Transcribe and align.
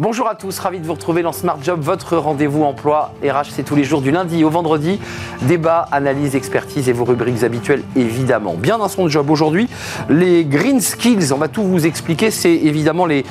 Bonjour 0.00 0.28
à 0.28 0.36
tous, 0.36 0.56
ravi 0.60 0.78
de 0.78 0.86
vous 0.86 0.92
retrouver 0.92 1.22
dans 1.22 1.32
Smart 1.32 1.58
Job, 1.60 1.80
votre 1.80 2.16
rendez-vous 2.16 2.62
emploi 2.62 3.12
RH, 3.20 3.50
c'est 3.50 3.64
tous 3.64 3.74
les 3.74 3.82
jours 3.82 4.00
du 4.00 4.12
lundi 4.12 4.44
au 4.44 4.48
vendredi. 4.48 5.00
Débat, 5.42 5.88
analyse, 5.90 6.36
expertise 6.36 6.88
et 6.88 6.92
vos 6.92 7.04
rubriques 7.04 7.42
habituelles 7.42 7.82
évidemment. 7.96 8.54
Bien 8.54 8.78
dans 8.78 8.86
son 8.86 9.08
job 9.08 9.28
aujourd'hui, 9.28 9.68
les 10.08 10.44
green 10.44 10.80
skills, 10.80 11.32
on 11.32 11.38
va 11.38 11.48
tout 11.48 11.64
vous 11.64 11.84
expliquer, 11.84 12.30
c'est 12.30 12.54
évidemment 12.54 13.06
les, 13.06 13.24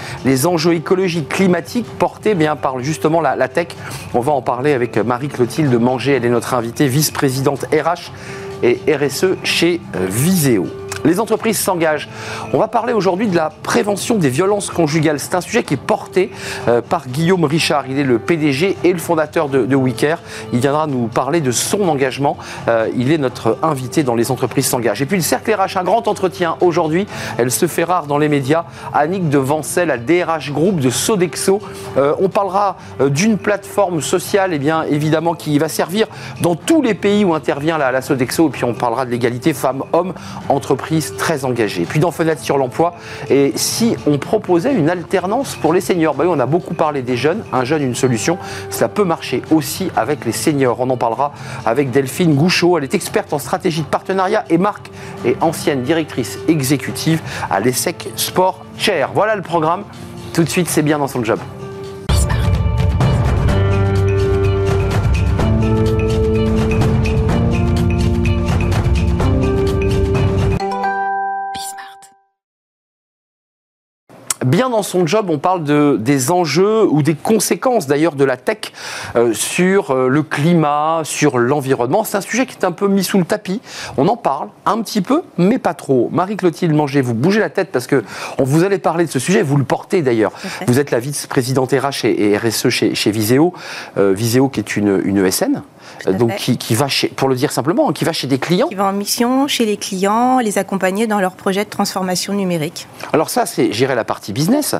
enjeux 0.45 0.73
écologiques, 0.73 1.29
climatiques 1.29 1.88
portés 1.97 2.36
bien 2.36 2.57
par 2.57 2.81
justement 2.81 3.21
la, 3.21 3.38
la 3.38 3.47
tech. 3.47 3.70
On 4.13 4.20
va 4.20 4.34
en 4.34 4.41
parler 4.41 4.73
avec 4.73 4.97
Marie-Clotilde 4.97 5.73
Manger, 5.73 6.15
elle 6.15 6.25
est 6.25 6.29
notre 6.29 6.54
invitée, 6.54 6.89
vice-présidente 6.89 7.65
RH 7.71 8.11
et 8.61 8.81
RSE 8.93 9.38
chez 9.45 9.79
euh, 9.95 10.05
Viséo. 10.09 10.68
Les 11.07 11.21
entreprises 11.21 11.57
s'engagent. 11.57 12.10
On 12.52 12.57
va 12.57 12.68
parler 12.68 12.92
aujourd'hui 12.92 13.29
de 13.29 13.36
la 13.38 13.50
prévention 13.64 14.16
des 14.16 14.29
violences 14.29 14.70
conjugales. 14.70 15.21
C'est 15.21 15.36
un 15.36 15.42
sujet 15.42 15.64
qui 15.64 15.75
est 15.75 15.78
porté 15.78 16.32
euh, 16.68 16.82
par 16.82 17.07
Guillaume 17.07 17.46
Richard. 17.46 17.86
Il 17.88 17.97
est 17.97 18.04
le 18.04 18.20
PDG 18.20 18.75
et 18.83 18.92
le 18.92 19.00
fondateur 19.00 19.47
de, 19.47 19.74
WeCare. 19.74 20.20
Il 20.52 20.60
viendra 20.60 20.86
nous 20.86 21.07
parler 21.07 21.39
de 21.39 21.52
son 21.52 21.88
engagement. 21.88 22.38
Euh, 22.68 22.89
il 22.97 23.14
est 23.14 23.18
notre 23.18 23.57
invité 23.64 24.04
dans 24.04 24.16
Les 24.16 24.32
entreprises 24.32 24.68
s'engagent. 24.68 25.02
Et 25.02 25.06
puis 25.06 25.16
le 25.16 25.24
Cercle 25.24 25.54
RH, 25.54 25.78
un 25.78 25.86
grand 25.86 26.10
entretien 26.10 26.57
aujourd'hui. 26.60 27.08
Elle 27.38 27.52
se 27.52 27.68
fait 27.68 27.86
rare 27.86 28.05
dans 28.05 28.18
les 28.18 28.28
médias. 28.28 28.66
Annick 28.94 29.30
de 29.30 29.38
Vancel, 29.38 29.88
la 29.88 29.97
DRH 29.97 30.52
Group 30.52 30.82
de 30.82 30.89
Sodexo. 30.89 31.61
Euh, 31.96 32.16
on 32.19 32.28
parlera 32.28 32.75
d'une 33.00 33.38
plateforme 33.38 34.02
sociale, 34.02 34.52
et 34.52 34.58
eh 34.58 34.59
bien 34.59 34.83
évidemment, 34.83 35.36
qui 35.36 35.58
va 35.58 35.69
servir 35.69 36.08
dans 36.42 36.55
tous 36.55 36.81
les 36.81 36.95
pays 36.95 37.23
où 37.23 37.33
intervient 37.33 37.78
la, 37.78 37.94
la 37.94 38.02
Sodexo. 38.02 38.50
Et 38.50 38.52
puis 38.52 38.66
on 38.66 38.73
parlera 38.73 39.05
de 39.05 39.11
l'égalité 39.11 39.53
femmes-hommes, 39.53 40.14
entreprises 40.50 40.97
très 41.17 41.45
engagée. 41.45 41.86
Puis 41.88 42.00
dans 42.00 42.11
Fenêtre 42.11 42.41
sur 42.41 42.58
l'emploi, 42.58 42.95
et 43.30 43.53
si 43.55 43.95
on 44.05 44.17
proposait 44.17 44.73
une 44.73 44.89
alternance 44.89 45.55
pour 45.55 45.73
les 45.73 45.81
seniors? 45.81 46.16
Bah 46.16 46.23
oui, 46.25 46.31
On 46.38 46.39
a 46.39 46.45
beaucoup 46.45 46.73
parlé 46.73 47.02
des 47.02 47.17
jeunes, 47.17 47.44
un 47.52 47.63
jeune, 47.63 47.81
une 47.81 47.95
solution. 47.95 48.38
Ça 48.69 48.88
peut 48.88 49.03
marcher 49.03 49.41
aussi 49.52 49.89
avec 49.95 50.25
les 50.25 50.31
seniors. 50.31 50.80
On 50.80 50.89
en 50.89 50.97
parlera 50.97 51.31
avec 51.66 51.91
Delphine 51.91 52.36
Gouchot. 52.36 52.77
Elle 52.77 52.83
est 52.83 52.94
experte 52.94 53.33
en 53.33 53.39
stratégie 53.39 53.81
de 53.81 53.88
partenariat 53.88 54.44
et 54.49 54.58
marque 54.58 54.89
et 55.25 55.36
ancienne 55.41 55.83
directrice 55.83 56.39
exécutive 56.47 57.21
à 57.49 57.59
l'ESSEC 57.59 58.09
Sport 58.16 58.66
Chair. 58.77 59.09
Voilà 59.14 59.36
le 59.36 59.41
programme. 59.41 59.83
Tout 60.33 60.43
de 60.43 60.49
suite, 60.49 60.69
c'est 60.69 60.83
bien 60.83 60.99
dans 60.99 61.08
son 61.08 61.23
job. 61.23 61.39
Bien 74.47 74.69
dans 74.69 74.83
son 74.83 75.05
job, 75.05 75.29
on 75.29 75.37
parle 75.37 75.63
de, 75.63 75.97
des 75.99 76.31
enjeux 76.31 76.85
ou 76.85 77.01
des 77.01 77.15
conséquences 77.15 77.87
d'ailleurs 77.87 78.15
de 78.15 78.23
la 78.23 78.37
tech 78.37 78.71
euh, 79.15 79.33
sur 79.33 79.91
euh, 79.91 80.07
le 80.07 80.23
climat, 80.23 81.01
sur 81.03 81.37
l'environnement. 81.37 82.03
C'est 82.03 82.17
un 82.17 82.21
sujet 82.21 82.45
qui 82.45 82.57
est 82.57 82.65
un 82.65 82.71
peu 82.71 82.87
mis 82.87 83.03
sous 83.03 83.17
le 83.17 83.25
tapis. 83.25 83.61
On 83.97 84.07
en 84.07 84.17
parle 84.17 84.49
un 84.65 84.81
petit 84.81 85.01
peu, 85.01 85.21
mais 85.37 85.59
pas 85.59 85.73
trop. 85.73 86.09
Marie-Clotilde 86.11 86.73
Manger, 86.73 87.01
vous 87.01 87.13
bougez 87.13 87.39
la 87.39 87.49
tête 87.49 87.69
parce 87.71 87.87
que 87.87 88.03
on 88.37 88.43
vous 88.43 88.63
allez 88.63 88.77
parler 88.77 89.05
de 89.05 89.11
ce 89.11 89.19
sujet, 89.19 89.43
vous 89.43 89.57
le 89.57 89.63
portez 89.63 90.01
d'ailleurs. 90.01 90.31
Vous 90.67 90.79
êtes 90.79 90.91
la 90.91 90.99
vice-présidente 90.99 91.71
RH 91.71 92.05
et, 92.05 92.37
RSE 92.37 92.69
chez, 92.69 92.95
chez 92.95 93.11
Viséo. 93.11 93.53
Euh, 93.97 94.13
Viséo 94.13 94.49
qui 94.49 94.59
est 94.59 94.77
une, 94.77 95.01
une 95.03 95.25
ESN 95.25 95.61
donc 96.05 96.35
qui, 96.35 96.57
qui, 96.57 96.75
va 96.75 96.88
chez, 96.88 97.07
pour 97.07 97.30
le 97.30 97.35
dire 97.35 97.52
simplement, 97.52 97.91
qui 97.91 98.05
va 98.05 98.13
chez 98.13 98.27
des 98.27 98.39
clients. 98.39 98.67
Qui 98.67 98.75
va 98.75 98.85
en 98.85 98.93
mission 98.93 99.47
chez 99.47 99.66
les 99.66 99.77
clients, 99.77 100.39
les 100.39 100.57
accompagner 100.57 101.07
dans 101.07 101.19
leur 101.19 101.33
projet 101.33 101.66
de 101.66 101.69
transformation 101.69 102.33
numérique. 102.33 102.88
Alors 103.13 103.30
ça, 103.30 103.45
c'est 103.45 103.71
gérer 103.71 103.95
la 103.95 104.03
partie 104.03 104.33
business. 104.33 104.73
Mm. 104.73 104.80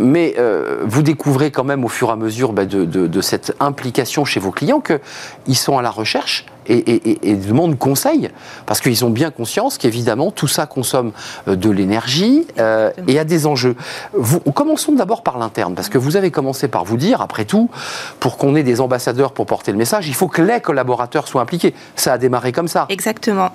Mais 0.00 0.36
euh, 0.38 0.84
vous 0.84 1.02
découvrez 1.02 1.50
quand 1.50 1.64
même 1.64 1.84
au 1.84 1.88
fur 1.88 2.10
et 2.10 2.12
à 2.12 2.16
mesure 2.16 2.52
bah, 2.52 2.66
de, 2.66 2.84
de, 2.84 3.08
de, 3.08 3.20
cette 3.20 3.56
implication 3.58 4.24
chez 4.24 4.38
vos 4.38 4.52
clients 4.52 4.80
qu'ils 4.80 5.56
sont 5.56 5.76
à 5.76 5.82
la 5.82 5.90
recherche 5.90 6.46
et, 6.68 6.78
et, 6.78 7.30
et 7.30 7.34
demandent 7.34 7.78
conseil, 7.78 8.30
parce 8.66 8.80
qu'ils 8.80 9.04
ont 9.04 9.10
bien 9.10 9.30
conscience 9.30 9.78
qu'évidemment 9.78 10.30
tout 10.30 10.48
ça 10.48 10.66
consomme 10.66 11.12
euh, 11.46 11.56
de 11.56 11.70
l'énergie 11.70 12.46
euh, 12.58 12.90
et 13.06 13.18
a 13.18 13.24
des 13.24 13.46
enjeux. 13.46 13.76
Vous, 14.12 14.40
commençons 14.40 14.92
d'abord 14.92 15.22
par 15.22 15.38
l'interne, 15.38 15.74
parce 15.74 15.88
que 15.88 15.98
vous 15.98 16.16
avez 16.16 16.30
commencé 16.30 16.68
par 16.68 16.84
vous 16.84 16.96
dire, 16.96 17.20
après 17.20 17.44
tout, 17.44 17.70
pour 18.20 18.36
qu'on 18.36 18.56
ait 18.56 18.62
des 18.62 18.80
ambassadeurs 18.80 19.32
pour 19.32 19.46
porter 19.46 19.72
le 19.72 19.78
message, 19.78 20.08
il 20.08 20.14
faut 20.14 20.28
que 20.28 20.42
les 20.42 20.60
collaborateurs 20.60 21.28
soient 21.28 21.42
impliqués. 21.42 21.74
Ça 21.96 22.12
a 22.12 22.18
démarré 22.18 22.52
comme 22.52 22.68
ça. 22.68 22.86
Exactement. 22.88 23.50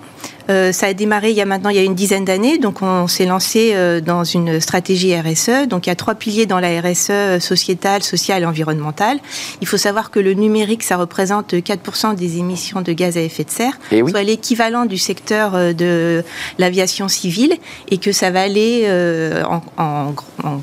Euh, 0.49 0.71
ça 0.71 0.87
a 0.87 0.93
démarré 0.93 1.29
il 1.29 1.37
y 1.37 1.41
a 1.41 1.45
maintenant 1.45 1.69
il 1.69 1.77
y 1.77 1.79
a 1.79 1.83
une 1.83 1.95
dizaine 1.95 2.25
d'années, 2.25 2.57
donc 2.57 2.81
on 2.81 3.07
s'est 3.07 3.25
lancé 3.25 3.73
dans 4.01 4.23
une 4.23 4.59
stratégie 4.59 5.15
RSE. 5.15 5.67
Donc 5.67 5.85
il 5.85 5.89
y 5.89 5.91
a 5.91 5.95
trois 5.95 6.15
piliers 6.15 6.45
dans 6.45 6.59
la 6.59 6.81
RSE 6.81 7.39
sociétale, 7.39 8.03
sociale 8.03 8.43
et 8.43 8.45
environnementale. 8.45 9.19
Il 9.61 9.67
faut 9.67 9.77
savoir 9.77 10.11
que 10.11 10.19
le 10.19 10.33
numérique, 10.33 10.83
ça 10.83 10.97
représente 10.97 11.53
4% 11.53 12.15
des 12.15 12.37
émissions 12.39 12.81
de 12.81 12.91
gaz 12.91 13.02
à 13.03 13.21
effet 13.21 13.43
de 13.43 13.49
serre, 13.49 13.79
et 13.91 13.97
eh 13.97 14.01
oui. 14.01 14.11
soit 14.11 14.23
l'équivalent 14.23 14.85
du 14.85 14.97
secteur 14.97 15.73
de 15.73 16.23
l'aviation 16.57 17.07
civile, 17.07 17.53
et 17.89 17.97
que 17.97 18.11
ça 18.11 18.31
va 18.31 18.41
aller 18.41 18.87
en, 19.45 19.61
en, 19.77 20.13
en 20.43 20.61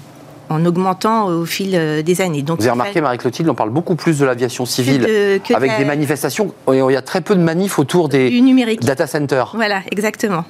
en 0.50 0.66
augmentant 0.66 1.28
au 1.28 1.44
fil 1.46 1.70
euh, 1.74 2.02
des 2.02 2.20
années. 2.20 2.42
Donc, 2.42 2.58
Vous 2.58 2.64
avez 2.64 2.72
remarqué, 2.72 3.00
Marie-Clotilde, 3.00 3.48
on 3.48 3.54
parle 3.54 3.70
beaucoup 3.70 3.94
plus 3.94 4.18
de 4.18 4.26
l'aviation 4.26 4.66
civile 4.66 5.02
que 5.02 5.34
de, 5.34 5.38
que 5.38 5.54
avec 5.54 5.70
la... 5.70 5.78
des 5.78 5.84
manifestations. 5.84 6.52
Il 6.68 6.76
y 6.76 6.96
a 6.96 7.02
très 7.02 7.20
peu 7.20 7.36
de 7.36 7.40
manifs 7.40 7.78
autour 7.78 8.08
des 8.08 8.28
du 8.28 8.42
numérique. 8.42 8.84
data 8.84 9.06
centers. 9.06 9.52
Voilà, 9.54 9.82
exactement. 9.90 10.44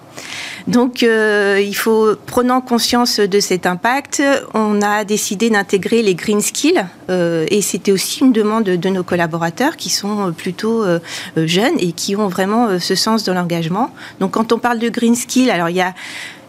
Donc, 0.66 1.02
euh, 1.02 1.62
il 1.62 1.74
faut, 1.74 2.14
prenant 2.26 2.60
conscience 2.60 3.20
de 3.20 3.40
cet 3.40 3.66
impact, 3.66 4.22
on 4.54 4.80
a 4.82 5.04
décidé 5.04 5.50
d'intégrer 5.50 6.02
les 6.02 6.14
green 6.14 6.40
skills. 6.40 6.84
Euh, 7.10 7.46
et 7.50 7.60
c'était 7.60 7.92
aussi 7.92 8.20
une 8.20 8.32
demande 8.32 8.64
de 8.64 8.88
nos 8.88 9.02
collaborateurs 9.02 9.76
qui 9.76 9.90
sont 9.90 10.32
plutôt 10.32 10.82
euh, 10.82 10.98
jeunes 11.36 11.78
et 11.78 11.92
qui 11.92 12.16
ont 12.16 12.28
vraiment 12.28 12.78
ce 12.78 12.94
sens 12.94 13.24
de 13.24 13.32
l'engagement. 13.32 13.90
Donc, 14.18 14.32
quand 14.32 14.52
on 14.52 14.58
parle 14.58 14.78
de 14.78 14.88
green 14.88 15.14
skills, 15.14 15.50
alors 15.50 15.68
il 15.68 15.76
y 15.76 15.82
a 15.82 15.94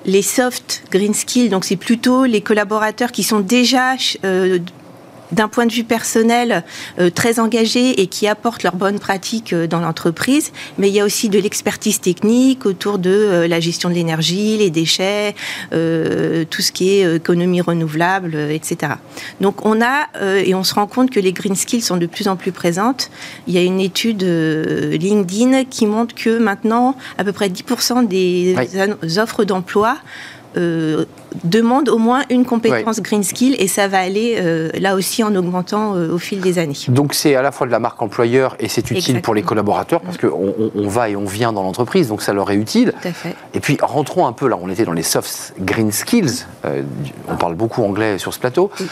les 0.06 0.22
soft 0.22 0.84
green 0.92 1.14
skills, 1.14 1.50
donc 1.50 1.66
c'est 1.66 1.76
plutôt 1.76 2.26
les 2.26 2.42
collaborateurs 2.42 3.12
qui 3.12 3.24
sont 3.24 3.40
déjà 3.40 3.96
euh, 4.26 4.60
d'un 5.32 5.48
point 5.48 5.66
de 5.66 5.72
vue 5.72 5.84
personnel 5.84 6.64
euh, 7.00 7.10
très 7.10 7.40
engagés 7.40 8.02
et 8.02 8.08
qui 8.08 8.28
apportent 8.28 8.64
leurs 8.64 8.76
bonnes 8.76 9.00
pratiques 9.00 9.54
euh, 9.54 9.68
dans 9.68 9.80
l'entreprise, 9.80 10.52
mais 10.78 10.90
il 10.90 10.94
y 10.94 11.00
a 11.00 11.06
aussi 11.06 11.30
de 11.30 11.40
l'expertise 11.40 12.00
technique 12.00 12.66
autour 12.66 13.00
de 13.00 13.10
euh, 13.10 13.48
la 13.48 13.60
gestion 13.60 13.90
de 13.90 13.96
l'énergie, 13.96 14.58
les 14.58 14.70
déchets, 14.70 15.36
euh, 15.74 16.46
tout 16.50 16.62
ce 16.62 16.72
qui 16.72 16.90
est 16.90 17.16
économie 17.16 17.62
renouvelable, 17.62 18.36
etc. 18.36 18.94
Donc 19.40 19.66
on 19.66 19.82
a 19.82 20.08
et 20.44 20.54
on 20.56 20.64
se 20.64 20.74
rend 20.74 20.88
compte 20.88 21.10
que 21.10 21.20
les 21.20 21.34
green 21.34 21.56
skills 21.56 21.82
sont 21.82 21.98
de 21.98 22.06
plus 22.06 22.28
en 22.28 22.36
plus 22.36 22.52
présentes. 22.52 23.10
Il 23.48 23.54
y 23.54 23.58
a 23.58 23.62
une 23.62 23.80
étude 23.80 24.24
LinkedIn 24.24 25.66
qui 25.66 25.86
montre 25.86 26.16
que 26.16 26.38
maintenant 26.38 26.96
à 27.18 27.24
peu 27.24 27.32
près 27.32 27.50
10% 27.50 28.08
des 28.08 28.56
oui. 28.58 29.18
offres 29.20 29.44
d'emploi 29.44 29.98
euh, 30.58 31.06
demande 31.44 31.88
au 31.88 31.98
moins 31.98 32.24
une 32.30 32.46
compétence 32.46 32.98
ouais. 32.98 33.04
green 33.04 33.24
skill 33.24 33.56
et 33.58 33.70
ça 33.70 33.88
va 33.88 34.00
aller 34.00 34.36
euh, 34.38 34.70
là 34.78 34.96
aussi 34.96 35.24
en 35.24 35.34
augmentant 35.34 35.96
euh, 35.96 36.14
au 36.14 36.18
fil 36.18 36.42
des 36.42 36.60
années. 36.60 36.76
Donc 36.90 37.14
c'est 37.14 37.36
à 37.36 37.42
la 37.42 37.54
fois 37.54 37.68
de 37.68 37.72
la 37.72 37.80
marque 37.80 38.02
employeur 38.02 38.58
et 38.60 38.68
c'est 38.68 38.82
utile 38.82 38.98
Exactement. 38.98 39.22
pour 39.22 39.34
les 39.34 39.44
collaborateurs 39.44 40.02
parce 40.02 40.18
qu'on 40.18 40.54
on, 40.76 40.88
va 40.90 41.10
et 41.10 41.16
on 41.16 41.24
vient 41.24 41.54
dans 41.54 41.64
l'entreprise 41.64 42.10
donc 42.10 42.22
ça 42.22 42.34
leur 42.34 42.52
est 42.52 42.56
utile. 42.56 42.94
Tout 43.02 43.08
à 43.08 43.14
fait. 43.14 43.34
Et 43.54 43.62
puis 43.62 43.78
rentrons 43.82 44.28
un 44.28 44.34
peu 44.34 44.50
là, 44.50 44.58
on 44.62 44.70
était 44.70 44.84
dans 44.84 44.92
les 44.92 45.04
soft 45.04 45.54
green 45.60 45.94
skills, 45.94 46.46
on 47.30 47.36
parle 47.38 47.56
beaucoup 47.56 47.84
anglais 47.84 48.18
sur 48.18 48.34
ce 48.34 48.40
plateau, 48.40 48.70
oui. 48.80 48.88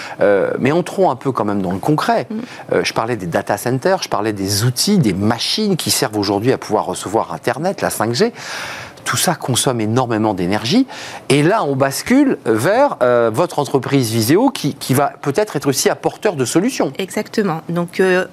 mais 0.59 0.71
entrons 0.71 1.11
un 1.11 1.17
peu 1.17 1.33
quand 1.33 1.45
même 1.45 1.61
dans 1.61 1.73
le 1.73 1.79
concret. 1.79 2.27
Mm. 2.29 2.83
je 2.83 2.93
parlais 2.93 3.17
des 3.17 3.27
data 3.27 3.57
centers, 3.57 4.01
je 4.01 4.09
parlais 4.09 4.33
des 4.33 4.63
outils, 4.63 4.97
des 4.97 5.13
machines 5.13 5.75
qui 5.75 5.91
servent 5.91 6.17
aujourd'hui 6.17 6.53
à 6.53 6.57
pouvoir 6.57 6.85
recevoir 6.85 7.33
Internet, 7.33 7.81
la 7.81 7.89
5G 7.89 8.31
tout 9.09 9.17
ça 9.17 9.33
consomme 9.33 9.81
énormément 9.81 10.35
d'énergie. 10.35 10.85
Et 11.29 11.41
là, 11.41 11.63
on 11.63 11.75
bascule 11.75 12.38
vers 12.45 12.97
euh, 13.01 13.31
votre 13.33 13.57
entreprise 13.57 14.11
Viséo 14.11 14.51
qui, 14.51 14.75
qui 14.75 14.94
va 14.94 15.13
peut-être 15.23 15.56
être 15.56 15.67
aussi 15.67 15.89
apporteur 15.89 16.35
de 16.35 16.45
solutions. 16.45 16.94
Exactement. 17.00 17.61
Donc, 17.69 18.01
euh, 18.01 18.25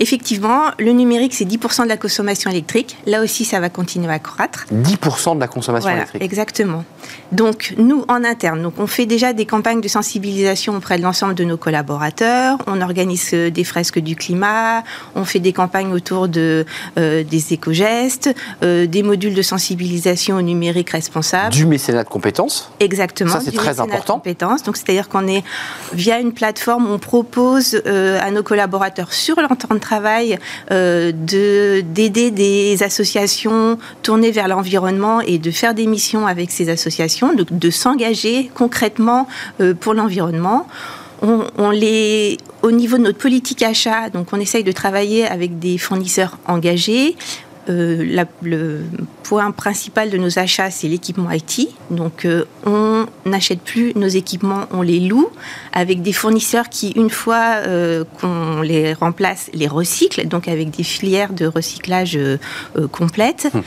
Effectivement, 0.00 0.64
le 0.78 0.92
numérique, 0.92 1.34
c'est 1.34 1.44
10% 1.44 1.84
de 1.84 1.88
la 1.88 1.96
consommation 1.96 2.50
électrique. 2.50 2.96
Là 3.06 3.22
aussi, 3.22 3.44
ça 3.44 3.60
va 3.60 3.68
continuer 3.68 4.12
à 4.12 4.18
croître. 4.18 4.66
10% 4.72 5.36
de 5.36 5.40
la 5.40 5.48
consommation 5.48 5.88
voilà, 5.88 6.02
électrique. 6.02 6.22
Exactement. 6.22 6.84
Donc, 7.32 7.74
nous, 7.78 8.04
en 8.08 8.24
interne, 8.24 8.62
donc 8.62 8.74
on 8.78 8.86
fait 8.86 9.06
déjà 9.06 9.32
des 9.32 9.46
campagnes 9.46 9.80
de 9.80 9.88
sensibilisation 9.88 10.76
auprès 10.76 10.98
de 10.98 11.02
l'ensemble 11.02 11.34
de 11.34 11.44
nos 11.44 11.56
collaborateurs. 11.56 12.58
On 12.66 12.80
organise 12.80 13.30
euh, 13.32 13.50
des 13.50 13.64
fresques 13.64 13.98
du 13.98 14.16
climat. 14.16 14.82
On 15.14 15.24
fait 15.24 15.40
des 15.40 15.52
campagnes 15.52 15.92
autour 15.92 16.28
de, 16.28 16.66
euh, 16.98 17.24
des 17.24 17.52
éco-gestes, 17.52 18.34
euh, 18.62 18.86
des 18.86 19.02
modules 19.02 19.34
de 19.34 19.42
sensibilisation 19.42 20.36
au 20.36 20.42
numérique 20.42 20.90
responsable. 20.90 21.52
Du 21.52 21.66
mécénat 21.66 22.04
de 22.04 22.08
compétences. 22.08 22.70
Exactement. 22.80 23.32
Ça, 23.32 23.40
c'est 23.40 23.52
très 23.52 23.80
important. 23.80 24.14
De 24.14 24.20
compétences. 24.20 24.62
Donc, 24.62 24.76
c'est-à-dire 24.76 25.08
qu'on 25.08 25.26
est, 25.26 25.44
via 25.92 26.20
une 26.20 26.32
plateforme, 26.32 26.86
on 26.86 26.98
propose 26.98 27.80
euh, 27.86 28.20
à 28.20 28.30
nos 28.30 28.42
collaborateurs 28.42 29.12
sur 29.12 29.40
leur 29.40 29.56
temps 29.88 30.00
de 30.00 30.36
euh, 30.72 31.12
d'aider 31.82 32.30
des 32.30 32.82
associations 32.82 33.78
tournées 34.02 34.30
vers 34.30 34.48
l'environnement 34.48 35.20
et 35.20 35.38
de 35.38 35.50
faire 35.50 35.74
des 35.74 35.86
missions 35.86 36.26
avec 36.26 36.50
ces 36.50 36.68
associations, 36.68 37.32
de, 37.34 37.70
s'engager 37.70 38.50
concrètement 38.54 39.26
euh, 39.60 39.74
pour 39.74 39.94
l'environnement. 39.94 40.66
au 41.22 42.70
niveau 42.70 42.96
de 42.98 43.02
notre 43.02 43.18
politique 43.18 43.62
achat, 43.62 44.10
on 44.32 44.40
essaye 44.40 44.64
de 44.64 44.72
travailler 44.72 45.26
avec 45.26 45.58
des 45.58 45.78
fournisseurs 45.78 46.38
engagés. 46.46 47.16
Euh, 47.68 48.24
le 48.42 48.84
point 49.22 49.50
principal 49.50 50.10
de 50.10 50.18
nos 50.18 50.38
achats, 50.38 50.70
c'est 50.70 50.86
l'équipement 50.86 51.30
IT. 51.30 51.68
Donc, 51.90 52.24
euh, 52.24 52.44
on 52.64 53.06
n'achète 53.24 53.60
plus 53.60 53.92
nos 53.96 54.06
équipements, 54.06 54.66
on 54.70 54.82
les 54.82 55.00
loue 55.00 55.28
avec 55.72 56.00
des 56.02 56.12
fournisseurs 56.12 56.68
qui, 56.68 56.90
une 56.92 57.10
fois 57.10 57.56
euh, 57.66 58.04
qu'on 58.20 58.60
les 58.62 58.92
remplace, 58.92 59.50
les 59.52 59.66
recyclent, 59.66 60.28
donc 60.28 60.46
avec 60.46 60.70
des 60.70 60.84
filières 60.84 61.32
de 61.32 61.46
recyclage 61.46 62.18
complètes. 62.92 63.48
Hum. 63.54 63.62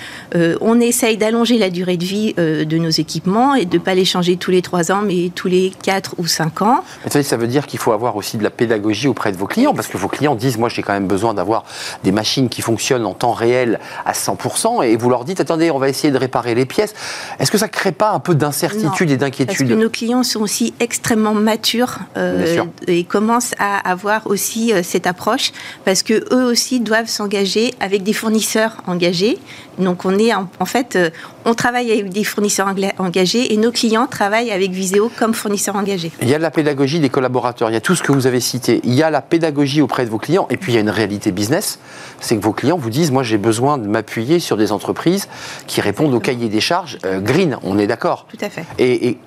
on 0.62 0.80
essaye 0.80 1.18
d'allonger 1.18 1.58
la 1.58 1.70
durée 1.70 1.98
de 1.98 2.06
vie 2.06 2.34
de 2.34 2.78
nos 2.78 2.90
équipements 2.90 3.56
et 3.56 3.66
de 3.66 3.78
ne 3.78 3.82
pas 3.82 3.96
les 3.96 4.06
changer 4.06 4.38
tous 4.38 4.52
les 4.52 4.62
trois 4.62 4.92
ans, 4.92 5.02
mais 5.06 5.32
tous 5.34 5.48
les 5.48 5.72
quatre 5.84 6.16
ou 6.18 6.28
cinq 6.28 6.62
ans. 6.62 6.84
ça 7.10 7.38
veut 7.38 7.48
dire 7.48 7.68
qu'il 7.68 7.80
faut 7.80 7.92
avoir 7.92 8.16
aussi 8.16 8.38
de 8.38 8.44
la 8.44 8.50
pédagogie 8.50 9.08
auprès 9.08 9.32
de 9.32 9.38
vos 9.38 9.48
clients, 9.48 9.74
parce 9.74 9.88
que 9.88 9.98
vos 9.98 10.08
clients 10.08 10.36
disent, 10.36 10.58
moi 10.58 10.70
j'ai 10.70 10.82
quand 10.82 10.94
même 10.94 11.08
besoin 11.08 11.34
d'avoir 11.34 11.66
des 12.04 12.12
machines 12.12 12.50
qui 12.50 12.62
fonctionnent 12.62 13.06
en 13.06 13.14
temps 13.14 13.34
réel 13.34 13.80
à 14.06 14.14
100%, 14.14 14.84
et 14.86 14.96
vous 14.96 15.10
leur 15.10 15.26
dites, 15.26 15.40
attendez, 15.40 15.72
on 15.72 15.80
va 15.80 15.90
essayer 15.90 16.12
de 16.12 16.18
réparer 16.18 16.56
les 16.56 16.66
pièces. 16.66 16.94
Est-ce 17.40 17.52
que 17.52 17.58
ça 17.58 17.68
ne 17.68 17.72
crée 17.72 17.92
pas 17.92 18.12
un 18.12 18.20
peu 18.20 18.36
d'incertitude 18.36 19.12
et 19.12 19.18
d'inquiétude 19.18 19.58
Parce 19.58 19.70
que 19.70 19.76
nos 19.76 19.90
clients 19.90 20.24
sont 20.24 20.42
aussi 20.42 20.74
extrêmement 20.80 21.34
matures 21.34 22.00
euh, 22.18 22.66
et 22.88 23.04
commencent 23.04 23.56
à 23.60 23.78
avoir 23.90 24.28
aussi 24.28 24.74
euh, 24.74 24.82
cette 24.84 25.08
approche, 25.08 25.52
parce 25.86 26.04
que 26.04 26.14
eux 26.34 26.46
aussi 26.46 26.80
doivent 26.80 27.08
s'engager 27.08 27.74
avec 27.80 28.04
des 28.04 28.14
fournisseurs 28.14 28.78
engagés. 28.88 29.38
Donc 29.80 30.06
on 30.06 30.18
est 30.18 30.34
en, 30.34 30.66
fait, 30.66 30.96
euh, 30.96 31.10
on 31.46 31.54
travaille 31.54 31.92
avec 31.92 32.10
des 32.10 32.24
fournisseurs 32.24 32.68
engagés 32.98 33.54
et 33.54 33.58
nos 33.58 33.72
clients 33.72 34.08
travaillent 34.08 34.52
avec 34.52 34.72
Viséo 34.72 35.10
comme 35.18 35.34
fournisseurs 35.34 35.76
engagés. 35.76 36.12
Il 36.22 36.30
y 36.30 36.36
a 36.36 36.40
la 36.40 36.52
pédagogie 36.52 37.00
des 37.00 37.10
collaborateurs, 37.10 37.70
il 37.70 37.74
y 37.74 37.78
a 37.78 37.82
tout 37.82 37.96
ce 37.96 38.04
que 38.04 38.12
vous 38.12 38.28
avez 38.28 38.42
cité. 38.42 38.82
Il 38.84 38.94
y 38.94 39.04
a 39.04 39.10
la 39.10 39.22
pédagogie 39.22 39.82
auprès 39.82 40.06
de 40.06 40.10
vos 40.10 40.18
clients 40.18 40.48
et 40.50 40.58
puis 40.58 40.74
il 40.74 40.76
y 40.76 40.78
a 40.78 40.82
une 40.82 40.90
réalité 40.90 41.32
business, 41.32 41.80
c'est 42.20 42.36
que 42.36 42.44
vos 42.44 42.52
clients 42.52 42.78
vous 42.78 42.90
disent, 42.90 43.12
moi 43.12 43.24
j'ai 43.24 43.38
besoin 43.38 43.78
de 43.78 43.88
m'appuyer 43.88 44.40
sur 44.40 44.58
des 44.58 44.72
entreprises 44.72 45.30
qui 45.66 45.80
répondent 45.80 46.14
au 46.14 46.20
cahier 46.20 46.50
des 46.50 46.62
charges 46.62 46.98
euh, 47.06 47.22
green, 47.22 47.58
on 47.64 47.80
est 47.80 47.88
d'accord 47.88 48.28
Tout 48.30 48.46
à 48.46 48.50
fait. 48.50 48.66
Et, 48.78 49.18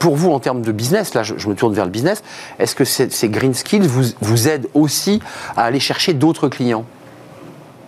pour 0.00 0.16
vous, 0.16 0.32
en 0.32 0.40
termes 0.40 0.62
de 0.62 0.72
business, 0.72 1.14
là 1.14 1.22
je, 1.22 1.34
me 1.48 1.54
tourne 1.54 1.72
vers 1.72 1.84
le 1.84 1.90
business, 1.92 2.24
est-ce 2.58 2.74
que 2.74 2.84
ces, 2.84 3.28
green 3.28 3.54
skills 3.54 3.86
vous, 3.86 4.06
vous 4.20 4.48
aident 4.48 4.66
aussi 4.74 5.20
à 5.56 5.64
aller 5.64 5.78
chercher 5.78 6.14
d'autres 6.14 6.48
clients? 6.48 6.84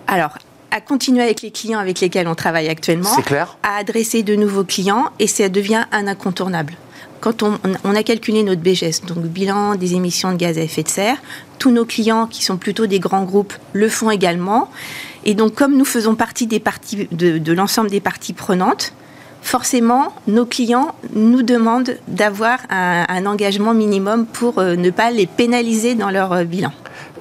Alors, 0.07 0.39
à 0.71 0.81
continuer 0.81 1.23
avec 1.23 1.43
les 1.43 1.51
clients 1.51 1.79
avec 1.79 2.01
lesquels 2.01 2.29
on 2.29 2.35
travaille 2.35 2.69
actuellement, 2.69 3.15
clair. 3.23 3.57
à 3.63 3.77
adresser 3.77 4.23
de 4.23 4.35
nouveaux 4.35 4.65
clients, 4.65 5.11
et 5.19 5.27
ça 5.27 5.49
devient 5.49 5.85
un 5.93 6.07
incontournable. 6.07 6.75
Quand 7.21 7.43
on, 7.43 7.95
a 7.95 8.03
calculé 8.03 8.43
notre 8.43 8.63
BGS, 8.63 9.05
donc 9.07 9.19
bilan 9.19 9.75
des 9.75 9.93
émissions 9.93 10.33
de 10.33 10.39
gaz 10.39 10.57
à 10.57 10.63
effet 10.63 10.83
de 10.83 10.89
serre, 10.89 11.19
tous 11.59 11.71
nos 11.71 11.85
clients 11.85 12.27
qui 12.27 12.43
sont 12.43 12.57
plutôt 12.57 12.87
des 12.87 12.99
grands 12.99 13.25
groupes 13.25 13.53
le 13.75 13.91
font 13.91 14.11
également. 14.11 14.71
Et 15.27 15.35
donc, 15.35 15.55
comme 15.55 15.77
nous 15.77 15.85
faisons 15.85 16.15
partie 16.15 16.47
des 16.47 16.61
parties, 16.61 17.09
de, 17.13 17.53
l'ensemble 17.53 17.91
des 17.91 18.01
parties 18.01 18.33
prenantes, 18.33 18.95
forcément, 19.43 20.15
nos 20.29 20.47
clients 20.47 20.95
nous 21.15 21.43
demandent 21.43 21.99
d'avoir 22.09 22.61
un, 22.71 23.27
engagement 23.27 23.75
minimum 23.75 24.25
pour 24.25 24.59
euh, 24.59 24.77
ne 24.77 24.89
pas 24.89 25.11
les 25.11 25.27
pénaliser 25.27 25.95
dans 25.95 26.11
leur 26.11 26.33
euh, 26.33 26.45
bilan. 26.45 26.73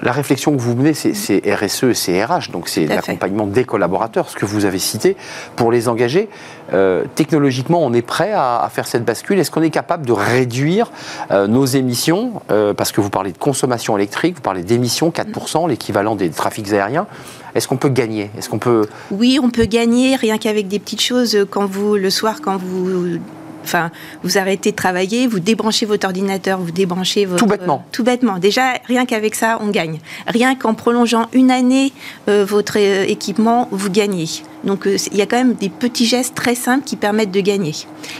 La 0.02 0.12
réflexion 0.12 0.56
que 0.56 0.60
vous 0.60 0.74
menez, 0.74 0.94
c'est 0.94 1.42
RSE, 1.54 1.92
c'est 1.92 2.24
RH, 2.24 2.50
donc 2.52 2.68
c'est 2.68 2.86
l'accompagnement 2.86 3.46
des 3.46 3.64
collaborateurs, 3.64 4.30
ce 4.30 4.36
que 4.36 4.46
vous 4.46 4.64
avez 4.64 4.78
cité, 4.78 5.16
pour 5.56 5.70
les 5.70 5.88
engager. 5.88 6.28
Euh, 6.72 7.04
technologiquement, 7.14 7.80
on 7.84 7.92
est 7.92 8.02
prêt 8.02 8.32
à, 8.32 8.68
faire 8.72 8.86
cette 8.86 9.04
bascule. 9.04 9.38
Est-ce 9.38 9.50
qu'on 9.50 9.62
est 9.62 9.70
capable 9.70 10.06
de 10.06 10.12
réduire 10.12 10.90
euh, 11.30 11.46
nos 11.46 11.66
émissions 11.66 12.42
euh, 12.50 12.72
Parce 12.72 12.92
que 12.92 13.00
vous 13.00 13.10
parlez 13.10 13.32
de 13.32 13.38
consommation 13.38 13.96
électrique, 13.96 14.36
vous 14.36 14.42
parlez 14.42 14.62
d'émissions, 14.62 15.10
4%, 15.10 15.68
l'équivalent 15.68 16.14
des 16.14 16.30
trafics 16.30 16.72
aériens. 16.72 17.06
Est-ce 17.54 17.68
qu'on 17.68 17.76
peut 17.76 17.88
gagner? 17.88 18.30
Est-ce 18.38 18.48
qu'on 18.48 18.58
peut 18.58 18.86
Oui, 19.10 19.38
on 19.42 19.50
peut 19.50 19.66
gagner 19.66 20.16
rien 20.16 20.38
qu'avec 20.38 20.68
des 20.68 20.78
petites 20.78 21.02
choses. 21.02 21.36
Quand 21.50 21.66
vous 21.66 21.96
le 21.96 22.10
soir, 22.10 22.40
quand 22.40 22.56
vous 22.56 23.18
Enfin, 23.64 23.90
vous 24.22 24.38
arrêtez 24.38 24.70
de 24.70 24.76
travailler, 24.76 25.26
vous 25.26 25.40
débranchez 25.40 25.86
votre 25.86 26.06
ordinateur, 26.06 26.58
vous 26.58 26.70
débranchez 26.70 27.24
votre... 27.24 27.44
Tout 27.44 27.50
bêtement. 27.50 27.84
tout 27.92 28.04
bêtement. 28.04 28.38
Déjà, 28.38 28.74
rien 28.86 29.06
qu'avec 29.06 29.34
ça, 29.34 29.58
on 29.60 29.68
gagne. 29.68 29.98
Rien 30.26 30.54
qu'en 30.54 30.74
prolongeant 30.74 31.26
une 31.32 31.50
année 31.50 31.92
euh, 32.28 32.44
votre 32.44 32.78
euh, 32.78 33.04
équipement, 33.06 33.68
vous 33.70 33.90
gagnez. 33.90 34.26
Donc, 34.64 34.86
euh, 34.86 34.96
il 35.12 35.18
y 35.18 35.22
a 35.22 35.26
quand 35.26 35.36
même 35.36 35.54
des 35.54 35.68
petits 35.68 36.06
gestes 36.06 36.34
très 36.34 36.54
simples 36.54 36.84
qui 36.84 36.96
permettent 36.96 37.30
de 37.30 37.40
gagner. 37.40 37.74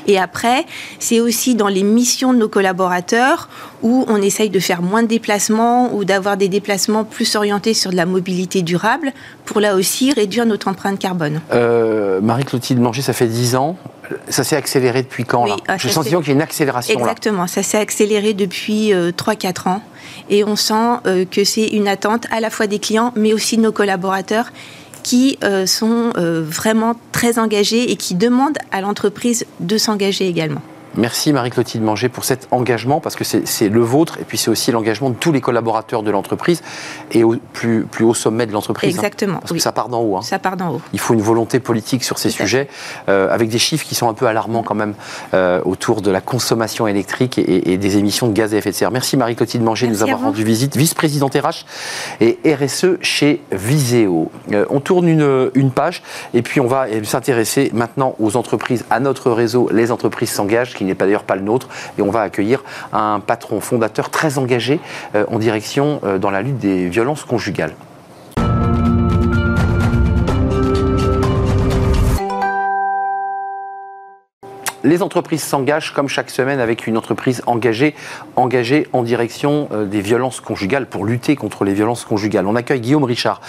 Et 0.06 0.18
après, 0.18 0.64
c'est 0.98 1.20
aussi 1.20 1.54
dans 1.54 1.68
les 1.68 1.82
missions 1.82 2.32
de 2.32 2.38
nos 2.38 2.48
collaborateurs 2.48 3.48
où 3.82 4.04
on 4.08 4.16
essaye 4.16 4.50
de 4.50 4.60
faire 4.60 4.82
moins 4.82 5.02
de 5.02 5.08
déplacements 5.08 5.94
ou 5.94 6.04
d'avoir 6.04 6.36
des 6.36 6.48
déplacements 6.48 7.04
plus 7.04 7.34
orientés 7.36 7.74
sur 7.74 7.90
de 7.90 7.96
la 7.96 8.06
mobilité 8.06 8.62
durable 8.62 9.12
pour 9.44 9.60
là 9.60 9.74
aussi 9.74 10.12
réduire 10.12 10.46
notre 10.46 10.68
empreinte 10.68 10.98
carbone. 10.98 11.40
Marie-Clotilde 12.22 12.80
Manger, 12.80 13.02
ça 13.02 13.12
fait 13.12 13.26
10 13.26 13.56
ans 13.56 13.76
ça 14.28 14.44
s'est 14.44 14.56
accéléré 14.56 15.02
depuis 15.02 15.24
quand 15.24 15.46
là 15.46 15.56
ah, 15.68 15.76
J'ai 15.76 15.88
le 15.88 15.94
sentiment 15.94 16.20
qu'il 16.20 16.28
y 16.28 16.32
a 16.32 16.34
une 16.34 16.42
accélération 16.42 16.98
Exactement, 16.98 17.46
ça 17.46 17.62
s'est 17.62 17.78
accéléré 17.78 18.34
depuis 18.34 18.92
3-4 18.92 18.92
euh, 18.94 19.70
ans. 19.70 19.82
Et 20.28 20.44
on 20.44 20.56
sent 20.56 20.98
euh, 21.06 21.24
que 21.24 21.44
c'est 21.44 21.68
une 21.68 21.88
attente 21.88 22.26
à 22.30 22.40
la 22.40 22.50
fois 22.50 22.66
des 22.66 22.78
clients, 22.78 23.12
mais 23.16 23.32
aussi 23.32 23.56
de 23.56 23.62
nos 23.62 23.72
collaborateurs 23.72 24.50
qui 25.02 25.38
euh, 25.44 25.64
sont 25.64 26.12
vraiment 26.16 26.94
très 27.10 27.38
engagés 27.38 27.90
et 27.90 27.96
qui 27.96 28.14
demandent 28.14 28.58
à 28.70 28.80
l'entreprise 28.82 29.46
de 29.60 29.78
s'engager 29.78 30.28
également. 30.28 30.62
Merci 30.96 31.32
Marie-Clotilde 31.32 31.84
Manger 31.84 32.08
pour 32.08 32.24
cet 32.24 32.48
engagement, 32.50 33.00
parce 33.00 33.14
que 33.14 33.24
c'est 33.24 33.68
le 33.68 33.80
vôtre, 33.80 34.18
et 34.20 34.24
puis 34.24 34.38
c'est 34.38 34.50
aussi 34.50 34.72
l'engagement 34.72 35.10
de 35.10 35.14
tous 35.14 35.30
les 35.30 35.40
collaborateurs 35.40 36.02
de 36.02 36.10
l'entreprise, 36.10 36.62
et 37.12 37.22
au 37.22 37.36
plus, 37.52 37.84
plus 37.84 38.04
haut 38.04 38.14
sommet 38.14 38.46
de 38.46 38.52
l'entreprise. 38.52 38.94
Hein. 38.96 38.98
Exactement. 38.98 39.38
parce 39.38 39.52
que 39.52 39.58
ça 39.58 39.72
part 39.72 39.88
d'en 39.88 40.00
haut. 40.00 40.16
Hein. 40.16 40.22
Ça 40.22 40.38
part 40.38 40.56
d'en 40.56 40.74
haut. 40.74 40.80
Il 40.92 40.98
faut 40.98 41.14
une 41.14 41.22
volonté 41.22 41.60
politique 41.60 42.02
sur 42.02 42.18
ces 42.18 42.30
sujets, 42.30 42.68
euh, 43.08 43.32
avec 43.32 43.48
des 43.48 43.58
chiffres 43.58 43.86
qui 43.86 43.94
sont 43.94 44.08
un 44.08 44.14
peu 44.14 44.26
alarmants 44.26 44.62
quand 44.62 44.74
même, 44.74 44.94
euh, 45.34 45.60
autour 45.64 46.02
de 46.02 46.10
la 46.10 46.20
consommation 46.20 46.86
électrique 46.86 47.38
et, 47.38 47.76
des 47.76 47.96
émissions 47.96 48.26
de 48.26 48.32
gaz 48.32 48.52
à 48.52 48.56
effet 48.56 48.70
de 48.70 48.74
serre. 48.74 48.90
Merci 48.90 49.16
Marie-Clotilde 49.16 49.62
Manger 49.62 49.86
de 49.86 49.92
nous 49.92 50.02
avoir 50.02 50.20
rendu 50.20 50.44
visite, 50.44 50.76
vice-présidente 50.76 51.34
RH 51.34 51.64
et 52.20 52.38
RSE 52.44 52.98
chez 53.00 53.42
Viséo. 53.52 54.30
Euh, 54.52 54.66
on 54.70 54.80
tourne 54.80 55.08
une, 55.08 55.50
une 55.54 55.70
page, 55.70 56.02
et 56.34 56.42
puis 56.42 56.60
on 56.60 56.66
va 56.66 56.86
s'intéresser 57.04 57.70
maintenant 57.72 58.16
aux 58.18 58.36
entreprises, 58.36 58.84
à 58.90 59.00
notre 59.00 59.30
réseau, 59.30 59.68
les 59.72 59.92
entreprises 59.92 60.30
s'engagent 60.30 60.74
qui 60.80 60.86
n'est 60.86 60.94
d'ailleurs 60.94 61.24
pas 61.24 61.36
le 61.36 61.42
nôtre. 61.42 61.68
Et 61.98 62.02
on 62.02 62.10
va 62.10 62.22
accueillir 62.22 62.64
un 62.94 63.20
patron 63.20 63.60
fondateur 63.60 64.08
très 64.08 64.38
engagé 64.38 64.80
euh, 65.14 65.26
en 65.28 65.38
direction 65.38 66.00
euh, 66.04 66.16
dans 66.16 66.30
la 66.30 66.40
lutte 66.40 66.56
des 66.56 66.88
violences 66.88 67.24
conjugales. 67.24 67.74
Les 74.82 75.02
entreprises 75.02 75.42
s'engagent 75.42 75.92
comme 75.92 76.08
chaque 76.08 76.30
semaine 76.30 76.58
avec 76.58 76.86
une 76.86 76.96
entreprise 76.96 77.42
engagée, 77.46 77.94
engagée 78.36 78.88
en 78.94 79.02
direction 79.02 79.68
euh, 79.72 79.84
des 79.84 80.00
violences 80.00 80.40
conjugales 80.40 80.86
pour 80.86 81.04
lutter 81.04 81.36
contre 81.36 81.64
les 81.64 81.74
violences 81.74 82.06
conjugales. 82.06 82.46
On 82.46 82.56
accueille 82.56 82.80
Guillaume 82.80 83.04
Richard. 83.04 83.42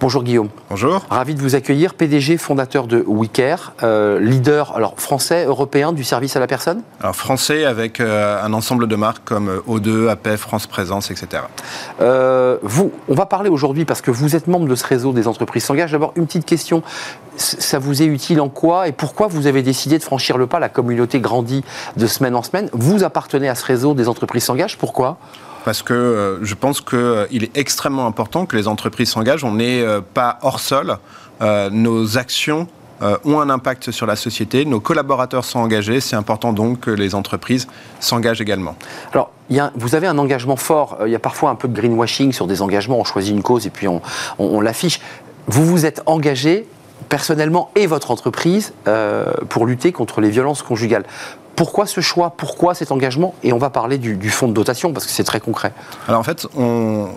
Bonjour 0.00 0.22
Guillaume. 0.22 0.48
Bonjour. 0.70 1.04
Ravi 1.10 1.34
de 1.34 1.40
vous 1.40 1.56
accueillir, 1.56 1.94
PDG 1.94 2.36
fondateur 2.36 2.86
de 2.86 3.04
WeCare, 3.04 3.72
euh, 3.82 4.20
leader 4.20 4.76
alors 4.76 4.94
français, 4.96 5.44
européen 5.44 5.92
du 5.92 6.04
service 6.04 6.36
à 6.36 6.40
la 6.40 6.46
personne? 6.46 6.82
Alors 7.00 7.16
français 7.16 7.64
avec 7.64 7.98
euh, 7.98 8.40
un 8.40 8.52
ensemble 8.52 8.86
de 8.86 8.94
marques 8.94 9.24
comme 9.24 9.62
O2, 9.68 10.08
AP, 10.08 10.36
France 10.36 10.68
Présence, 10.68 11.10
etc. 11.10 11.42
vous, 12.62 12.92
on 13.08 13.14
va 13.14 13.26
parler 13.26 13.50
aujourd'hui 13.50 13.84
parce 13.84 14.00
que 14.00 14.12
vous 14.12 14.36
êtes 14.36 14.46
membre 14.46 14.68
de 14.68 14.74
ce 14.76 14.86
réseau 14.86 15.12
des 15.12 15.26
entreprises 15.26 15.64
s'engagent. 15.64 15.92
D'abord 15.92 16.12
une 16.14 16.26
petite 16.26 16.46
question 16.46 16.82
ça 17.36 17.78
vous 17.78 18.02
est 18.02 18.06
utile 18.06 18.40
en 18.40 18.48
quoi 18.48 18.88
et 18.88 18.92
pourquoi 18.92 19.26
vous 19.26 19.46
avez 19.46 19.62
décidé 19.62 19.98
de 19.98 20.02
franchir 20.02 20.38
le 20.38 20.46
pas 20.46 20.58
La 20.58 20.68
communauté 20.76 21.20
grandit 21.20 21.64
de 21.96 22.06
semaine 22.06 22.36
en 22.36 22.42
semaine. 22.42 22.68
Vous 22.72 23.02
appartenez 23.02 23.48
à 23.48 23.54
ce 23.54 23.64
réseau 23.64 23.94
des 23.94 24.08
entreprises 24.08 24.44
s'engagent. 24.44 24.76
Pourquoi? 24.76 25.16
Parce 25.64 25.82
que 25.82 25.94
euh, 25.94 26.44
je 26.44 26.54
pense 26.54 26.80
qu'il 26.80 26.98
euh, 26.98 27.26
est 27.32 27.56
extrêmement 27.56 28.06
important 28.06 28.46
que 28.46 28.54
les 28.54 28.68
entreprises 28.68 29.10
s'engagent. 29.10 29.42
On 29.42 29.54
n'est 29.54 29.82
euh, 29.82 30.00
pas 30.00 30.38
hors 30.42 30.60
sol. 30.60 30.98
nos 31.72 32.18
actions 32.18 32.68
ont 33.24 33.40
un 33.40 33.50
impact 33.50 33.90
sur 33.90 34.06
la 34.06 34.16
société. 34.16 34.64
Nos 34.64 34.80
collaborateurs 34.80 35.44
sont 35.44 35.58
engagés. 35.58 36.00
C'est 36.00 36.16
important 36.16 36.54
donc 36.54 36.80
que 36.80 36.90
les 36.90 37.14
entreprises 37.14 37.66
s'engagent 38.00 38.40
également. 38.40 38.74
Alors, 39.12 39.30
vous 39.74 39.94
avez 39.94 40.06
un 40.06 40.16
engagement 40.16 40.56
fort. 40.56 40.98
Il 41.04 41.12
y 41.12 41.14
a 41.14 41.18
parfois 41.18 41.50
un 41.50 41.56
peu 41.56 41.68
de 41.68 41.78
greenwashing 41.78 42.32
sur 42.32 42.46
des 42.46 42.62
engagements. 42.62 42.98
On 42.98 43.04
choisit 43.04 43.34
une 43.34 43.42
cause 43.42 43.66
et 43.66 43.70
puis 43.70 43.86
on 44.38 44.60
l'affiche. 44.62 45.00
Vous 45.46 45.66
vous 45.66 45.84
êtes 45.84 46.00
engagé 46.06 46.66
personnellement 47.08 47.70
et 47.74 47.86
votre 47.86 48.10
entreprise 48.10 48.72
euh, 48.88 49.26
pour 49.48 49.66
lutter 49.66 49.92
contre 49.92 50.20
les 50.20 50.30
violences 50.30 50.62
conjugales. 50.62 51.04
Pourquoi 51.54 51.86
ce 51.86 52.00
choix? 52.00 52.34
Pourquoi 52.36 52.74
cet 52.74 52.92
engagement? 52.92 53.34
Et 53.42 53.52
on 53.52 53.58
va 53.58 53.70
parler 53.70 53.96
du, 53.96 54.30
fonds 54.30 54.48
de 54.48 54.52
dotation 54.52 54.92
parce 54.92 55.06
que 55.06 55.12
c'est 55.12 55.24
très 55.24 55.40
concret. 55.40 55.72
Alors 56.06 56.20
en 56.20 56.24
fait, 56.24 56.46
on, 56.54 57.08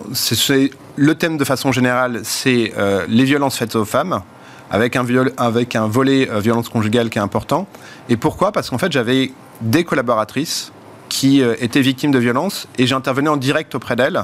le 0.96 1.14
thème 1.14 1.36
de 1.36 1.44
façon 1.44 1.72
générale, 1.72 2.20
c'est 2.22 2.72
euh, 2.78 3.04
les 3.08 3.24
violences 3.24 3.58
faites 3.58 3.76
aux 3.76 3.84
femmes 3.84 4.22
avec 4.70 4.96
un, 4.96 5.04
avec 5.36 5.76
un 5.76 5.86
volet 5.88 6.30
euh, 6.30 6.40
violence 6.40 6.70
conjugale 6.70 7.10
qui 7.10 7.18
est 7.18 7.22
important. 7.22 7.66
Et 8.08 8.16
pourquoi? 8.16 8.52
Parce 8.52 8.70
qu'en 8.70 8.78
fait, 8.78 8.92
j'avais 8.92 9.32
des 9.60 9.84
collaboratrices 9.84 10.72
qui 11.10 11.42
étaient 11.42 11.80
victimes 11.80 12.12
de 12.12 12.20
violences 12.20 12.68
et 12.78 12.86
j'intervenais 12.86 13.28
en 13.28 13.36
direct 13.36 13.74
auprès 13.74 13.96
d'elles 13.96 14.22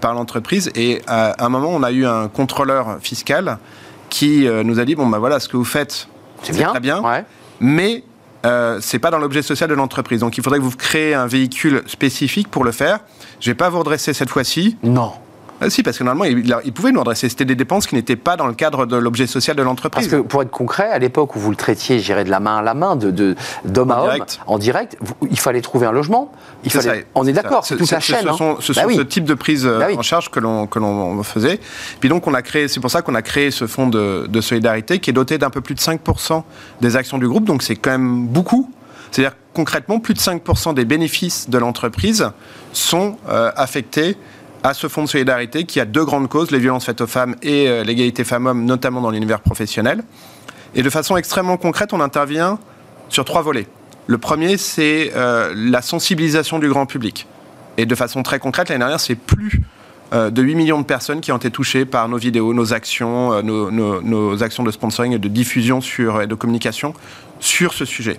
par 0.00 0.14
l'entreprise. 0.14 0.70
Et 0.76 1.02
à 1.08 1.44
un 1.44 1.48
moment, 1.48 1.70
on 1.70 1.82
a 1.82 1.90
eu 1.90 2.06
un 2.06 2.28
contrôleur 2.28 2.98
fiscal 3.00 3.58
qui 4.10 4.46
nous 4.64 4.78
a 4.78 4.84
dit 4.84 4.94
bon 4.94 5.06
ben 5.06 5.18
voilà, 5.18 5.40
ce 5.40 5.48
que 5.48 5.56
vous 5.56 5.64
faites, 5.64 6.08
c'est 6.42 6.56
bien, 6.56 6.70
très 6.70 6.80
bien, 6.80 7.02
mais 7.60 8.04
euh, 8.44 8.78
c'est 8.80 8.98
pas 8.98 9.10
dans 9.10 9.18
l'objet 9.18 9.42
social 9.42 9.68
de 9.70 9.74
l'entreprise. 9.74 10.20
Donc 10.20 10.36
il 10.36 10.44
faudrait 10.44 10.58
que 10.58 10.64
vous 10.64 10.76
créez 10.76 11.14
un 11.14 11.26
véhicule 11.26 11.82
spécifique 11.86 12.48
pour 12.50 12.64
le 12.64 12.72
faire. 12.72 13.00
Je 13.40 13.50
vais 13.50 13.54
pas 13.54 13.70
vous 13.70 13.78
redresser 13.78 14.12
cette 14.12 14.30
fois-ci. 14.30 14.76
Non. 14.82 15.12
Ah, 15.64 15.70
si, 15.70 15.82
parce 15.82 15.98
que 15.98 16.04
normalement, 16.04 16.24
il, 16.64 16.72
pouvait 16.72 16.92
nous 16.92 17.00
adresser. 17.00 17.28
C'était 17.28 17.44
des 17.44 17.54
dépenses 17.54 17.86
qui 17.86 17.94
n'étaient 17.94 18.16
pas 18.16 18.36
dans 18.36 18.46
le 18.46 18.54
cadre 18.54 18.86
de 18.86 18.96
l'objet 18.96 19.26
social 19.26 19.56
de 19.56 19.62
l'entreprise. 19.62 20.08
Parce 20.08 20.22
que 20.22 20.26
pour 20.26 20.42
être 20.42 20.50
concret, 20.50 20.90
à 20.90 20.98
l'époque 20.98 21.36
où 21.36 21.38
vous 21.38 21.50
le 21.50 21.56
traitiez, 21.56 21.98
j'irais 22.00 22.24
de 22.24 22.30
la 22.30 22.40
main 22.40 22.58
à 22.58 22.62
la 22.62 22.74
main, 22.74 22.96
de, 22.96 23.34
d'homme 23.64 23.90
à 23.90 24.02
homme, 24.02 24.24
en 24.46 24.58
direct, 24.58 24.96
il 25.30 25.38
fallait 25.38 25.60
trouver 25.60 25.86
un 25.86 25.92
logement. 25.92 26.32
Il 26.64 26.70
fallait, 26.70 27.06
on 27.14 27.26
est 27.26 27.32
d'accord, 27.32 27.64
c'est 27.64 27.76
toute 27.76 27.90
la 27.90 28.00
chaîne. 28.00 28.22
Ce 28.22 28.28
hein. 28.28 28.36
sont, 28.36 28.56
ce, 28.60 28.72
ce 28.72 29.00
type 29.02 29.24
de 29.24 29.34
prise 29.34 29.66
euh, 29.66 29.78
bah 29.78 29.88
en 29.96 30.02
charge 30.02 30.30
que 30.30 30.40
l'on, 30.40 30.66
que 30.66 30.78
l'on 30.78 31.22
faisait. 31.22 31.60
Puis 32.00 32.08
donc, 32.08 32.26
on 32.26 32.34
a 32.34 32.42
créé, 32.42 32.68
c'est 32.68 32.80
pour 32.80 32.90
ça 32.90 33.02
qu'on 33.02 33.14
a 33.14 33.22
créé 33.22 33.50
ce 33.50 33.66
fonds 33.66 33.88
de, 33.88 34.26
de 34.28 34.40
solidarité 34.40 34.98
qui 34.98 35.10
est 35.10 35.14
doté 35.14 35.38
d'un 35.38 35.50
peu 35.50 35.60
plus 35.60 35.74
de 35.74 35.80
5% 35.80 36.42
des 36.80 36.96
actions 36.96 37.18
du 37.18 37.28
groupe. 37.28 37.44
Donc, 37.44 37.62
c'est 37.62 37.76
quand 37.76 37.90
même 37.90 38.26
beaucoup. 38.26 38.70
C'est-à-dire 39.10 39.36
concrètement, 39.54 40.00
plus 40.00 40.14
de 40.14 40.18
5% 40.18 40.74
des 40.74 40.84
bénéfices 40.84 41.48
de 41.48 41.56
l'entreprise 41.56 42.30
sont 42.72 43.16
euh, 43.28 43.52
affectés 43.56 44.16
à 44.64 44.72
ce 44.72 44.88
fonds 44.88 45.04
de 45.04 45.08
solidarité 45.08 45.64
qui 45.64 45.78
a 45.78 45.84
deux 45.84 46.04
grandes 46.06 46.28
causes, 46.28 46.50
les 46.50 46.58
violences 46.58 46.86
faites 46.86 47.02
aux 47.02 47.06
femmes 47.06 47.36
et 47.42 47.68
euh, 47.68 47.84
l'égalité 47.84 48.24
femmes-hommes, 48.24 48.64
notamment 48.64 49.02
dans 49.02 49.10
l'univers 49.10 49.40
professionnel. 49.40 50.02
Et 50.74 50.82
de 50.82 50.88
façon 50.88 51.18
extrêmement 51.18 51.58
concrète, 51.58 51.92
on 51.92 52.00
intervient 52.00 52.58
sur 53.10 53.26
trois 53.26 53.42
volets. 53.42 53.66
Le 54.06 54.16
premier, 54.16 54.56
c'est 54.56 55.12
euh, 55.14 55.52
la 55.54 55.82
sensibilisation 55.82 56.58
du 56.58 56.68
grand 56.68 56.86
public. 56.86 57.26
Et 57.76 57.84
de 57.84 57.94
façon 57.94 58.22
très 58.22 58.38
concrète, 58.38 58.70
l'année 58.70 58.78
dernière, 58.78 59.00
c'est 59.00 59.16
plus 59.16 59.60
euh, 60.14 60.30
de 60.30 60.40
8 60.40 60.54
millions 60.54 60.80
de 60.80 60.86
personnes 60.86 61.20
qui 61.20 61.30
ont 61.30 61.36
été 61.36 61.50
touchées 61.50 61.84
par 61.84 62.08
nos 62.08 62.16
vidéos, 62.16 62.54
nos 62.54 62.72
actions, 62.72 63.42
nos, 63.42 64.42
actions 64.42 64.62
de 64.62 64.70
sponsoring 64.70 65.12
et 65.12 65.18
de 65.18 65.28
diffusion 65.28 65.82
sur, 65.82 66.22
et 66.22 66.26
de 66.26 66.34
communication 66.34 66.94
sur 67.38 67.74
ce 67.74 67.84
sujet. 67.84 68.16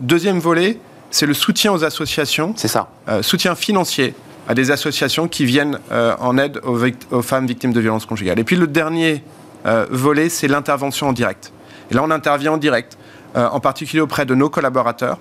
deuxième 0.00 0.38
volet, 0.38 0.78
c'est 1.10 1.26
le 1.26 1.34
soutien 1.34 1.72
aux 1.72 1.82
associations. 1.82 2.52
C'est 2.56 2.68
ça. 2.68 2.90
soutien 3.22 3.54
financier 3.54 4.14
à 4.48 4.54
des 4.54 4.70
associations 4.70 5.28
qui 5.28 5.44
viennent 5.44 5.78
euh, 5.90 6.14
en 6.20 6.38
aide 6.38 6.60
aux, 6.62 7.22
femmes 7.22 7.46
victimes 7.46 7.72
de 7.72 7.80
violences 7.80 8.06
conjugales. 8.06 8.38
Et 8.38 8.44
puis 8.44 8.56
le 8.56 8.66
dernier 8.66 9.22
euh, 9.66 9.86
volet, 9.90 10.28
c'est 10.28 10.48
l'intervention 10.48 11.08
en 11.08 11.12
direct. 11.12 11.52
Et 11.90 11.94
là, 11.94 12.02
on 12.04 12.10
intervient 12.10 12.52
en 12.52 12.56
direct, 12.56 12.96
euh, 13.36 13.48
en 13.48 13.60
particulier 13.60 14.00
auprès 14.00 14.26
de 14.26 14.34
nos 14.34 14.48
collaborateurs. 14.48 15.18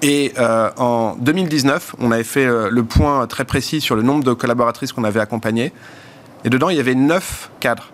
Et 0.00 0.32
en 0.38 1.14
2019, 1.18 1.96
on 1.98 2.10
avait 2.10 2.24
fait 2.24 2.46
le 2.46 2.84
point 2.84 3.26
très 3.26 3.44
précis 3.44 3.82
sur 3.82 3.96
le 3.96 4.02
nombre 4.02 4.24
de 4.24 4.32
collaboratrices 4.32 4.92
qu'on 4.92 5.04
avait 5.04 5.20
accompagnées. 5.20 5.72
Et 6.44 6.48
dedans, 6.48 6.70
il 6.70 6.76
y 6.76 6.80
avait 6.80 6.94
neuf 6.94 7.50
cadres 7.60 7.90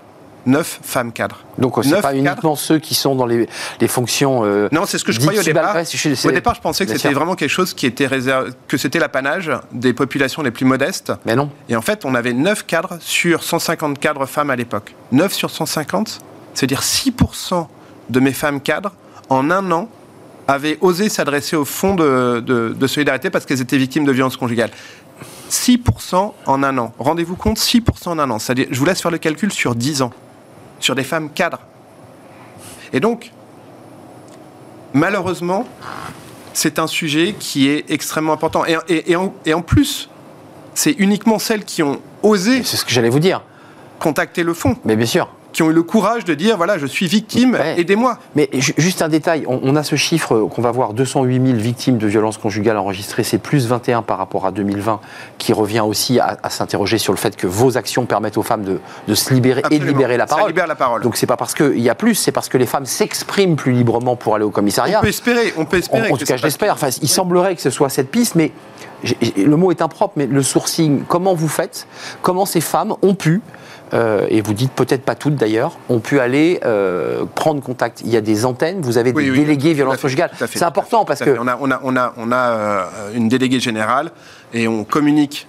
9 0.47 0.81
femmes 0.83 1.13
cadres. 1.13 1.41
Donc 1.59 1.79
c'est 1.83 2.01
pas 2.01 2.15
uniquement 2.15 2.57
ceux 2.57 2.79
qui 2.79 2.95
sont 2.95 3.15
dans 3.15 3.27
les, 3.27 3.47
fonctions. 3.89 4.45
Euh, 4.45 4.69
non, 4.73 4.85
c'est 4.87 4.99
ce 4.99 5.05
que 5.05 5.13
je 5.13 5.21
croyais 5.21 5.41
au 5.41 5.43
départ. 5.43 5.77
Au 6.25 6.31
départ, 6.31 6.55
je 6.55 6.61
pensais 6.61 6.87
que 6.87 6.97
c'était 6.97 7.13
vraiment 7.13 7.35
quelque 7.35 7.51
chose 7.51 7.75
qui 7.75 7.87
était 7.87 8.07
réservé, 8.07 8.51
que 8.69 8.77
c'était 8.77 8.99
l'apanage 8.99 9.51
des 9.73 9.93
populations 9.93 10.43
les 10.43 10.51
plus 10.51 10.65
modestes. 10.65 11.13
Mais 11.27 11.37
non. 11.37 11.51
Et 11.69 11.77
en 11.77 11.83
fait, 11.83 12.05
on 12.05 12.15
avait 12.15 12.33
9 12.33 12.67
cadres 12.67 12.99
sur 13.01 13.43
150 13.43 13.99
cadres 13.99 14.27
femmes 14.27 14.51
à 14.51 14.57
l'époque. 14.57 14.95
9 15.13 15.33
sur 15.33 15.51
150, 15.51 16.21
c'est-à-dire 16.55 16.81
6% 16.81 17.67
de 18.09 18.21
mes 18.21 18.33
femmes 18.33 18.61
cadres, 18.61 18.93
en 19.29 19.51
un 19.51 19.71
an, 19.71 19.89
avaient 20.49 20.79
osé 20.81 21.09
s'adresser 21.09 21.55
au 21.55 21.65
fonds 21.65 21.95
de, 21.95 22.41
de 22.41 22.87
solidarité 22.87 23.31
parce 23.31 23.47
qu'elles 23.47 23.61
étaient 23.61 23.79
victimes 23.79 24.05
de 24.05 24.13
violences 24.13 24.37
conjugales. 24.37 24.71
6% 25.51 26.33
en 26.47 26.63
un 26.63 26.79
an. 26.79 26.93
Rendez-vous 26.99 27.37
compte, 27.37 27.59
6% 27.59 28.09
en 28.09 28.19
un 28.19 28.31
an. 28.31 28.39
Je 28.39 28.79
vous 28.79 28.85
laisse 28.85 29.03
faire 29.03 29.11
le 29.11 29.19
calcul 29.19 29.53
sur 29.53 29.75
10 29.75 30.03
ans 30.03 30.13
sur 30.81 30.95
des 30.95 31.05
femmes 31.05 31.31
cadres. 31.31 31.61
Et 32.93 33.01
donc, 33.01 33.31
malheureusement, 34.93 35.67
c'est 36.53 36.79
un 36.79 36.87
sujet 36.87 37.35
qui 37.39 37.69
est 37.69 37.91
extrêmement 37.91 38.33
important. 38.33 38.65
Et, 38.67 39.17
en, 39.17 39.63
plus, 39.63 40.09
c'est 40.75 40.93
uniquement 40.93 41.39
celles 41.39 41.65
qui 41.65 41.83
ont 41.83 42.01
osé. 42.23 42.63
C'est 42.65 42.77
ce 42.77 42.85
que 42.85 42.91
j'allais 42.91 43.09
vous 43.09 43.21
dire. 43.21 43.43
Contacter 43.99 44.43
le 44.43 44.55
fond. 44.55 44.77
Mais 44.85 44.97
bien 44.97 45.07
sûr 45.07 45.29
qui 45.53 45.63
ont 45.63 45.71
eu 45.71 45.73
le 45.73 45.83
courage 45.83 46.25
de 46.25 46.35
dire 46.35 46.57
voilà, 46.57 46.79
je 46.79 46.87
suis 46.87 47.07
victime, 47.07 47.57
aidez-moi. 47.77 48.19
Mais 48.37 48.49
juste 48.53 49.03
un 49.03 49.09
détail, 49.09 49.45
on, 49.47 49.77
a 49.77 49.83
ce 49.83 49.97
chiffre 49.97 50.49
qu'on 50.55 50.63
va 50.63 50.71
voir 50.71 50.93
208 50.93 51.47
000 51.47 51.59
victimes 51.59 51.99
de 51.99 52.07
violences 52.07 52.39
conjugales 52.39 52.77
enregistrées, 52.77 53.25
c'est 53.25 53.39
plus 53.39 53.67
21 53.67 54.03
par 54.03 54.19
rapport 54.19 54.47
à 54.47 54.51
2020, 54.51 55.01
qui 55.39 55.53
revient 55.53 55.81
aussi 55.81 56.21
à, 56.21 56.39
s'interroger 56.51 56.99
sur 56.99 57.13
le 57.13 57.19
fait 57.19 57.37
que 57.37 57.47
vos 57.47 57.77
actions 57.77 58.07
permettent 58.07 58.39
aux 58.39 58.43
femmes 58.43 58.65
de, 58.65 59.15
se 59.15 59.35
libérer 59.35 59.63
et 59.71 59.79
de 59.79 59.85
libérer 59.85 60.17
la 60.17 60.27
parole. 60.27 60.45
Ça 60.45 60.49
libère 60.49 60.67
la 60.67 60.75
parole. 60.75 61.03
Donc 61.03 61.17
c'est 61.17 61.27
pas 61.27 61.37
parce 61.37 61.55
qu'il 61.55 61.81
y 61.81 61.89
a 61.89 61.95
plus, 61.95 62.15
c'est 62.15 62.33
parce 62.33 62.49
que 62.49 62.59
les 62.59 62.67
femmes 62.67 62.87
s'expriment 62.87 63.57
plus 63.57 63.73
librement 63.73 64.17
pour 64.17 64.35
aller 64.35 64.45
au 64.45 64.51
commissariat. 64.51 64.99
On 64.99 65.03
peut 65.03 65.09
espérer, 65.09 65.53
on 65.57 65.65
peut 65.65 65.79
espérer. 65.79 66.11
En, 66.11 66.17
tout 66.17 66.25
cas, 66.25 66.37
je 66.37 66.45
l'espère. 66.45 66.75
Enfin, 66.75 66.89
il 67.03 67.09
semblerait 67.09 67.57
que 67.57 67.63
ce 67.63 67.71
soit 67.71 67.89
cette 67.89 68.11
piste, 68.11 68.35
mais 68.35 68.53
le 69.37 69.57
mot 69.57 69.71
est 69.71 69.83
impropre, 69.83 70.15
mais 70.17 70.27
le 70.27 70.43
sourcing, 70.43 71.03
comment 71.07 71.35
vous 71.35 71.49
faites? 71.49 71.87
Comment 72.23 72.47
ces 72.47 72.61
femmes 72.61 72.95
ont 73.03 73.15
pu 73.15 73.41
euh, 73.93 74.27
et 74.29 74.41
vous 74.41 74.55
dites 74.55 74.73
peut-être 74.73 75.03
pas 75.03 75.15
toutes 75.15 75.35
d'ailleurs, 75.35 75.77
ont 75.89 76.01
pu 76.01 76.21
aller 76.21 76.61
euh, 76.65 77.25
prendre 77.35 77.63
contact. 77.63 78.03
Il 78.05 78.11
y 78.11 78.17
a 78.17 78.21
des 78.21 78.45
antennes, 78.45 78.81
vous 78.81 78.99
avez 78.99 79.13
des 79.13 79.31
délégués 79.31 79.75
violence 79.75 80.01
conjugale. 80.01 80.31
C'est 80.47 80.63
important 80.63 81.05
parce 81.05 81.21
que. 81.21 81.37
On 81.39 81.49
a, 81.49 81.59
on 81.61 81.71
a, 81.71 81.81
on 81.83 81.97
a, 81.97 82.13
on 82.17 82.33
a 82.33 82.37
euh, 82.37 82.85
une 83.15 83.29
déléguée 83.29 83.61
générale 83.61 84.11
et 84.53 84.69
on 84.69 84.85
communique 84.85 85.47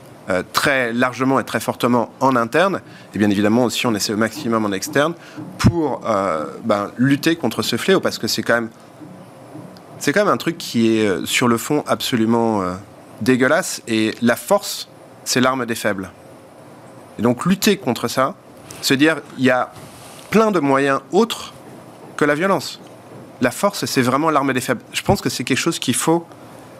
très 0.54 0.94
largement 0.94 1.42
et 1.42 1.44
très 1.44 1.60
fortement 1.60 2.10
en 2.22 2.38
interne, 2.38 2.80
et 3.14 3.18
bien 3.18 3.30
évidemment 3.30 3.66
aussi 3.66 3.86
on 3.86 3.94
essaie 3.94 4.14
au 4.14 4.18
maximum 4.18 4.64
en 4.64 4.72
externe, 4.72 5.14
pour 5.58 6.00
ben, 6.64 6.92
lutter 6.98 7.36
contre 7.36 7.64
ce 7.64 7.76
fléau, 7.76 8.00
parce 8.00 8.18
que 8.18 8.28
c'est 8.28 8.42
quand 8.42 8.54
même 8.54 8.70
c'est 10.00 10.14
quand 10.14 10.24
même 10.24 10.34
un 10.34 10.38
truc 10.38 10.58
qui 10.58 10.96
est 10.96 11.26
sur 11.26 11.50
le 11.50 11.58
fond 11.58 11.84
absolument 11.86 12.62
dégueulasse, 13.20 13.82
et 13.90 14.16
la 14.22 14.38
force, 14.38 14.88
c'est 15.26 15.42
l'arme 15.42 15.66
des 15.66 15.76
faibles. 15.76 16.12
Et 17.20 17.22
donc 17.22 17.46
lutter 17.46 17.78
contre 17.78 18.08
ça, 18.08 18.36
se 18.82 18.94
dire 18.94 19.18
il 19.38 19.46
y 19.46 19.52
a 19.52 19.72
plein 20.30 20.52
de 20.52 20.60
moyens 20.60 21.02
autres 21.12 21.54
que 22.18 22.26
la 22.26 22.36
violence. 22.36 22.80
La 23.42 23.52
force, 23.52 23.86
c'est 23.86 24.02
vraiment 24.02 24.30
l'arme 24.30 24.54
des 24.54 24.62
faibles. 24.62 24.82
Je 24.94 25.02
pense 25.02 25.22
que 25.22 25.30
c'est 25.30 25.44
quelque 25.44 25.58
chose 25.58 25.80
qu'il 25.80 25.96
faut 25.96 26.26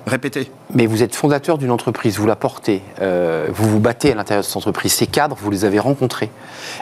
répéter. 0.06 0.52
Mais 0.74 0.86
vous 0.86 1.04
êtes 1.04 1.16
fondateur 1.16 1.58
d'une 1.58 1.72
entreprise, 1.72 2.18
vous 2.18 2.26
la 2.26 2.36
portez, 2.36 2.82
euh, 3.02 3.48
vous 3.54 3.70
vous 3.70 3.80
battez 3.80 4.12
à 4.12 4.16
l'intérieur 4.16 4.44
de 4.44 4.48
cette 4.48 4.58
entreprise, 4.58 4.94
ces 4.94 5.08
cadres, 5.08 5.38
vous 5.40 5.52
les 5.52 5.66
avez 5.66 5.80
rencontrés. 5.80 6.32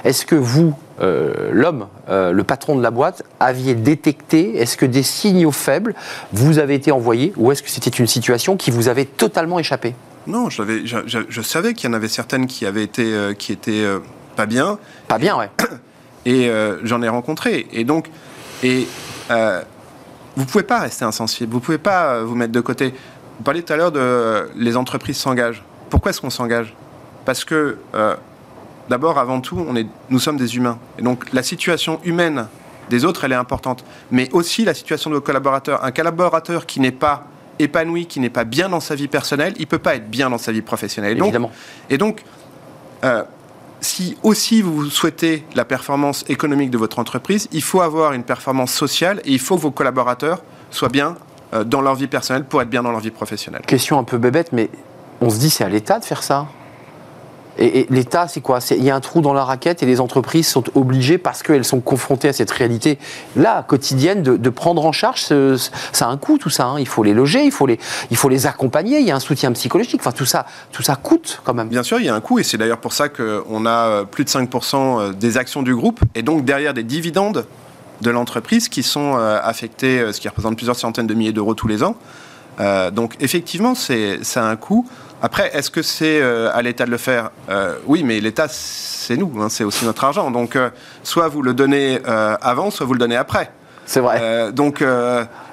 Est-ce 0.03 0.25
que 0.25 0.35
vous, 0.35 0.73
euh, 1.01 1.49
l'homme, 1.51 1.87
euh, 2.09 2.31
le 2.31 2.43
patron 2.43 2.75
de 2.75 2.83
la 2.83 2.91
boîte, 2.91 3.23
aviez 3.39 3.75
détecté, 3.75 4.57
est-ce 4.57 4.77
que 4.77 4.85
des 4.85 5.03
signaux 5.03 5.51
faibles 5.51 5.95
vous 6.31 6.59
avaient 6.59 6.75
été 6.75 6.91
envoyés, 6.91 7.33
ou 7.37 7.51
est-ce 7.51 7.63
que 7.63 7.69
c'était 7.69 7.89
une 7.89 8.07
situation 8.07 8.57
qui 8.57 8.71
vous 8.71 8.87
avait 8.87 9.05
totalement 9.05 9.59
échappé? 9.59 9.95
Non, 10.29 10.49
je, 10.49 10.63
je, 10.85 11.41
savais 11.41 11.73
qu'il 11.73 11.89
y 11.89 11.91
en 11.91 11.95
avait 11.95 12.07
certaines 12.07 12.45
qui 12.45 12.65
avaient 12.65 12.83
été, 12.83 13.13
euh, 13.13 13.33
qui 13.33 13.51
étaient 13.51 13.83
euh, 13.83 13.99
pas 14.35 14.45
bien. 14.45 14.77
Pas 15.07 15.17
bien, 15.17 15.35
ouais. 15.37 15.49
Et 16.25 16.49
euh, 16.49 16.79
j'en 16.83 17.01
ai 17.01 17.09
rencontré. 17.09 17.67
Et 17.73 17.83
donc, 17.83 18.09
et 18.61 18.87
vous 20.35 20.45
pouvez 20.45 20.63
pas 20.63 20.79
rester 20.79 21.03
insensible. 21.03 21.51
Vous 21.51 21.59
pouvez 21.59 21.77
pas 21.77 22.21
vous 22.21 22.35
mettre 22.35 22.51
de 22.51 22.61
côté. 22.61 22.93
Vous 23.37 23.43
parliez 23.43 23.63
tout 23.63 23.73
à 23.73 23.77
l'heure 23.77 23.91
de 23.91 24.49
les 24.55 24.77
entreprises 24.77 25.17
s'engagent. 25.17 25.63
Pourquoi 25.89 26.11
est-ce 26.11 26.21
qu'on 26.21 26.29
s'engage? 26.29 26.75
Parce 27.25 27.45
que 27.45 27.77
d'abord, 28.89 29.17
avant 29.17 29.41
tout, 29.41 29.65
on 29.67 29.75
est, 29.75 29.87
nous 30.09 30.19
sommes 30.19 30.37
des 30.37 30.57
humains. 30.57 30.77
Et 30.99 31.01
donc, 31.01 31.31
la 31.33 31.41
situation 31.41 31.99
humaine 32.03 32.47
des 32.89 33.05
autres, 33.05 33.23
elle 33.23 33.31
est 33.31 33.35
importante. 33.35 33.85
Mais 34.11 34.29
aussi 34.33 34.65
la 34.65 34.73
situation 34.73 35.09
de 35.09 35.15
vos 35.15 35.21
collaborateurs. 35.21 35.83
Un 35.83 35.91
collaborateur 35.91 36.65
qui 36.65 36.81
n'est 36.81 36.91
pas 36.91 37.27
épanoui, 37.59 38.05
qui 38.05 38.19
n'est 38.19 38.29
pas 38.29 38.45
bien 38.45 38.69
dans 38.69 38.79
sa 38.79 38.95
vie 38.95 39.07
personnelle, 39.07 39.53
il 39.57 39.63
ne 39.63 39.67
peut 39.67 39.79
pas 39.79 39.95
être 39.95 40.09
bien 40.09 40.29
dans 40.29 40.37
sa 40.37 40.51
vie 40.51 40.61
professionnelle. 40.61 41.17
Et 41.17 41.21
Évidemment. 41.21 41.51
et 41.89 41.97
donc 41.97 42.23
euh, 43.03 43.23
si 43.81 44.17
aussi 44.23 44.61
vous 44.61 44.89
souhaitez 44.89 45.45
la 45.55 45.65
performance 45.65 46.25
économique 46.27 46.69
de 46.69 46.77
votre 46.77 46.99
entreprise, 46.99 47.47
il 47.51 47.61
faut 47.61 47.81
avoir 47.81 48.13
une 48.13 48.23
performance 48.23 48.73
sociale 48.73 49.21
et 49.25 49.31
il 49.31 49.39
faut 49.39 49.55
que 49.55 49.61
vos 49.61 49.71
collaborateurs 49.71 50.41
soient 50.71 50.89
bien 50.89 51.15
euh, 51.53 51.63
dans 51.63 51.81
leur 51.81 51.95
vie 51.95 52.07
personnelle 52.07 52.43
pour 52.43 52.61
être 52.61 52.69
bien 52.69 52.83
dans 52.83 52.91
leur 52.91 52.99
vie 52.99 53.11
professionnelle. 53.11 53.61
Question 53.65 53.97
un 53.97 54.03
peu 54.03 54.17
bébête, 54.17 54.51
mais 54.51 54.69
on 55.21 55.29
se 55.29 55.39
dit 55.39 55.49
c'est 55.49 55.63
à 55.63 55.69
l'État 55.69 55.99
de 55.99 56.05
faire 56.05 56.23
ça 56.23 56.47
et, 57.59 57.87
l'État, 57.89 58.27
c'est 58.27 58.41
quoi? 58.41 58.59
Il 58.71 58.83
y 58.83 58.89
a 58.89 58.95
un 58.95 58.99
trou 59.01 59.21
dans 59.21 59.33
la 59.33 59.43
raquette 59.43 59.83
et 59.83 59.85
les 59.85 59.99
entreprises 59.99 60.47
sont 60.47 60.63
obligées, 60.75 61.17
parce 61.17 61.43
qu'elles 61.43 61.65
sont 61.65 61.81
confrontées 61.81 62.29
à 62.29 62.33
cette 62.33 62.51
réalité 62.51 62.97
là, 63.35 63.63
quotidienne, 63.67 64.23
de, 64.23 64.49
prendre 64.49 64.85
en 64.85 64.91
charge. 64.91 65.21
ça 65.91 66.07
a 66.07 66.09
un 66.09 66.17
coût, 66.17 66.37
tout 66.37 66.49
ça. 66.49 66.65
Hein. 66.65 66.79
Il 66.79 66.87
faut 66.87 67.03
les 67.03 67.13
loger, 67.13 67.43
il 67.43 67.51
faut 67.51 67.67
les, 67.67 67.79
il 68.11 68.17
faut 68.17 68.29
les 68.29 68.47
accompagner, 68.47 68.99
il 68.99 69.05
y 69.05 69.11
a 69.11 69.15
un 69.15 69.19
soutien 69.19 69.51
psychologique. 69.51 69.99
Enfin, 69.99 70.11
tout 70.11 70.25
ça, 70.25 70.45
tout 70.71 70.83
ça 70.83 70.95
coûte 70.95 71.41
quand 71.43 71.53
même. 71.53 71.67
Bien 71.67 71.83
sûr, 71.83 71.99
il 71.99 72.05
y 72.05 72.09
a 72.09 72.15
un 72.15 72.21
coût 72.21 72.39
et 72.39 72.43
c'est 72.43 72.57
d'ailleurs 72.57 72.79
pour 72.79 72.93
ça 72.93 73.09
qu'on 73.09 73.65
a 73.65 73.87
euh, 73.87 74.03
plus 74.05 74.23
de 74.23 74.29
5% 74.29 74.75
euh, 74.75 75.13
des 75.13 75.37
actions 75.37 75.61
du 75.61 75.75
groupe 75.75 75.99
et 76.15 76.21
donc 76.21 76.45
derrière 76.45 76.73
des 76.73 76.83
dividendes 76.83 77.45
de 78.01 78.09
l'entreprise 78.09 78.69
qui 78.69 78.83
sont 78.83 79.17
euh, 79.17 79.39
affectés, 79.43 80.13
ce 80.13 80.19
qui 80.21 80.29
représente 80.29 80.55
plusieurs 80.55 80.77
centaines 80.77 81.07
de 81.07 81.13
milliers 81.13 81.33
d'euros 81.33 81.53
tous 81.53 81.67
les 81.67 81.83
ans. 81.83 81.95
Donc 82.91 83.15
effectivement, 83.21 83.73
c'est 83.73 84.21
ça 84.21 84.45
a 84.45 84.49
un 84.49 84.57
coût. 84.57 84.85
Après, 85.21 85.49
est-ce 85.53 85.69
que 85.69 85.81
c'est 85.81 86.21
euh, 86.21 86.49
à 86.53 86.61
l'État 86.61 86.85
de 86.85 86.91
le 86.91 86.97
faire? 86.97 87.31
Euh, 87.49 87.75
Oui, 87.87 88.03
mais 88.03 88.19
l'État, 88.19 88.47
c'est 88.49 89.17
nous, 89.17 89.31
hein, 89.41 89.47
c'est 89.49 89.63
aussi 89.63 89.85
notre 89.85 90.03
argent. 90.03 90.31
Donc, 90.31 90.55
euh, 90.55 90.69
soit 91.03 91.27
vous 91.27 91.41
le 91.41 91.53
donnez 91.53 91.99
avant, 92.05 92.71
soit 92.71 92.85
vous 92.85 92.93
le 92.93 92.99
donnez 92.99 93.17
après. 93.17 93.51
C'est 93.85 93.99
vrai. 93.99 94.51
Donc, 94.53 94.83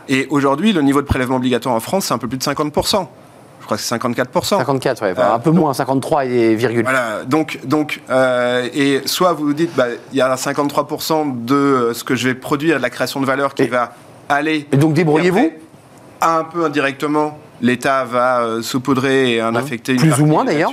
et 0.08 0.26
aujourd'hui, 0.30 0.72
le 0.72 0.82
niveau 0.82 1.00
de 1.02 1.06
prélèvement 1.06 1.36
obligatoire 1.36 1.74
en 1.74 1.80
France, 1.80 2.06
c'est 2.06 2.14
un 2.14 2.18
peu 2.18 2.28
plus 2.28 2.38
de 2.38 2.44
50%. 2.44 3.08
Je 3.60 3.64
crois 3.64 3.76
que 3.78 3.82
c'est 3.82 3.96
54%. 3.96 4.58
54, 4.58 5.02
ouais. 5.02 5.10
Enfin, 5.12 5.22
Euh, 5.22 5.34
un 5.34 5.38
peu 5.40 5.50
moins, 5.50 5.74
53 5.74 6.26
et 6.26 6.54
virgule. 6.54 6.84
Voilà, 6.84 7.24
donc, 7.26 7.58
donc 7.64 8.00
euh, 8.10 8.68
et 8.72 9.00
soit 9.06 9.32
vous 9.32 9.46
vous 9.46 9.54
dites, 9.54 9.74
bah, 9.74 9.86
il 10.12 10.18
y 10.18 10.20
a 10.20 10.32
53% 10.36 11.44
de 11.44 11.90
ce 11.92 12.04
que 12.04 12.14
je 12.14 12.28
vais 12.28 12.34
produire, 12.34 12.76
de 12.76 12.82
la 12.82 12.90
création 12.90 13.20
de 13.20 13.26
valeur 13.26 13.54
qui 13.54 13.62
Et- 13.64 13.66
va 13.66 13.94
aller. 14.28 14.68
Et 14.70 14.76
donc 14.76 14.92
débrouillez-vous. 14.92 15.50
Un 16.20 16.44
peu 16.44 16.64
indirectement, 16.64 17.36
l'État 17.60 18.04
va 18.04 18.42
euh, 18.42 18.62
saupoudrer 18.62 19.34
et 19.34 19.42
en 19.42 19.54
affecter 19.54 19.92
une 19.92 20.00
plus 20.00 20.20
ou 20.20 20.26
moins, 20.26 20.44
d'ailleurs. 20.44 20.72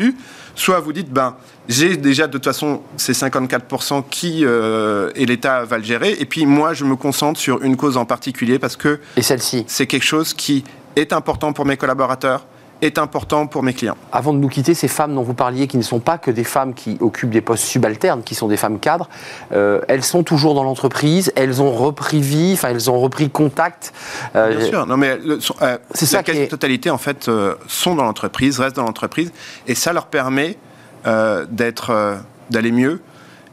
Soit 0.55 0.79
vous 0.79 0.93
dites, 0.93 1.09
ben, 1.11 1.35
j'ai 1.67 1.97
déjà 1.97 2.27
de 2.27 2.33
toute 2.33 2.43
façon 2.43 2.81
ces 2.95 3.13
54% 3.13 4.03
qui 4.09 4.45
euh, 4.45 5.09
et 5.15 5.25
l'État 5.25 5.63
va 5.65 5.77
le 5.79 5.83
gérer. 5.83 6.15
Et 6.19 6.25
puis 6.25 6.45
moi, 6.45 6.73
je 6.73 6.85
me 6.85 6.95
concentre 6.95 7.39
sur 7.39 7.63
une 7.63 7.75
cause 7.75 7.97
en 7.97 8.05
particulier 8.05 8.59
parce 8.59 8.75
que 8.75 8.99
Et 9.17 9.23
celle-ci. 9.23 9.65
c'est 9.67 9.87
quelque 9.87 10.05
chose 10.05 10.33
qui 10.33 10.63
est 10.95 11.11
important 11.11 11.53
pour 11.53 11.65
mes 11.65 11.75
collaborateurs, 11.75 12.45
est 12.81 12.97
important 12.97 13.47
pour 13.47 13.63
mes 13.63 13.73
clients. 13.73 13.95
Avant 14.11 14.33
de 14.33 14.39
nous 14.39 14.49
quitter, 14.49 14.73
ces 14.73 14.89
femmes 14.89 15.15
dont 15.15 15.21
vous 15.23 15.33
parliez, 15.33 15.67
qui 15.67 15.77
ne 15.77 15.83
sont 15.83 15.99
pas 15.99 16.17
que 16.17 16.31
des 16.31 16.43
femmes 16.43 16.73
qui 16.73 16.97
occupent 16.99 17.29
des 17.29 17.39
postes 17.41 17.63
subalternes, 17.63 18.23
qui 18.23 18.35
sont 18.35 18.47
des 18.49 18.57
femmes 18.57 18.79
cadres, 18.79 19.07
euh, 19.53 19.79
elles 19.87 20.03
sont 20.03 20.23
toujours 20.23 20.53
dans 20.53 20.63
l'entreprise, 20.63 21.31
elles 21.37 21.61
ont 21.61 21.71
repris 21.71 22.19
vie, 22.19 22.51
enfin 22.53 22.69
elles 22.71 22.91
ont 22.91 22.99
repris 22.99 23.29
contact. 23.29 23.93
Euh, 24.35 24.55
Bien 24.57 24.65
sûr, 24.65 24.85
non 24.85 24.97
mais 24.97 25.17
le- 25.17 25.39
son- 25.39 25.55
euh, 25.61 25.77
C'est 25.93 26.05
ça 26.05 26.17
la 26.17 26.21
est- 26.21 26.23
quasi-totalité 26.25 26.89
en 26.89 26.97
fait 26.97 27.29
sont 27.67 27.95
dans 27.95 28.03
l'entreprise, 28.03 28.59
restent 28.59 28.75
dans 28.75 28.83
l'entreprise, 28.83 29.31
et 29.67 29.75
ça 29.75 29.93
leur 29.93 30.07
permet 30.07 30.57
d'être, 31.05 32.17
d'aller 32.49 32.71
mieux. 32.71 33.01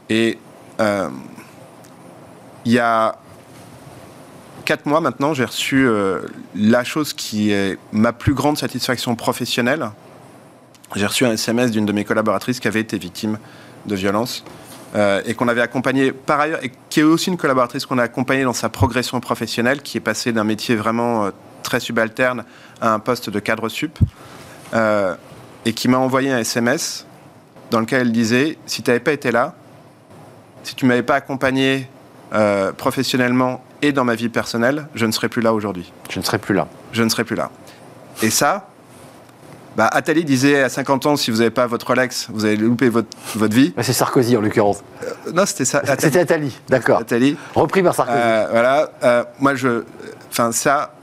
Et 0.09 0.37
il 0.79 2.71
y 2.71 2.79
a 2.79 3.15
quatre 4.71 4.85
mois 4.85 5.01
maintenant, 5.01 5.33
j'ai 5.33 5.43
reçu 5.43 5.85
euh, 5.85 6.21
la 6.55 6.85
chose 6.85 7.11
qui 7.11 7.51
est 7.51 7.77
ma 7.91 8.13
plus 8.13 8.33
grande 8.33 8.57
satisfaction 8.57 9.17
professionnelle. 9.17 9.91
J'ai 10.95 11.05
reçu 11.05 11.25
un 11.25 11.33
SMS 11.33 11.71
d'une 11.71 11.85
de 11.85 11.91
mes 11.91 12.05
collaboratrices 12.05 12.61
qui 12.61 12.69
avait 12.69 12.79
été 12.79 12.97
victime 12.97 13.37
de 13.85 13.95
violence 13.95 14.45
euh, 14.95 15.21
et 15.25 15.33
qu'on 15.33 15.49
avait 15.49 15.59
accompagnée 15.59 16.13
par 16.13 16.39
ailleurs, 16.39 16.63
et 16.63 16.71
qui 16.89 17.01
est 17.01 17.03
aussi 17.03 17.29
une 17.29 17.35
collaboratrice 17.35 17.85
qu'on 17.85 17.97
a 17.97 18.03
accompagnée 18.03 18.45
dans 18.45 18.53
sa 18.53 18.69
progression 18.69 19.19
professionnelle, 19.19 19.81
qui 19.81 19.97
est 19.97 19.99
passée 19.99 20.31
d'un 20.31 20.45
métier 20.45 20.77
vraiment 20.77 21.25
euh, 21.25 21.31
très 21.63 21.81
subalterne 21.81 22.45
à 22.79 22.93
un 22.93 22.99
poste 22.99 23.29
de 23.29 23.39
cadre 23.39 23.67
sup, 23.67 23.99
et 25.65 25.73
qui 25.73 25.89
m'a 25.89 25.97
envoyé 25.97 26.31
un 26.31 26.37
SMS 26.37 27.05
dans 27.71 27.81
lequel 27.81 28.03
elle 28.03 28.13
disait 28.13 28.57
Si 28.67 28.83
tu 28.83 28.89
n'avais 28.89 29.01
pas 29.01 29.11
été 29.11 29.31
là, 29.31 29.53
si 30.63 30.75
tu 30.75 30.85
m'avais 30.85 31.03
pas 31.03 31.15
accompagné 31.15 31.89
professionnellement 32.77 33.61
et 33.81 33.91
dans 33.91 34.03
ma 34.03 34.15
vie 34.15 34.29
personnelle, 34.29 34.87
je 34.95 35.05
ne 35.05 35.11
serais 35.11 35.29
plus 35.29 35.41
là 35.41 35.53
aujourd'hui 35.53 35.91
je 36.09 36.19
ne 36.19 36.23
serai 36.23 36.37
plus 36.37 36.53
là. 36.55 36.67
je 36.91 37.03
ne 37.03 37.09
serai 37.09 37.23
plus 37.23 37.35
là. 37.35 37.49
Et 38.21 38.29
ça, 38.29 38.67
bah, 39.77 39.87
Attali 39.91 40.25
disait 40.25 40.61
à 40.63 40.69
50 40.69 41.05
ans, 41.05 41.15
si 41.15 41.31
vous 41.31 41.37
n'avez 41.37 41.49
pas 41.49 41.65
votre 41.65 41.87
Rolex, 41.87 42.27
vous 42.31 42.43
allez 42.45 42.57
louper 42.57 42.89
votre, 42.89 43.07
votre 43.35 43.55
vie. 43.55 43.73
C'est 43.81 43.93
Sarkozy 43.93 44.35
en 44.35 44.41
l'occurrence. 44.41 44.83
Euh, 45.03 45.31
non, 45.33 45.45
c'était 45.45 45.63
ça. 45.65 45.77
Attali. 45.83 45.97
C'était 46.01 46.19
Attali, 46.19 46.59
d'accord. 46.67 46.99
Attali. 46.99 47.37
Repris 47.55 47.81
par 47.81 47.95
Sarkozy. 47.95 48.17
Euh, 48.19 48.47
voilà. 48.51 48.91
Euh, 49.03 49.23
moi, 49.39 49.55
je. 49.55 49.83
Enfin, 50.29 50.51
ça. 50.51 50.93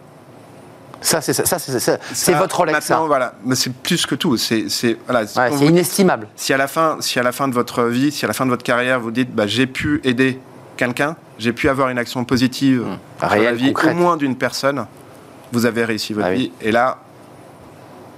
ça, 1.00 1.20
c'est 1.22 1.32
ça, 1.32 1.46
ça, 1.46 1.58
c'est 1.58 1.80
ça. 1.80 1.96
C'est 2.12 2.32
ça, 2.32 2.38
votre 2.38 2.58
Rolex, 2.58 2.84
ça. 2.84 2.94
Maintenant, 2.94 3.06
voilà. 3.06 3.32
Mais 3.44 3.54
c'est 3.54 3.72
plus 3.72 4.04
que 4.04 4.14
tout. 4.14 4.36
C'est. 4.36 4.68
c'est- 4.68 4.98
Voilà. 5.06 5.26
Ouais, 5.36 5.48
vous- 5.50 5.64
inestimable. 5.64 6.28
si 6.36 6.52
à 6.52 6.58
la 6.58 6.68
fin, 6.68 6.98
si 7.00 7.18
à 7.18 7.22
la 7.22 7.32
fin 7.32 7.48
de 7.48 7.54
votre 7.54 7.84
vie, 7.84 8.12
si 8.12 8.26
à 8.26 8.28
la 8.28 8.34
fin 8.34 8.44
de 8.44 8.50
votre 8.50 8.64
carrière, 8.64 9.00
vous 9.00 9.10
dites, 9.10 9.34
bah, 9.34 9.46
j'ai 9.46 9.66
pu 9.66 10.02
aider 10.04 10.38
quelqu'un, 10.78 11.16
j'ai 11.38 11.52
pu 11.52 11.68
avoir 11.68 11.90
une 11.90 11.98
action 11.98 12.24
positive 12.24 12.86
sur 13.20 13.28
Réelle, 13.28 13.44
la 13.44 13.52
vie 13.52 13.66
concrète. 13.74 13.94
au 13.94 13.98
moins 13.98 14.16
d'une 14.16 14.36
personne, 14.36 14.86
vous 15.52 15.66
avez 15.66 15.84
réussi 15.84 16.14
votre 16.14 16.26
Ah 16.26 16.30
oui. 16.30 16.36
vie. 16.38 16.52
Et 16.62 16.72
là, 16.72 16.98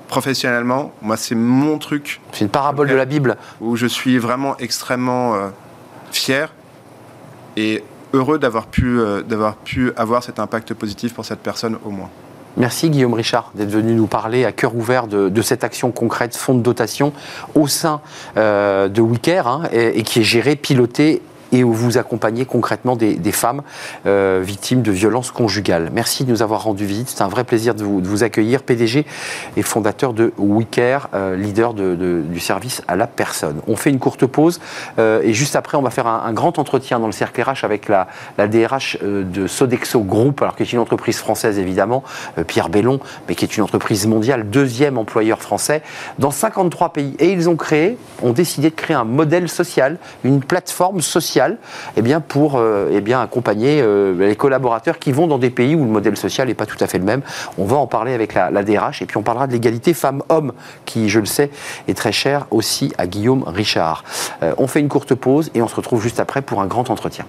professionnellement, 0.09 0.93
moi, 1.03 1.17
c'est 1.17 1.35
mon 1.35 1.79
truc 1.79 2.21
C'est 2.33 2.45
une 2.45 2.51
parabole 2.51 2.89
de 2.89 2.95
la 2.95 3.05
Bible. 3.05 3.37
où 3.61 3.77
je 3.77 3.87
suis 3.87 4.19
vraiment 4.19 4.57
extrêmement 4.59 5.35
euh, 5.35 5.49
fier 6.13 6.53
et 7.57 7.83
heureux 8.13 8.39
d'avoir 8.39 8.67
pu, 8.67 8.99
euh, 8.99 9.23
d'avoir 9.23 9.57
pu 9.57 9.93
avoir 9.97 10.23
cet 10.23 10.39
impact 10.39 10.75
positif 10.75 11.15
pour 11.15 11.25
cette 11.25 11.41
personne 11.41 11.79
au 11.85 11.91
moins. 11.91 12.09
Merci 12.57 12.91
Guillaume 12.91 13.15
Richard 13.15 13.53
d'être 13.55 13.71
venu 13.71 13.95
nous 13.95 14.09
parler 14.09 14.45
à 14.45 14.51
cœur 14.51 14.75
ouvert 14.75 15.07
de, 15.07 15.29
de 15.29 15.43
cette 15.43 15.63
action 15.63 15.93
concrète, 15.93 16.37
fonds 16.37 16.55
de 16.55 16.63
dotation 16.63 17.13
au 17.55 17.69
sein 17.69 18.01
euh, 18.37 18.89
de 18.89 19.01
WeCare 19.01 19.47
hein, 19.47 19.63
et, 19.73 20.01
et 20.01 20.03
qui 20.03 20.19
est 20.21 20.25
géré, 20.25 20.57
piloté 20.57 21.23
et 21.53 21.65
où 21.65 21.73
vous 21.73 21.99
accompagnez 21.99 22.45
concrètement 22.45 22.97
des, 22.97 23.33
femmes 23.33 23.63
euh, 24.07 24.41
victimes 24.43 24.83
de 24.83 24.91
violences 24.91 25.31
conjugales. 25.31 25.91
Merci 25.95 26.25
de 26.25 26.31
nous 26.31 26.43
avoir 26.43 26.65
rendu 26.65 26.85
visite. 26.85 27.09
C'est 27.09 27.23
un 27.23 27.29
vrai 27.29 27.45
plaisir 27.45 27.75
de 27.75 27.85
vous, 27.85 28.23
accueillir. 28.25 28.63
PDG 28.63 29.07
et 29.57 29.63
fondateur 29.63 30.13
de 30.13 30.33
WeCare, 30.37 31.09
euh, 31.15 31.37
leader 31.37 31.75
de- 31.75 31.95
de- 31.95 32.23
du 32.23 32.41
service 32.41 32.83
à 32.89 32.97
la 32.97 33.07
personne. 33.07 33.61
On 33.67 33.77
fait 33.77 33.91
une 33.91 33.99
courte 33.99 34.27
pause 34.27 34.61
euh, 34.99 35.23
et 35.23 35.33
juste 35.33 35.57
après, 35.57 35.79
on 35.79 35.83
va 35.83 35.91
faire 35.91 36.07
un, 36.07 36.33
grand 36.33 36.59
entretien 36.59 37.01
dans 37.01 37.07
le 37.07 37.13
cercle 37.13 37.41
RH 37.43 37.65
avec 37.65 37.89
la, 37.89 38.09
la 38.39 38.47
DRH 38.47 38.99
de 39.03 39.47
Sodexo 39.47 40.01
Group, 40.01 40.43
alors 40.43 40.57
qui 40.57 40.63
est 40.63 40.73
une 40.73 40.79
entreprise 40.79 41.19
française 41.19 41.59
évidemment, 41.59 42.03
Pierre 42.47 42.69
Bellon, 42.69 43.01
mais 43.29 43.35
qui 43.35 43.45
est 43.45 43.57
une 43.57 43.63
entreprise 43.63 44.07
mondiale, 44.07 44.49
deuxième 44.49 44.99
employeur 44.99 45.41
français, 45.41 45.83
dans 46.19 46.31
53 46.31 46.93
pays. 46.93 47.15
Et 47.19 47.33
ils 47.33 47.49
ont 47.49 47.57
créé, 47.57 47.99
ont 48.23 48.33
décidé 48.33 48.71
de 48.71 48.75
créer 48.75 48.97
un 48.97 49.05
modèle 49.05 49.49
social, 49.49 49.99
une 50.25 50.41
plateforme 50.41 51.01
sociale, 51.01 51.40
eh 51.97 52.03
bien, 52.03 52.21
pour 52.21 52.59
euh, 52.59 52.91
eh 52.91 53.15
accompagner 53.15 53.81
euh, 53.83 54.15
les 54.15 54.37
collaborateurs 54.37 54.99
qui 54.99 55.13
vont 55.13 55.27
dans 55.27 55.39
des 55.39 55.51
pays 55.51 55.75
où 55.75 55.85
le 55.85 55.91
modèle 55.91 56.17
social 56.17 56.49
n'est 56.49 56.55
pas 56.55 56.67
tout 56.67 56.77
à 56.81 56.87
fait 56.87 56.99
le 56.99 57.05
même. 57.05 57.23
On 57.59 57.65
va 57.65 57.77
en 57.77 57.87
parler 57.87 58.13
avec 58.15 58.35
la, 58.35 58.51
la 58.51 58.63
DRH 58.63 59.03
et 59.03 59.07
puis 59.07 59.17
on 59.17 59.23
parlera 59.23 59.47
de 59.47 59.53
l'égalité 59.53 59.95
femmes-hommes, 59.95 60.53
qui, 60.85 61.09
je 61.09 61.21
le 61.21 61.27
sais, 61.27 61.51
est 61.89 61.97
très 61.97 62.13
cher 62.13 62.47
aussi 62.51 62.93
à 62.99 63.07
Guillaume 63.07 63.45
Richard. 63.47 64.05
Euh, 64.43 64.55
on 64.59 64.67
fait 64.67 64.81
une 64.81 64.89
courte 64.89 65.15
pause 65.15 65.51
et 65.55 65.63
on 65.63 65.69
se 65.69 65.77
retrouve 65.77 66.03
juste 66.03 66.21
après 66.21 66.43
pour 66.43 66.61
un 66.61 66.67
grand 66.67 66.91
entretien. 66.91 67.25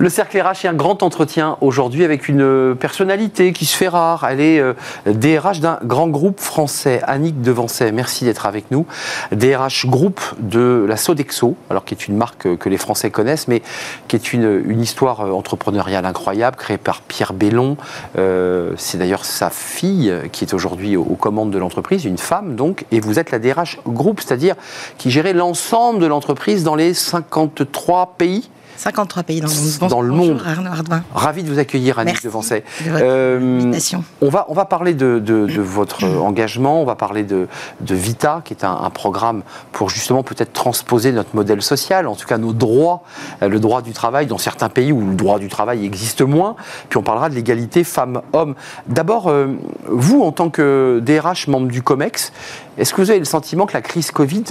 Le 0.00 0.08
cercle 0.10 0.40
RH 0.40 0.64
est 0.64 0.68
un 0.68 0.74
grand 0.74 1.02
entretien 1.02 1.56
aujourd'hui 1.60 2.04
avec 2.04 2.28
une 2.28 2.76
personnalité 2.76 3.52
qui 3.52 3.64
se 3.64 3.76
fait 3.76 3.88
rare. 3.88 4.24
Elle 4.30 4.40
est 4.40 4.60
euh, 4.60 4.74
DRH 5.06 5.58
d'un 5.58 5.80
grand 5.82 6.06
groupe 6.06 6.38
français, 6.38 7.00
Annick 7.02 7.42
Devancet. 7.42 7.90
Merci 7.90 8.24
d'être 8.24 8.46
avec 8.46 8.70
nous. 8.70 8.86
DRH 9.32 9.86
groupe 9.86 10.20
de 10.38 10.86
la 10.88 10.96
Sodexo, 10.96 11.56
alors 11.68 11.84
qui 11.84 11.94
est 11.94 12.06
une 12.06 12.16
marque 12.16 12.46
euh, 12.46 12.56
que 12.56 12.68
les 12.68 12.76
Français 12.76 13.10
connaissent, 13.10 13.48
mais 13.48 13.60
qui 14.06 14.14
est 14.14 14.32
une, 14.32 14.62
une 14.68 14.80
histoire 14.80 15.22
euh, 15.22 15.32
entrepreneuriale 15.32 16.06
incroyable, 16.06 16.56
créée 16.56 16.78
par 16.78 17.00
Pierre 17.00 17.32
Bellon. 17.32 17.76
Euh, 18.18 18.74
C'est 18.76 18.98
d'ailleurs 18.98 19.24
sa 19.24 19.50
fille 19.50 20.10
euh, 20.10 20.28
qui 20.30 20.44
est 20.44 20.54
aujourd'hui 20.54 20.96
aux 20.96 21.16
commandes 21.16 21.50
de 21.50 21.58
l'entreprise, 21.58 22.04
une 22.04 22.18
femme 22.18 22.54
donc, 22.54 22.84
et 22.92 23.00
vous 23.00 23.18
êtes 23.18 23.32
la 23.32 23.40
DRH 23.40 23.80
groupe, 23.84 24.20
c'est-à-dire 24.20 24.54
qui 24.96 25.10
gérait 25.10 25.32
l'ensemble 25.32 25.98
de 25.98 26.06
l'entreprise 26.06 26.62
dans 26.62 26.76
les 26.76 26.94
53 26.94 28.14
pays 28.16 28.48
53 28.78 29.22
pays 29.24 29.40
dans 29.40 29.48
le 29.48 29.54
monde. 29.54 29.90
Dans 29.90 30.00
le 30.00 30.08
Bonjour, 30.10 30.26
monde. 30.36 30.42
Arnaud 30.46 30.70
Hardevin. 30.70 31.02
Ravi 31.12 31.42
de 31.42 31.50
vous 31.52 31.58
accueillir, 31.58 31.98
Annick 31.98 32.14
Merci 32.14 32.26
Devancet. 32.28 32.64
de 32.86 32.90
Euh, 32.92 33.72
on 34.20 34.28
va, 34.28 34.46
on 34.48 34.54
va 34.54 34.64
parler 34.66 34.94
de, 34.94 35.18
de- 35.18 35.46
de 35.46 35.60
votre 35.60 36.04
engagement, 36.22 36.80
on 36.80 36.84
va 36.84 36.94
parler 36.94 37.24
de, 37.24 37.48
Vita, 37.80 38.40
qui 38.44 38.54
est 38.54 38.62
un, 38.64 38.70
un 38.80 38.90
programme 38.90 39.42
pour 39.72 39.90
justement 39.90 40.22
peut-être 40.22 40.52
transposer 40.52 41.10
notre 41.10 41.34
modèle 41.34 41.60
social, 41.60 42.06
en 42.06 42.14
tout 42.14 42.26
cas 42.26 42.38
nos 42.38 42.52
droits, 42.52 43.02
euh, 43.42 43.48
le 43.48 43.58
droit 43.58 43.82
du 43.82 43.92
travail 43.92 44.26
dans 44.26 44.38
certains 44.38 44.68
pays 44.68 44.92
où 44.92 45.00
le 45.00 45.16
droit 45.16 45.40
du 45.40 45.48
travail 45.48 45.84
existe 45.84 46.22
moins. 46.22 46.54
Puis 46.88 46.98
on 46.98 47.02
parlera 47.02 47.28
de 47.30 47.34
l'égalité 47.34 47.82
femmes-hommes. 47.82 48.54
D'abord, 48.86 49.26
euh, 49.28 49.48
vous, 49.88 50.22
en 50.22 50.30
tant 50.30 50.50
que 50.50 51.02
DRH, 51.04 51.48
membre 51.48 51.66
du 51.68 51.82
COMEX, 51.82 52.32
est-ce 52.78 52.94
que 52.94 53.00
vous 53.02 53.10
avez 53.10 53.18
le 53.18 53.24
sentiment 53.24 53.66
que 53.66 53.74
la 53.74 53.82
crise 53.82 54.12
Covid 54.12 54.44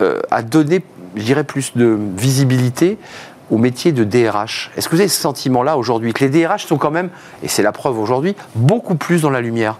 euh, 0.00 0.20
a 0.30 0.42
donné, 0.42 0.84
je 1.16 1.22
dirais, 1.24 1.44
plus 1.44 1.72
de 1.76 1.98
visibilité 2.16 2.96
au 3.52 3.58
métier 3.58 3.92
de 3.92 4.02
DRH. 4.02 4.70
Est-ce 4.76 4.88
que 4.88 4.96
vous 4.96 5.00
avez 5.00 5.10
ce 5.10 5.20
sentiment-là 5.20 5.76
aujourd'hui, 5.76 6.14
que 6.14 6.24
les 6.24 6.30
DRH 6.30 6.66
sont 6.66 6.78
quand 6.78 6.90
même, 6.90 7.10
et 7.42 7.48
c'est 7.48 7.62
la 7.62 7.72
preuve 7.72 7.98
aujourd'hui, 7.98 8.34
beaucoup 8.54 8.94
plus 8.94 9.20
dans 9.20 9.30
la 9.30 9.42
lumière? 9.42 9.78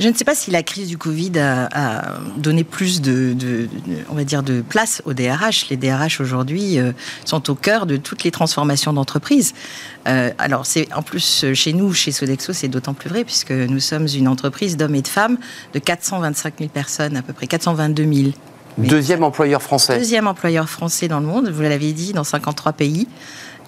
Je 0.00 0.08
ne 0.08 0.14
sais 0.14 0.24
pas 0.24 0.36
si 0.36 0.50
la 0.52 0.62
crise 0.62 0.88
du 0.88 0.96
Covid 0.96 1.32
a, 1.40 2.18
donné 2.36 2.62
plus 2.62 3.02
de, 3.02 3.68
on 4.08 4.14
va 4.14 4.24
dire, 4.24 4.44
de 4.44 4.62
place 4.62 5.02
aux 5.04 5.12
DRH. 5.12 5.68
Les 5.70 5.76
DRH 5.76 6.20
aujourd'hui 6.20 6.78
euh, 6.78 6.92
sont 7.24 7.50
au 7.50 7.56
cœur 7.56 7.84
de 7.84 7.96
toutes 7.96 8.22
les 8.22 8.30
transformations 8.30 8.92
d'entreprise. 8.92 9.54
Euh, 10.06 10.30
alors, 10.38 10.66
c'est 10.66 10.86
en 10.94 11.02
plus 11.02 11.46
chez 11.52 11.72
nous, 11.72 11.92
chez 11.92 12.12
Sodexo, 12.12 12.52
c'est 12.52 12.68
d'autant 12.68 12.94
plus 12.94 13.10
vrai 13.10 13.24
puisque 13.24 13.50
nous 13.50 13.80
sommes 13.80 14.06
une 14.06 14.28
entreprise 14.28 14.76
d'hommes 14.76 14.94
et 14.94 15.02
de 15.02 15.08
femmes 15.08 15.36
de 15.74 15.80
425 15.80 16.54
000 16.58 16.70
personnes, 16.70 17.16
à 17.16 17.22
peu 17.22 17.32
près 17.32 17.48
422 17.48 18.12
000 18.12 18.30
Deuxième 18.78 19.24
employeur 19.24 19.60
français. 19.60 19.98
Deuxième 19.98 20.28
employeur 20.28 20.68
français 20.68 21.08
dans 21.08 21.20
le 21.20 21.26
monde, 21.26 21.48
vous 21.48 21.62
l'avez 21.62 21.92
dit, 21.92 22.12
dans 22.12 22.24
53 22.24 22.72
pays. 22.72 23.08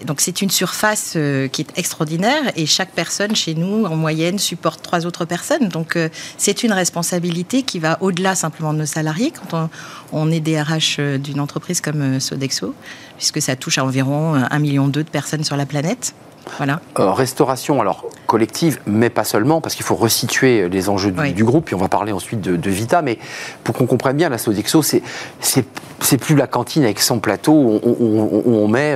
Donc 0.04 0.20
c'est 0.20 0.40
une 0.40 0.50
surface 0.50 1.14
euh, 1.16 1.48
qui 1.48 1.62
est 1.62 1.78
extraordinaire 1.78 2.52
et 2.56 2.64
chaque 2.64 2.92
personne 2.92 3.36
chez 3.36 3.54
nous, 3.54 3.84
en 3.84 3.96
moyenne, 3.96 4.38
supporte 4.38 4.82
trois 4.82 5.04
autres 5.04 5.26
personnes. 5.26 5.68
Donc 5.68 5.96
euh, 5.96 6.08
c'est 6.38 6.62
une 6.62 6.72
responsabilité 6.72 7.62
qui 7.62 7.78
va 7.78 7.98
au-delà 8.00 8.34
simplement 8.34 8.72
de 8.72 8.78
nos 8.78 8.86
salariés 8.86 9.30
quand 9.30 9.68
on, 10.12 10.30
est 10.30 10.40
DRH 10.40 10.96
euh, 10.98 11.18
d'une 11.18 11.40
entreprise 11.40 11.80
comme 11.80 12.18
Sodexo, 12.18 12.74
puisque 13.18 13.42
ça 13.42 13.56
touche 13.56 13.78
à 13.78 13.84
environ 13.84 14.34
un 14.34 14.58
million 14.58 14.88
de 14.88 15.02
personnes 15.02 15.44
sur 15.44 15.56
la 15.56 15.66
planète. 15.66 16.14
Voilà. 16.56 16.80
restauration, 16.96 17.80
alors 17.80 18.04
collective, 18.26 18.80
mais 18.86 19.10
pas 19.10 19.24
seulement, 19.24 19.60
parce 19.60 19.74
qu'il 19.74 19.84
faut 19.84 19.96
resituer 19.96 20.68
les 20.68 20.88
enjeux 20.88 21.10
du, 21.10 21.44
groupe, 21.44 21.66
puis 21.66 21.74
on 21.74 21.78
va 21.78 21.88
parler 21.88 22.12
ensuite 22.12 22.40
de, 22.40 22.70
Vita, 22.70 23.02
mais 23.02 23.18
pour 23.64 23.74
qu'on 23.74 23.86
comprenne 23.86 24.16
bien, 24.16 24.28
la 24.28 24.38
Sodexo, 24.38 24.82
c'est, 24.82 25.02
c'est, 25.40 26.18
plus 26.18 26.36
la 26.36 26.46
cantine 26.46 26.84
avec 26.84 27.00
son 27.00 27.18
plateau 27.18 27.52
où 27.52 28.42
on, 28.46 28.68
met 28.68 28.94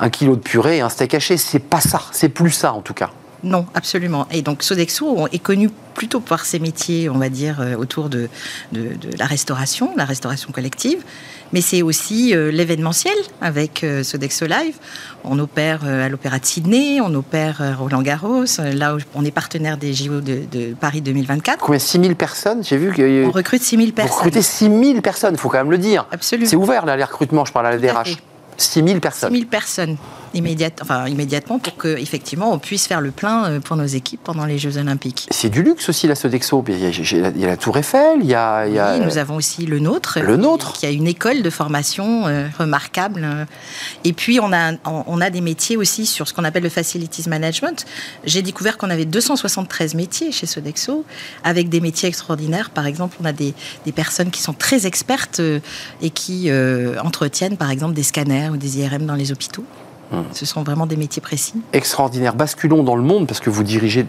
un 0.00 0.10
kilo 0.10 0.34
de 0.34 0.40
purée 0.40 0.78
et 0.78 0.80
un 0.80 0.88
steak 0.88 1.14
haché, 1.14 1.36
c'est 1.36 1.60
pas 1.60 1.80
ça, 1.80 2.00
c'est 2.10 2.28
plus 2.28 2.50
ça 2.50 2.72
en 2.72 2.80
tout 2.80 2.94
cas. 2.94 3.10
Non, 3.44 3.66
absolument. 3.74 4.26
Et 4.30 4.42
donc 4.42 4.62
Sodexo 4.62 5.26
est 5.32 5.38
connu 5.38 5.70
plutôt 5.94 6.20
par 6.20 6.44
ses 6.44 6.58
métiers, 6.58 7.10
on 7.10 7.18
va 7.18 7.28
dire, 7.28 7.60
euh, 7.60 7.74
autour 7.74 8.08
de, 8.08 8.28
de, 8.72 8.96
la 9.18 9.26
restauration, 9.26 9.90
la 9.96 10.04
restauration 10.04 10.52
collective, 10.52 11.02
mais 11.52 11.60
c'est 11.60 11.82
aussi 11.82 12.34
euh, 12.34 12.50
l'événementiel 12.50 13.14
avec 13.40 13.84
euh, 13.84 14.02
Sodexo 14.02 14.46
Live. 14.46 14.76
On 15.24 15.38
opère 15.38 15.84
à 15.84 16.08
l'Opéra 16.08 16.38
de 16.38 16.46
Sydney, 16.46 17.00
on 17.00 17.12
opère 17.14 17.76
Roland 17.78 18.02
Garros, 18.02 18.44
là 18.58 18.94
où 18.94 18.98
on 19.14 19.24
est 19.24 19.30
partenaire 19.30 19.76
des 19.76 19.92
JO 19.92 20.20
de, 20.20 20.74
Paris 20.80 21.00
2024. 21.00 21.58
Combien 21.58 21.78
6 21.78 22.00
000 22.00 22.14
personnes? 22.14 22.64
J'ai 22.64 22.76
vu 22.76 22.92
que... 22.92 23.26
On 23.26 23.30
recrute 23.30 23.62
6 23.62 23.76
000 23.76 23.90
personnes. 23.92 24.10
Vous 24.10 24.18
recrutez 24.18 24.42
6 24.42 24.64
000 24.64 25.00
personnes, 25.00 25.34
il 25.34 25.40
faut 25.40 25.48
quand 25.48 25.58
même 25.58 25.70
le 25.70 25.78
dire. 25.78 26.06
Absolument. 26.10 26.48
C'est 26.48 26.56
ouvert 26.56 26.86
là, 26.86 26.96
les 26.96 27.04
recrutements, 27.04 27.44
je 27.44 27.52
parle 27.52 27.66
à 27.66 27.70
la 27.70 27.78
DRH. 27.78 28.16
6 28.56 28.84
000 28.84 29.00
personnes. 29.00 29.32
6 29.32 29.38
000 29.38 29.96
enfin, 30.80 31.06
immédiatement 31.06 31.58
pour 31.58 31.76
qu'effectivement 31.76 32.52
on 32.52 32.58
puisse 32.58 32.86
faire 32.86 33.00
le 33.00 33.10
plein 33.10 33.44
euh, 33.44 33.60
pour 33.60 33.76
nos 33.76 33.86
équipes 33.86 34.20
pendant 34.22 34.44
les 34.44 34.58
Jeux 34.58 34.78
Olympiques. 34.78 35.26
C'est 35.30 35.48
du 35.48 35.62
luxe 35.62 35.88
aussi 35.88 36.06
la 36.06 36.14
Sodexo. 36.14 36.64
Il 36.68 36.78
y, 36.78 37.44
a, 37.44 37.46
la 37.46 37.56
Tour 37.56 37.76
Eiffel, 37.76 38.20
il 38.20 38.26
y 38.26 38.34
a. 38.34 38.64
Oui, 38.66 39.00
nous 39.04 39.18
avons 39.18 39.36
aussi 39.36 39.66
le 39.66 39.78
nôtre. 39.78 40.18
Le 40.20 40.36
nôtre. 40.36 40.72
Qui 40.72 40.86
a 40.86 40.90
une 40.90 41.06
école 41.06 41.42
de 41.42 41.50
formation 41.50 42.26
euh, 42.26 42.46
remarquable. 42.58 43.26
Et 44.04 44.12
puis 44.12 44.40
on 44.40 44.52
a, 44.52 44.72
on 44.84 45.20
a 45.20 45.30
des 45.30 45.40
métiers 45.40 45.76
aussi 45.76 46.06
sur 46.06 46.28
ce 46.28 46.34
qu'on 46.34 46.44
appelle 46.44 46.62
le 46.62 46.68
facilities 46.68 47.28
management. 47.28 47.84
J'ai 48.24 48.42
découvert 48.42 48.78
qu'on 48.78 48.90
avait 48.90 49.04
273 49.04 49.94
métiers 49.94 50.32
chez 50.32 50.46
Sodexo, 50.46 51.04
avec 51.44 51.68
des 51.68 51.80
métiers 51.80 52.08
extraordinaires. 52.08 52.70
Par 52.70 52.86
exemple, 52.86 53.16
on 53.20 53.24
a 53.24 53.32
des, 53.32 53.54
des 53.84 53.92
personnes 53.92 54.30
qui 54.30 54.40
sont 54.40 54.54
très 54.54 54.86
expertes 54.86 55.40
euh, 55.40 55.60
et 56.00 56.10
qui 56.10 56.50
entretiennent 57.02 57.56
par 57.56 57.70
exemple 57.70 57.94
des 57.94 58.02
scanners 58.02 58.48
ou 58.50 58.56
des 58.56 58.78
IRM 58.78 59.06
dans 59.06 59.14
les 59.14 59.32
hôpitaux. 59.32 59.64
Hum. 60.12 60.24
Ce 60.32 60.44
sont 60.44 60.62
vraiment 60.62 60.86
des 60.86 60.96
métiers 60.96 61.22
précis. 61.22 61.54
Extraordinaire. 61.72 62.34
Basculons 62.34 62.82
dans 62.82 62.96
le 62.96 63.02
monde, 63.02 63.26
parce 63.26 63.40
que 63.40 63.48
vous 63.48 63.62
dirigez 63.62 64.06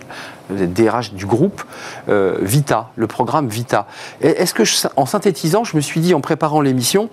le 0.49 0.67
DRH 0.67 1.13
du 1.13 1.25
groupe 1.25 1.63
euh, 2.09 2.37
Vita, 2.41 2.89
le 2.95 3.07
programme 3.07 3.47
Vita. 3.47 3.87
Est-ce 4.21 4.53
que, 4.53 4.63
en 4.97 5.05
synthétisant, 5.05 5.63
je 5.63 5.77
me 5.77 5.81
suis 5.81 6.01
dit 6.01 6.13
en 6.13 6.19
préparant 6.19 6.59
l'émission, 6.61 7.09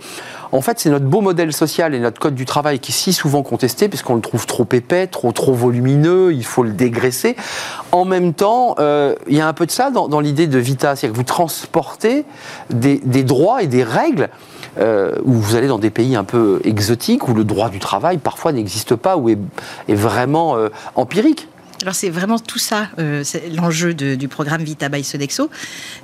en 0.52 0.60
fait, 0.60 0.80
c'est 0.80 0.90
notre 0.90 1.04
beau 1.04 1.20
modèle 1.20 1.52
social 1.52 1.94
et 1.94 2.00
notre 2.00 2.18
code 2.18 2.34
du 2.34 2.44
travail 2.44 2.80
qui 2.80 2.90
est 2.90 2.94
si 2.94 3.12
souvent 3.12 3.42
contesté, 3.42 3.88
puisqu'on 3.88 4.16
le 4.16 4.20
trouve 4.20 4.46
trop 4.46 4.66
épais, 4.72 5.06
trop, 5.06 5.30
trop 5.30 5.54
volumineux, 5.54 6.32
il 6.32 6.44
faut 6.44 6.64
le 6.64 6.72
dégraisser. 6.72 7.36
En 7.92 8.04
même 8.04 8.34
temps, 8.34 8.74
euh, 8.80 9.14
il 9.28 9.36
y 9.36 9.40
a 9.40 9.46
un 9.46 9.52
peu 9.52 9.66
de 9.66 9.70
ça 9.70 9.90
dans, 9.90 10.20
l'idée 10.20 10.48
de 10.48 10.58
Vita, 10.58 10.96
c'est-à-dire 10.96 11.12
que 11.12 11.18
vous 11.18 11.24
transportez 11.24 12.24
des, 12.70 13.00
des 13.04 13.22
droits 13.22 13.62
et 13.62 13.68
des 13.68 13.84
règles 13.84 14.28
euh, 14.78 15.16
où 15.24 15.32
vous 15.32 15.56
allez 15.56 15.68
dans 15.68 15.78
des 15.78 15.90
pays 15.90 16.16
un 16.16 16.24
peu 16.24 16.60
exotiques, 16.64 17.28
où 17.28 17.34
le 17.34 17.44
droit 17.44 17.70
du 17.70 17.78
travail 17.78 18.18
parfois 18.18 18.52
n'existe 18.52 18.94
pas, 18.94 19.16
ou 19.16 19.28
est, 19.28 19.38
vraiment 19.88 20.56
euh, 20.56 20.68
empirique. 20.94 21.48
Alors 21.82 21.94
c'est 21.94 22.10
vraiment 22.10 22.38
tout 22.38 22.58
ça, 22.58 22.88
euh, 22.98 23.24
l'enjeu 23.54 23.94
du 23.94 24.28
programme 24.28 24.62
Vita 24.62 24.88
by 24.88 25.02
Sodexo. 25.02 25.48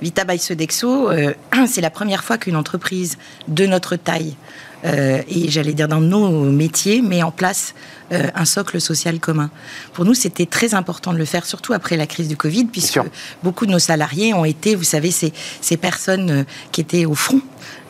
Vita 0.01 0.23
by 0.23 0.39
Sodexo, 0.39 1.09
c'est 1.67 1.81
la 1.81 1.91
première 1.91 2.23
fois 2.23 2.37
qu'une 2.37 2.55
entreprise 2.55 3.17
de 3.47 3.65
notre 3.65 3.95
taille, 3.95 4.35
et 4.83 5.49
j'allais 5.49 5.73
dire 5.73 5.87
dans 5.87 6.01
nos 6.01 6.43
métiers, 6.43 7.01
met 7.01 7.21
en 7.21 7.31
place 7.31 7.73
un 8.11 8.45
socle 8.45 8.79
social 8.79 9.19
commun. 9.19 9.49
Pour 9.93 10.05
nous, 10.05 10.13
c'était 10.13 10.45
très 10.45 10.73
important 10.73 11.13
de 11.13 11.17
le 11.17 11.25
faire, 11.25 11.45
surtout 11.45 11.73
après 11.73 11.97
la 11.97 12.07
crise 12.07 12.27
du 12.27 12.37
Covid, 12.37 12.65
puisque 12.65 12.99
beaucoup 13.43 13.65
de 13.65 13.71
nos 13.71 13.79
salariés 13.79 14.33
ont 14.33 14.45
été, 14.45 14.75
vous 14.75 14.83
savez, 14.83 15.11
ces, 15.11 15.33
ces 15.61 15.77
personnes 15.77 16.45
qui 16.71 16.81
étaient 16.81 17.05
au 17.05 17.15
front 17.15 17.41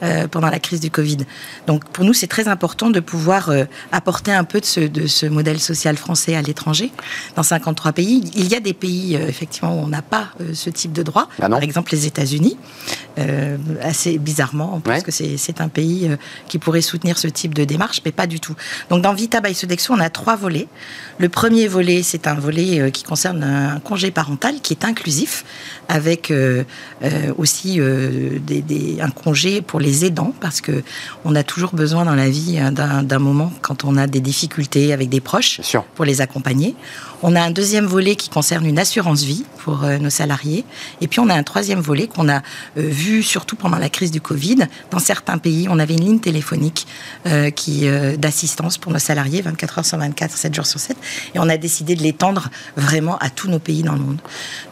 euh, 0.03 0.27
pendant 0.27 0.49
la 0.51 0.60
crise 0.60 0.80
du 0.80 0.91
Covid. 0.91 1.17
Donc 1.65 1.84
pour 1.86 2.06
nous, 2.06 2.13
c'est 2.13 2.27
très 2.27 2.47
important 2.47 2.91
de 2.91 2.99
pouvoir 2.99 3.49
euh, 3.49 3.63
apporter 3.91 4.32
un 4.32 4.43
peu 4.43 4.60
de 4.60 4.65
ce, 4.65 4.80
de 4.80 5.08
ce, 5.08 5.25
modèle 5.25 5.60
social 5.60 5.97
français 5.97 6.36
à 6.36 6.43
l'étranger, 6.43 6.91
dans 7.36 7.41
53 7.41 7.93
pays. 7.93 8.30
Il 8.36 8.47
y 8.47 8.53
a 8.53 8.60
des 8.60 8.75
pays, 8.75 9.15
euh, 9.15 9.27
effectivement, 9.27 9.73
où 9.73 9.80
on 9.80 9.88
n'a 9.88 10.03
pas 10.03 10.30
ce 10.53 10.69
type 10.69 10.93
de 10.93 11.01
droit. 11.01 11.30
Ah 11.41 11.49
Par 11.49 11.63
exemple, 11.63 11.91
les 11.93 12.06
États-Unis, 12.06 12.58
assez 13.82 14.19
bizarrement, 14.19 14.80
parce 14.84 15.01
que 15.01 15.12
c'est 15.12 15.62
un 15.62 15.69
pays 15.69 16.08
qui 16.47 16.60
pourrait 16.60 16.82
soutenir 16.82 17.17
ce 17.17 17.27
type 17.27 17.56
de 17.56 17.63
démarche, 17.63 18.01
mais 18.06 18.12
pas 18.12 18.27
du 18.27 18.39
tout. 18.39 18.53
Donc 18.91 19.01
dans 19.01 19.13
Vita 19.13 19.41
by 19.41 19.56
Sodexo, 19.56 19.93
on 19.93 19.99
a 19.99 20.07
trois 20.10 20.36
volets. 20.36 20.67
Le 21.20 21.30
premier 21.30 21.67
volet, 21.67 22.04
c'est 22.04 22.28
un 22.28 22.36
volet 22.36 22.91
qui 22.91 23.04
concerne 23.04 23.43
un 23.43 23.80
congé 23.80 24.12
parental 24.12 24.56
qui 24.62 24.74
est 24.74 24.86
inclusif, 24.86 25.46
avec 25.88 26.32
aussi 27.38 27.80
des, 27.80 28.62
des, 28.62 28.98
un 29.02 29.10
congé 29.10 29.62
pour 29.62 29.80
les 29.80 30.06
aidants, 30.06 30.34
parce 30.39 30.62
que 30.62 30.84
on 31.26 31.34
a 31.36 31.43
toujours 31.43 31.74
besoin 31.74 32.06
dans 32.06 32.13
la 32.13 32.30
vie 32.30 32.60
hein, 32.60 32.72
d'un 32.72 33.20
moment 33.20 33.52
quand 33.62 33.84
on 33.84 33.98
a 33.98 34.06
des 34.06 34.20
difficultés 34.20 34.93
avec 34.93 35.10
des 35.10 35.22
proches 35.22 35.62
pour 35.96 36.06
les 36.06 36.22
accompagner. 36.22 36.76
On 37.23 37.36
a 37.36 37.41
un 37.41 37.51
deuxième 37.51 37.86
volet 37.86 38.15
qui 38.15 38.30
concerne 38.30 38.65
une 38.65 38.77
assurance 38.77 39.23
vie 39.23 39.43
pour 39.63 39.84
euh, 39.84 39.97
nos 39.97 40.10
salariés. 40.10 40.65
Et 41.01 41.08
puis 41.08 41.19
on 41.19 41.30
a 41.30 41.34
un 41.34 41.43
troisième 41.43 41.80
volet 41.80 42.08
qu'on 42.08 42.30
a 42.30 42.38
euh, 42.38 42.41
vu 42.75 43.23
surtout 43.23 43.56
pendant 43.56 43.77
la 43.77 43.89
crise 43.89 44.12
du 44.12 44.21
Covid. 44.21 44.67
Dans 44.91 44.99
certains 44.99 45.39
pays, 45.39 45.67
on 45.69 45.80
avait 45.80 45.95
une 45.95 46.06
ligne 46.06 46.19
téléphonique 46.19 46.88
euh, 47.25 47.49
qui 47.49 47.88
d'assistance 48.17 48.77
pour 48.77 48.91
nos 48.91 48.99
salariés 48.99 49.41
24 49.41 49.80
heures 49.80 49.86
sur 49.86 49.97
24, 49.97 50.32
7 50.32 50.53
jours 50.53 50.65
sur 50.65 50.80
7. 50.80 50.95
Et 51.34 51.39
on 51.39 51.49
a 51.49 51.58
décidé 51.58 51.95
de 51.95 52.03
l'étendre 52.03 52.49
vraiment 52.75 53.17
à 53.17 53.30
tous 53.30 53.49
nos 53.49 53.60
pays 53.60 53.84
dans 53.84 53.93
le 53.93 53.99
monde. 53.99 54.19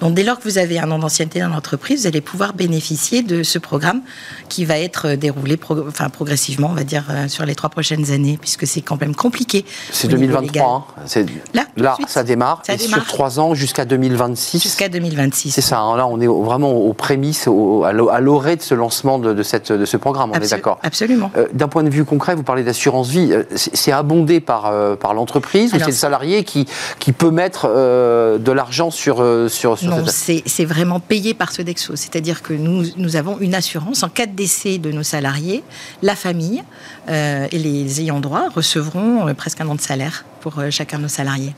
Donc 0.01 0.13
dès 0.13 0.23
lors 0.23 0.37
que 0.37 0.43
vous 0.43 0.57
avez 0.57 0.79
un 0.79 0.89
an 0.91 0.99
d'ancienneté 0.99 1.39
dans 1.39 1.49
l'entreprise, 1.49 2.01
vous 2.01 2.07
allez 2.07 2.21
pouvoir 2.21 2.53
bénéficier 2.53 3.23
de 3.23 3.43
ce 3.43 3.57
programme 3.57 4.01
qui 4.49 4.65
va 4.65 4.77
être 4.77 5.15
déroulé 5.15 5.57
enfin, 5.87 6.09
progressivement, 6.09 6.69
on 6.69 6.75
va 6.75 6.83
dire, 6.83 7.05
sur 7.27 7.45
les 7.45 7.55
trois 7.55 7.69
prochaines 7.69 8.11
années, 8.11 8.37
puisque 8.39 8.67
c'est 8.67 8.81
quand 8.81 8.99
même 8.99 9.15
compliqué. 9.15 9.65
C'est 9.91 10.07
2023. 10.07 10.95
Hein. 10.97 11.25
Là, 11.53 11.65
là 11.77 11.97
ça 12.07 12.23
démarre. 12.35 12.61
et 12.67 12.77
sur 12.77 13.05
trois 13.05 13.39
ans 13.39 13.53
jusqu'à 13.53 13.85
2026. 13.85 14.61
Jusqu'à 14.61 14.89
2026. 14.89 15.51
C'est 15.51 15.61
ça. 15.61 15.79
Hein. 15.79 15.97
là, 15.97 16.07
on 16.07 16.19
est 16.19 16.27
vraiment 16.27 16.71
aux 16.71 16.93
prémices, 16.93 17.47
à 17.47 18.21
l'orée 18.21 18.55
de 18.55 18.61
ce 18.61 18.75
lancement 18.75 19.19
de, 19.19 19.43
cette, 19.43 19.71
de 19.71 19.85
ce 19.85 19.97
programme. 19.97 20.31
On 20.33 20.39
est 20.39 20.49
d'accord. 20.49 20.79
Absolument. 20.83 21.31
Euh, 21.37 21.47
d'un 21.53 21.67
point 21.67 21.83
de 21.83 21.89
vue 21.89 22.05
concret, 22.05 22.35
vous 22.35 22.43
parlez 22.43 22.63
d'assurance 22.63 23.09
vie. 23.09 23.31
Euh, 23.31 23.43
c'est 23.55 23.91
abondé 23.91 24.39
par, 24.39 24.67
euh, 24.67 24.95
par 24.95 25.13
l'entreprise 25.13 25.73
ou 25.73 25.79
c'est 25.79 25.85
le 25.87 25.91
salarié 25.91 26.43
qui, 26.43 26.65
qui 26.99 27.11
peut 27.11 27.31
mettre 27.31 27.67
de 27.67 28.51
l'argent 28.51 28.91
sur, 28.91 29.17
sur, 29.49 29.77
sur 29.77 29.89
Non, 29.89 30.03
c'est 30.07 30.65
vraiment 30.65 30.99
payé 30.99 31.33
par 31.33 31.51
ce 31.51 31.61
Dexo. 31.61 31.95
C'est-à-dire 31.95 32.41
que 32.41 32.53
nous, 32.53 32.83
nous 32.97 33.15
avons 33.15 33.37
une 33.39 33.55
assurance 33.55 34.03
en 34.03 34.09
cas 34.09 34.25
de 34.25 34.33
décès 34.33 34.77
de 34.77 34.91
nos 34.91 35.03
salariés, 35.03 35.63
la 36.01 36.15
famille 36.15 36.63
et 37.09 37.57
les 37.57 38.01
ayants 38.01 38.19
droit 38.19 38.49
recevront 38.53 39.33
presque 39.35 39.61
un 39.61 39.67
an 39.67 39.75
de 39.75 39.81
salaire 39.81 40.25
pour 40.45 40.61
chacun 40.69 40.97
de 40.97 41.03
nos 41.03 41.07
salariés 41.07 41.55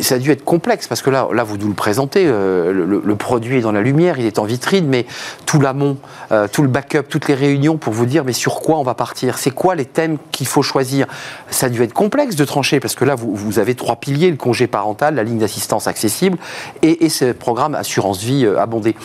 ça 0.00 0.14
a 0.14 0.18
dû 0.18 0.30
être 0.30 0.42
complexe 0.42 0.88
parce 0.88 1.02
que 1.02 1.10
là, 1.10 1.28
là 1.34 1.44
vous 1.44 1.58
nous 1.58 1.68
le 1.68 1.74
présentez, 1.74 2.24
euh, 2.26 2.72
le, 2.72 3.16
produit 3.16 3.58
est 3.58 3.60
dans 3.60 3.72
la 3.72 3.82
lumière, 3.82 4.18
il 4.18 4.24
est 4.24 4.38
en 4.38 4.44
vitrine, 4.44 4.86
mais 4.86 5.04
tout 5.44 5.60
l'amont, 5.60 5.98
euh, 6.32 6.48
tout 6.50 6.62
le 6.62 6.68
backup, 6.68 7.02
toutes 7.10 7.28
les 7.28 7.34
réunions 7.34 7.76
pour 7.76 7.92
vous 7.92 8.06
dire 8.06 8.24
mais 8.24 8.32
sur 8.32 8.60
quoi 8.60 8.78
on 8.78 8.82
va 8.82 8.94
partir, 8.94 9.36
c'est 9.36 9.50
quoi 9.50 9.74
les 9.74 9.84
thèmes 9.84 10.16
qu'il 10.32 10.46
faut 10.46 10.62
choisir? 10.62 11.06
Ça 11.50 11.66
a 11.66 11.68
dû 11.68 11.82
être 11.82 11.92
complexe 11.92 12.36
de 12.36 12.44
trancher 12.46 12.80
parce 12.80 12.94
que 12.94 13.04
là 13.04 13.14
vous, 13.14 13.34
vous 13.34 13.58
avez 13.58 13.74
trois 13.74 13.96
piliers 13.96 14.30
le 14.30 14.38
congé 14.38 14.66
parental, 14.66 15.16
la 15.16 15.22
ligne 15.22 15.38
d'assistance 15.38 15.86
accessible 15.86 16.38
et, 16.80 17.10
ce 17.10 17.32
programme 17.32 17.74
assurance 17.74 18.22
vie 18.22 18.46
euh, 18.46 18.58
abondé. 18.58 18.96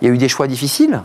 Il 0.00 0.08
y 0.08 0.10
a 0.10 0.14
eu 0.14 0.18
des 0.18 0.28
choix 0.28 0.46
difficiles? 0.46 1.02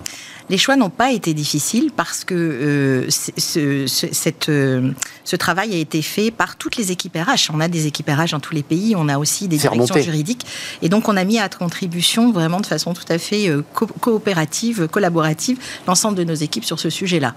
Les 0.49 0.57
choix 0.57 0.75
n'ont 0.75 0.89
pas 0.89 1.11
été 1.11 1.35
difficiles 1.35 1.91
parce 1.95 2.23
que 2.23 2.33
euh, 2.33 3.09
ce, 3.09 3.85
cette, 3.87 4.49
euh, 4.49 4.91
ce 5.23 5.35
travail 5.35 5.75
a 5.75 5.77
été 5.77 6.01
fait 6.01 6.31
par 6.31 6.55
toutes 6.55 6.75
les 6.75 6.91
équipes 6.91 7.15
RH. 7.15 7.51
On 7.53 7.59
a 7.59 7.67
des 7.67 7.85
équipes 7.85 8.09
RH 8.09 8.31
dans 8.31 8.39
tous 8.39 8.55
les 8.55 8.63
pays, 8.63 8.95
on 8.95 9.09
a 9.09 9.19
aussi 9.19 9.47
des 9.47 9.57
directions 9.57 10.01
juridiques. 10.01 10.47
Et 10.81 10.89
donc, 10.89 11.07
on 11.07 11.17
a 11.17 11.23
mis 11.23 11.37
à 11.37 11.49
contribution 11.49 12.31
vraiment 12.31 12.61
de 12.61 12.65
façon 12.65 12.95
tout 12.95 13.05
à 13.09 13.19
fait 13.19 13.47
euh, 13.47 13.61
coopérative, 14.01 14.87
collaborative, 14.87 15.59
l'ensemble 15.85 16.17
de 16.17 16.23
nos 16.23 16.33
équipes 16.33 16.65
sur 16.65 16.79
ce 16.79 16.89
sujet-là. 16.89 17.35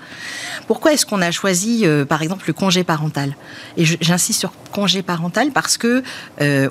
Pourquoi 0.66 0.94
est-ce 0.94 1.05
qu'on 1.05 1.20
a 1.20 1.31
choisi, 1.31 1.85
par 2.09 2.22
exemple, 2.22 2.44
le 2.46 2.53
congé 2.55 2.83
parental? 2.83 3.37
Et 3.77 3.85
j'insiste 3.85 4.40
sur 4.40 4.53
congé 4.72 5.03
parental 5.03 5.51
parce 5.53 5.77
que 5.77 6.03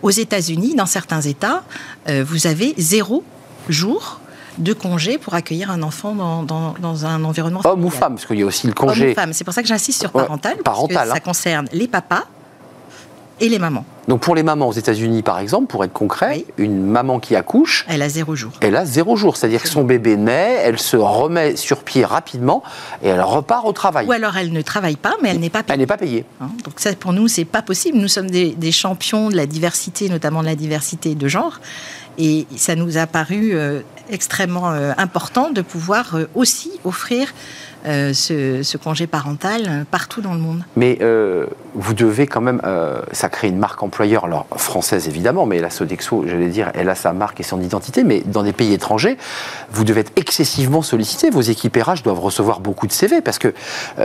aux 0.01 0.09
États-Unis, 0.09 0.75
dans 0.75 0.85
certains 0.85 1.21
États, 1.21 1.63
vous 2.07 2.47
avez 2.47 2.73
zéro 2.77 3.23
jour 3.69 4.20
de 4.57 4.73
congé 4.73 5.17
pour 5.17 5.33
accueillir 5.33 5.71
un 5.71 5.81
enfant 5.81 6.43
dans, 6.43 7.05
un 7.05 7.23
environnement 7.23 7.61
Homme 7.63 7.85
ou 7.85 7.89
femme, 7.89 8.15
parce 8.15 8.25
qu'il 8.25 8.39
y 8.39 8.43
a 8.43 8.45
aussi 8.45 8.67
le 8.67 8.73
congé. 8.73 9.05
Homme 9.05 9.11
ou 9.11 9.15
femme, 9.15 9.33
c'est 9.33 9.43
pour 9.43 9.53
ça 9.53 9.61
que 9.61 9.67
j'insiste 9.67 10.01
sur 10.01 10.11
parental. 10.11 10.57
parental. 10.57 10.95
Parce 10.95 11.09
que 11.09 11.09
ça 11.09 11.15
hein. 11.15 11.19
concerne 11.23 11.67
les 11.71 11.87
papas 11.87 12.23
et 13.41 13.49
les 13.49 13.59
mamans. 13.59 13.85
Donc 14.07 14.21
pour 14.21 14.35
les 14.35 14.43
mamans 14.43 14.67
aux 14.67 14.73
États-Unis, 14.73 15.23
par 15.23 15.39
exemple, 15.39 15.67
pour 15.67 15.83
être 15.83 15.93
concret, 15.93 16.45
une 16.57 16.85
maman 16.85 17.19
qui 17.19 17.35
accouche, 17.35 17.85
elle 17.87 18.01
a 18.01 18.09
zéro 18.09 18.35
jour. 18.35 18.51
Elle 18.61 18.75
a 18.75 18.85
zéro 18.85 19.15
jour, 19.15 19.37
c'est-à-dire 19.37 19.61
que 19.61 19.67
son 19.67 19.83
bébé 19.83 20.15
naît, 20.15 20.59
elle 20.63 20.79
se 20.79 20.97
remet 20.97 21.55
sur 21.55 21.83
pied 21.83 22.05
rapidement 22.05 22.63
et 23.03 23.09
elle 23.09 23.21
repart 23.21 23.65
au 23.65 23.73
travail. 23.73 24.07
Ou 24.07 24.11
alors 24.11 24.37
elle 24.37 24.51
ne 24.51 24.61
travaille 24.61 24.95
pas, 24.95 25.15
mais 25.21 25.29
elle 25.29 25.39
n'est 25.39 25.49
pas 25.49 25.63
payée. 25.63 25.73
Elle 25.73 25.79
n'est 25.79 25.87
pas 25.87 25.97
payée. 25.97 26.25
Hein, 26.39 26.49
donc 26.63 26.75
ça, 26.77 26.93
pour 26.93 27.13
nous, 27.13 27.27
c'est 27.27 27.45
pas 27.45 27.61
possible. 27.61 27.97
Nous 27.97 28.07
sommes 28.07 28.29
des, 28.29 28.51
des 28.51 28.71
champions 28.71 29.29
de 29.29 29.35
la 29.35 29.45
diversité, 29.45 30.09
notamment 30.09 30.41
de 30.41 30.47
la 30.47 30.55
diversité 30.55 31.15
de 31.15 31.27
genre. 31.27 31.59
Et 32.17 32.45
ça 32.55 32.75
nous 32.75 32.97
a 32.97 33.07
paru 33.07 33.51
euh, 33.53 33.81
extrêmement 34.09 34.71
euh, 34.71 34.91
important 34.97 35.49
de 35.49 35.61
pouvoir 35.61 36.15
euh, 36.15 36.25
aussi 36.35 36.71
offrir 36.83 37.33
ce, 37.85 38.77
congé 38.77 39.07
parental 39.07 39.85
partout 39.91 40.21
dans 40.21 40.33
le 40.33 40.39
monde. 40.39 40.63
Mais 40.75 40.99
vous 41.75 41.93
devez 41.93 42.27
quand 42.27 42.41
même, 42.41 42.61
ça 43.11 43.29
crée 43.29 43.47
une 43.47 43.57
marque 43.57 43.83
employeur, 43.83 44.25
alors 44.25 44.45
française 44.55 45.07
évidemment, 45.07 45.45
mais 45.45 45.59
la 45.59 45.69
Sodexo, 45.69 46.25
j'allais 46.27 46.49
dire, 46.49 46.71
elle 46.73 46.89
a 46.89 46.95
sa 46.95 47.13
marque 47.13 47.39
et 47.39 47.43
son 47.43 47.61
identité, 47.61 48.03
mais 48.03 48.21
dans 48.25 48.43
des 48.43 48.53
pays 48.53 48.73
étrangers, 48.73 49.17
vous 49.71 49.83
devez 49.83 50.01
être 50.01 50.11
excessivement 50.15 50.81
sollicité. 50.81 51.29
Vos 51.29 51.41
équipes 51.41 51.77
RH 51.77 52.03
doivent 52.03 52.19
recevoir 52.19 52.59
beaucoup 52.59 52.87
de 52.87 52.91
CV 52.91 53.21
parce 53.21 53.39
que 53.39 53.53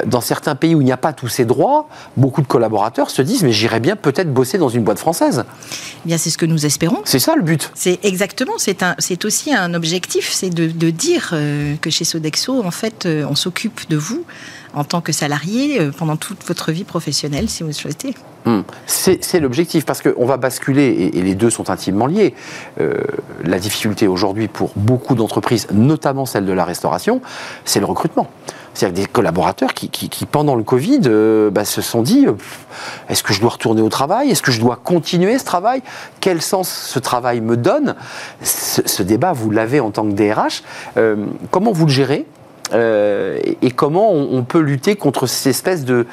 dans 0.04 0.20
certains 0.20 0.54
pays 0.54 0.74
où 0.74 0.80
il 0.80 0.84
n'y 0.84 0.92
a 0.92 0.96
pas 0.96 1.12
tous 1.12 1.28
ces 1.28 1.44
droits, 1.44 1.88
beaucoup 2.16 2.42
de 2.42 2.46
collaborateurs 2.46 3.10
se 3.10 3.22
disent 3.22 3.42
mais 3.42 3.52
j'irais 3.52 3.80
bien 3.80 3.96
peut-être 3.96 4.32
bosser 4.32 4.58
dans 4.58 4.68
une 4.68 4.82
boîte 4.82 4.98
française. 4.98 5.44
Eh 6.04 6.08
bien, 6.08 6.18
c'est 6.18 6.30
ce 6.30 6.38
que 6.38 6.46
nous 6.46 6.66
espérons. 6.66 7.00
C'est 7.04 7.18
ça 7.18 7.34
le 7.36 7.42
but. 7.42 7.70
C'est 7.74 7.98
exactement. 8.04 8.54
C'est 8.58 9.24
aussi 9.24 9.54
un 9.54 9.74
objectif, 9.74 10.30
c'est 10.32 10.50
de, 10.50 10.90
dire 10.90 11.30
euh, 11.32 11.74
que 11.80 11.90
chez 11.90 12.04
Sodexo, 12.04 12.64
en 12.64 12.70
fait, 12.70 13.06
euh, 13.06 13.26
on 13.28 13.34
s'occupe 13.34 13.65
de 13.88 13.96
vous 13.96 14.24
en 14.74 14.84
tant 14.84 15.00
que 15.00 15.12
salarié 15.12 15.80
euh, 15.80 15.90
pendant 15.96 16.16
toute 16.16 16.44
votre 16.44 16.72
vie 16.72 16.84
professionnelle, 16.84 17.48
si 17.48 17.62
vous 17.62 17.70
le 17.70 17.74
souhaitez. 17.74 18.14
Hmm. 18.44 18.60
C'est 18.86 19.40
l'objectif, 19.40 19.84
parce 19.84 20.02
qu'on 20.02 20.24
va 20.24 20.36
basculer, 20.36 21.10
et, 21.14 21.22
les 21.22 21.34
deux 21.34 21.50
sont 21.50 21.68
intimement 21.70 22.06
liés. 22.06 22.32
la 23.42 23.58
difficulté 23.58 24.06
aujourd'hui 24.06 24.46
pour 24.46 24.70
beaucoup 24.76 25.16
d'entreprises, 25.16 25.66
notamment 25.72 26.26
celle 26.26 26.46
de 26.46 26.52
la 26.52 26.64
restauration, 26.64 27.20
c'est 27.64 27.80
le 27.80 27.86
recrutement. 27.86 28.30
C'est-à-dire 28.76 29.04
des 29.04 29.10
collaborateurs 29.10 29.72
qui, 29.72 30.26
pendant 30.26 30.54
le 30.54 30.62
Covid, 30.62 31.00
euh, 31.06 31.50
bah, 31.50 31.64
se 31.64 31.80
sont 31.80 32.02
dit 32.02 32.26
euh, 32.26 32.34
est-ce 33.08 33.22
que 33.22 33.32
je 33.32 33.40
dois 33.40 33.50
retourner 33.50 33.80
au 33.80 33.88
travail? 33.88 34.30
Est-ce 34.30 34.42
que 34.42 34.52
je 34.52 34.60
dois 34.60 34.76
continuer 34.76 35.38
ce 35.38 35.46
travail? 35.46 35.82
Quel 36.20 36.42
sens 36.42 36.68
ce 36.68 36.98
travail 36.98 37.40
me 37.40 37.56
donne? 37.56 37.94
Ce, 38.42 39.02
débat, 39.02 39.32
vous 39.32 39.50
l'avez 39.50 39.80
en 39.80 39.90
tant 39.90 40.04
que 40.04 40.12
DRH. 40.12 40.62
Euh, 40.98 41.24
comment 41.50 41.72
vous 41.72 41.86
le 41.86 41.92
gérez? 41.92 42.26
euh, 42.26 42.35
et, 42.72 43.70
comment 43.74 44.12
on, 44.12 44.42
peut 44.42 44.60
lutter 44.60 44.96
contre 44.96 45.26
cette 45.26 45.50
espèce 45.50 45.84
de 45.84 46.06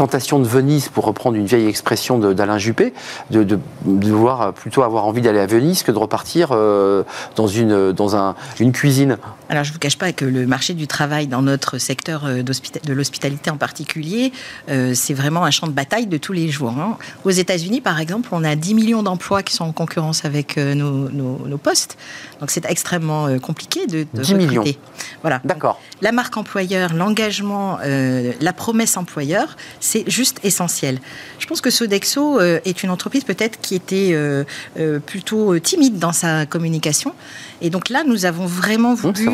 tentation 0.00 0.38
de 0.38 0.46
Venise, 0.46 0.88
pour 0.88 1.04
reprendre 1.04 1.36
une 1.36 1.44
vieille 1.44 1.66
expression 1.66 2.18
d'Alain 2.18 2.56
Juppé, 2.56 2.94
de, 3.30 3.44
de, 3.44 3.58
devoir 3.84 4.54
plutôt 4.54 4.82
avoir 4.82 5.04
envie 5.04 5.20
d'aller 5.20 5.40
à 5.40 5.44
Venise 5.44 5.82
que 5.82 5.92
de 5.92 5.98
repartir 5.98 6.52
euh, 6.52 7.02
dans, 7.36 7.46
une, 7.46 7.92
dans 7.92 8.16
un, 8.16 8.34
une 8.60 8.72
cuisine 8.72 9.18
Alors 9.50 9.62
je 9.62 9.68
ne 9.68 9.74
vous 9.74 9.78
cache 9.78 9.98
pas 9.98 10.10
que 10.14 10.24
le 10.24 10.46
marché 10.46 10.72
du 10.72 10.86
travail 10.86 11.26
dans 11.26 11.42
notre 11.42 11.76
secteur 11.76 12.24
euh, 12.24 12.42
de 12.42 12.92
l'hospitalité 12.94 13.50
en 13.50 13.58
particulier, 13.58 14.32
c'est 14.94 15.12
vraiment 15.12 15.44
un 15.44 15.50
champ 15.50 15.66
de 15.66 15.72
bataille 15.72 16.06
de 16.06 16.16
tous 16.16 16.32
les 16.32 16.48
jours. 16.48 16.70
Hein. 16.78 16.96
Aux 17.24 17.30
États-Unis, 17.30 17.82
par 17.82 18.00
exemple, 18.00 18.30
on 18.32 18.42
a 18.42 18.56
10 18.56 18.74
millions 18.74 19.02
d'emplois 19.02 19.42
qui 19.42 19.54
sont 19.54 19.64
en 19.64 19.72
concurrence 19.72 20.24
avec 20.24 20.56
nos, 20.56 21.10
nos, 21.10 21.58
postes. 21.58 21.98
Donc 22.40 22.50
c'est 22.50 22.64
extrêmement 22.64 23.38
compliqué 23.38 23.86
de, 23.86 24.06
de 24.14 24.22
10 24.22 24.34
millions. 24.34 24.64
Voilà. 25.22 25.40
D'accord 25.44 25.78
la 26.02 26.12
marque 26.12 26.36
employeur, 26.36 26.94
l'engagement, 26.94 27.78
euh, 27.84 28.32
la 28.40 28.52
promesse 28.52 28.96
employeur, 28.96 29.56
c'est 29.90 30.08
juste 30.08 30.38
essentiel. 30.44 31.00
Je 31.38 31.46
pense 31.46 31.60
que 31.60 31.70
Sodexo 31.70 32.38
euh, 32.38 32.60
est 32.64 32.82
une 32.82 32.90
entreprise 32.90 33.24
peut-être 33.24 33.60
qui 33.60 33.74
était 33.74 34.10
euh, 34.12 34.44
plutôt 35.00 35.58
timide 35.58 35.98
dans 35.98 36.12
sa 36.12 36.46
communication. 36.46 37.14
Et 37.60 37.70
donc 37.70 37.88
là, 37.88 38.04
nous 38.06 38.24
avons 38.24 38.46
vraiment 38.46 38.92
mmh, 38.92 38.96
voulu 38.96 39.28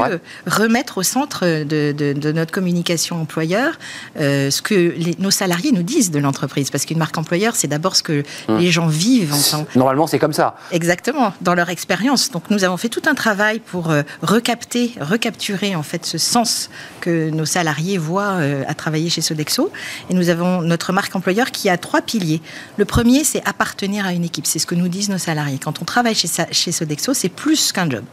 remettre 0.46 0.98
au 0.98 1.02
centre 1.02 1.44
de, 1.64 2.32
notre 2.32 2.52
communication 2.52 3.20
employeur 3.20 3.78
ce 4.16 4.60
que 4.62 4.94
nos 5.20 5.30
salariés 5.30 5.72
nous 5.72 5.84
disent 5.84 6.10
de 6.10 6.18
l'entreprise. 6.18 6.70
Parce 6.70 6.84
qu'une 6.86 6.98
marque 6.98 7.16
employeur, 7.18 7.54
c'est 7.54 7.68
d'abord 7.68 7.94
ce 7.94 8.02
que 8.02 8.24
mmh. 8.48 8.56
les 8.58 8.70
gens 8.70 8.88
vivent. 8.88 9.34
Normalement, 9.76 10.06
c'est 10.06 10.18
comme 10.18 10.32
ça. 10.32 10.56
Exactement, 10.72 11.32
dans 11.40 11.54
leur 11.54 11.70
expérience. 11.70 12.30
Donc 12.30 12.50
nous 12.50 12.64
avons 12.64 12.76
fait 12.76 12.88
tout 12.88 13.02
un 13.06 13.14
travail 13.14 13.60
pour 13.60 13.92
recapter, 14.22 14.94
recapturer 15.00 15.76
en 15.76 15.82
fait 15.82 16.04
ce 16.04 16.18
sens 16.18 16.70
que 17.00 17.30
nos 17.30 17.44
salariés 17.44 17.98
voient 17.98 18.38
euh, 18.40 18.64
à 18.66 18.74
travailler 18.74 19.10
chez 19.10 19.20
Sodexo. 19.20 19.70
Et 20.10 20.14
nous 20.14 20.28
avons 20.28 20.45
notre 20.62 20.92
marque 20.92 21.14
employeur 21.14 21.50
qui 21.50 21.68
a 21.68 21.76
trois 21.78 22.02
piliers. 22.02 22.40
Le 22.76 22.84
premier, 22.84 23.24
c'est 23.24 23.46
appartenir 23.46 24.06
à 24.06 24.12
une 24.12 24.24
équipe. 24.24 24.46
C'est 24.46 24.58
ce 24.58 24.66
que 24.66 24.74
nous 24.74 24.88
disent 24.88 25.08
nos 25.08 25.18
salariés. 25.18 25.58
Quand 25.58 25.80
on 25.82 25.84
travaille 25.84 26.14
chez, 26.14 26.28
chez 26.50 26.72
Sodexo, 26.72 27.14
c'est 27.14 27.28
plus 27.28 27.72
qu'un 27.72 27.88
job. 27.88 28.04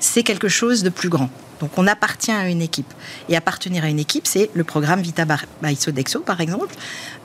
C'est 0.00 0.22
quelque 0.22 0.48
chose 0.48 0.82
de 0.82 0.90
plus 0.90 1.08
grand. 1.08 1.30
Donc 1.60 1.70
on 1.76 1.86
appartient 1.86 2.32
à 2.32 2.48
une 2.48 2.62
équipe. 2.62 2.92
Et 3.28 3.36
appartenir 3.36 3.84
à 3.84 3.88
une 3.88 3.98
équipe, 3.98 4.26
c'est 4.26 4.50
le 4.54 4.64
programme 4.64 5.00
Vita 5.00 5.24
by 5.62 5.76
Sodexo, 5.76 6.20
par 6.20 6.40
exemple. 6.40 6.74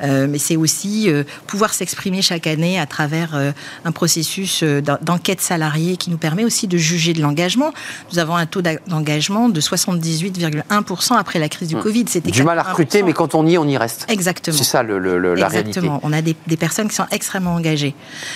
Euh, 0.04 0.28
mais 0.30 0.38
c'est 0.38 0.56
aussi 0.56 1.10
euh, 1.10 1.24
pouvoir 1.48 1.74
s'exprimer 1.74 2.22
chaque 2.22 2.48
année 2.48 2.80
à 2.80 2.86
travers 2.86 3.36
euh, 3.36 3.52
un 3.86 3.92
processus 3.92 4.64
d'enquête 4.64 5.42
salariée 5.42 5.98
qui 5.98 6.10
nous 6.10 6.18
permet 6.18 6.46
aussi 6.46 6.68
de 6.68 6.78
juger 6.78 7.14
de 7.14 7.22
l'engagement. 7.22 7.74
Nous 8.12 8.20
avons 8.20 8.36
un 8.36 8.46
taux 8.46 8.62
d'engagement 8.62 9.50
de 9.50 9.62
78,1% 9.62 11.16
après 11.16 11.40
la 11.40 11.50
crise 11.50 11.70
du 11.70 11.76
hum. 11.76 11.84
Covid. 11.84 12.06
C'était 12.08 12.32
du 12.32 12.44
mal 12.44 12.60
à 12.60 12.64
recruter, 12.64 13.04
mais 13.04 13.14
quand 13.14 13.36
on 13.36 13.46
y 13.46 13.54
est, 13.54 13.58
on 13.58 13.68
y 13.68 13.78
reste. 13.78 14.06
Exactement. 14.10 14.58
C'est 14.58 14.64
ça 14.64 14.84
le, 14.84 14.98
la 15.36 15.48
Exactement. 15.48 16.00
On 16.04 16.14
a 16.14 16.22
des, 16.22 16.36
des, 16.48 16.58
personnes 16.58 16.88
qui 16.88 16.96
sont 16.96 17.06
extrêmement 17.12 17.56
engagées. 17.56 17.96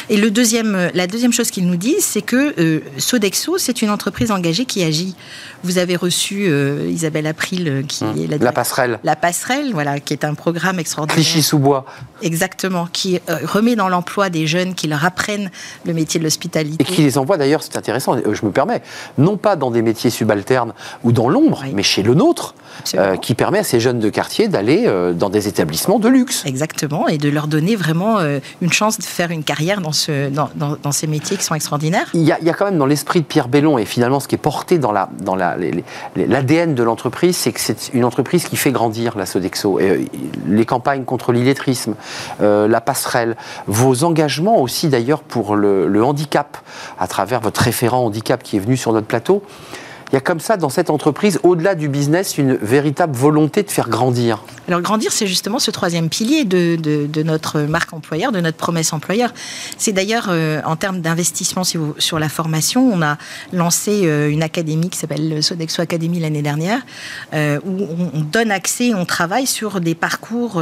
Et 0.10 0.18
le 0.18 0.32
deuxième, 0.32 0.92
la 0.94 1.08
deuxième 1.08 1.34
chose 1.34 1.52
qu'ils 1.52 1.68
nous 1.68 1.76
disent, 1.76 2.04
c'est 2.04 2.22
que 2.22 2.82
Sodexo, 2.98 3.58
c'est 3.58 3.82
une 3.82 3.90
entreprise 3.90 4.32
engagée 4.32 4.66
qui 4.66 4.84
agit. 4.84 5.16
Vous 5.64 5.78
avez 5.78 5.87
reçu 5.96 6.46
euh, 6.48 6.90
Isabelle 6.90 7.28
April, 7.28 7.68
euh, 7.68 7.82
qui 7.84 8.04
mmh. 8.04 8.24
est 8.24 8.28
la, 8.28 8.38
la, 8.38 8.52
passerelle. 8.52 9.00
La 9.04 9.16
passerelle, 9.16 9.72
voilà, 9.74 10.00
qui 10.00 10.14
est 10.14 10.26
un 10.26 10.34
programme 10.34 10.80
extraordinaire. 10.80 11.24
Clichy-sous-Bois. 11.24 11.86
Exactement, 12.22 12.88
qui 12.92 13.20
euh, 13.30 13.38
remet 13.44 13.76
dans 13.76 13.90
l'emploi 13.90 14.30
des 14.30 14.48
jeunes 14.48 14.74
qui 14.74 14.88
leur 14.88 15.06
apprennent 15.06 15.52
le 15.86 15.94
métier 15.94 16.20
de 16.20 16.24
l'hospitalité. 16.24 16.84
Et 16.84 16.86
qui 16.86 17.02
les 17.02 17.18
envoie 17.18 17.38
d'ailleurs, 17.38 17.64
c'est 17.64 17.78
intéressant, 17.78 18.18
je 18.18 18.46
me 18.46 18.52
permets, 18.52 18.82
non 19.18 19.38
pas 19.38 19.56
dans 19.56 19.72
des 19.72 19.82
métiers 19.82 20.10
subalternes 20.10 20.74
ou 21.04 21.12
dans 21.12 21.30
l'ombre, 21.30 21.64
mais 21.74 21.84
chez 21.84 22.04
le 22.04 22.14
nôtre, 22.14 22.56
qui 23.22 23.34
permet 23.34 23.60
à 23.60 23.64
ces 23.64 23.80
jeunes 23.80 24.00
de 24.00 24.10
quartier 24.10 24.48
d'aller 24.48 24.92
dans 25.16 25.30
des 25.30 25.48
établissements 25.48 26.00
de 26.00 26.08
luxe. 26.08 26.44
Exactement, 26.46 27.08
et 27.08 27.18
de 27.18 27.30
leur 27.30 27.48
donner 27.48 27.76
vraiment 27.76 28.20
une 28.62 28.74
chance 28.74 28.98
de 28.98 29.04
faire 29.04 29.32
une 29.32 29.44
carrière 29.44 29.82
dans, 29.82 29.92
ce, 29.92 30.30
dans, 30.30 30.50
dans, 30.56 30.92
ces 30.92 31.08
métiers 31.08 31.38
qui 31.38 31.44
sont 31.44 31.56
extraordinaires. 31.56 32.08
Il 32.14 32.24
y 32.24 32.32
a, 32.32 32.40
il 32.40 32.46
y 32.46 32.50
a 32.50 32.54
quand 32.54 32.66
même 32.66 32.78
dans 32.78 32.86
l'esprit 32.86 33.22
de 33.22 33.26
Pierre 33.26 33.48
Bellon, 33.48 33.78
et 33.78 33.86
finalement 33.86 34.20
ce 34.20 34.28
qui 34.28 34.36
est 34.36 34.40
porté 34.40 34.80
dans, 34.80 34.92
la, 34.92 35.10
dans 35.20 35.36
la, 35.36 35.58
les, 35.58 35.77
l'ADN 36.16 36.76
de 36.76 36.84
l'entreprise, 36.84 37.36
c'est 37.36 37.52
que 37.52 37.60
c'est 37.60 37.94
une 37.94 38.06
entreprise 38.06 38.48
qui 38.48 38.56
fait 38.56 38.72
grandir 38.72 39.18
la 39.18 39.26
Sodexo. 39.26 39.80
Euh, 39.80 40.06
les 40.48 40.66
campagnes 40.66 41.04
contre 41.04 41.32
l'illettrisme, 41.32 41.96
euh, 42.42 42.68
la 42.68 42.82
passerelle, 42.82 43.36
vos 43.68 44.04
engagements 44.04 44.62
aussi 44.62 44.88
d'ailleurs 44.90 45.22
pour 45.22 45.56
le 45.56 46.04
handicap, 46.04 46.58
à 47.00 47.08
travers 47.08 47.42
votre 47.42 47.62
référent 47.62 48.06
handicap 48.06 48.44
qui 48.44 48.58
est 48.58 48.60
venu 48.60 48.78
sur 48.78 48.94
notre 48.94 49.08
plateau 49.08 49.44
il 50.12 50.16
y 50.16 50.18
a 50.18 50.22
comme 50.22 50.40
ça 50.40 50.58
dans 50.58 50.70
cette 50.70 50.90
entreprise, 50.90 51.40
au-delà 51.44 51.76
du 51.76 51.90
business, 51.90 52.38
une 52.38 52.56
véritable 52.56 53.16
volonté 53.16 53.64
de 53.64 53.70
faire 53.70 53.90
grandir. 53.90 54.44
Alors 54.68 54.82
grandir, 54.82 55.14
c'est 55.14 55.28
justement 55.28 55.60
ce 55.60 55.72
troisième 55.72 56.10
pilier 56.10 56.44
de, 56.44 56.76
de, 56.76 57.24
notre 57.24 57.62
marque 57.62 57.94
employeur, 57.94 58.34
de 58.34 58.42
notre 58.42 58.58
promesse 58.58 58.92
employeur. 58.92 59.34
C'est 59.78 59.94
d'ailleurs 59.94 60.28
euh, 60.30 60.62
en 60.66 60.76
termes 60.76 61.00
d'investissement 61.00 61.64
sur 61.64 62.20
la 62.20 62.28
formation, 62.28 62.90
on 62.92 63.02
a 63.02 63.18
lancé 63.54 64.02
euh, 64.04 64.30
une 64.30 64.44
académie 64.44 64.90
qui 64.90 64.98
s'appelle 64.98 65.42
Sodexo 65.42 65.82
Academy 65.82 66.20
l'année 66.20 66.42
dernière, 66.42 66.82
euh, 67.34 67.60
où 67.66 67.88
on, 68.14 68.20
donne 68.20 68.52
accès, 68.52 68.94
on 68.94 69.06
travaille 69.06 69.48
sur 69.48 69.80
des 69.80 69.96
parcours 69.96 70.62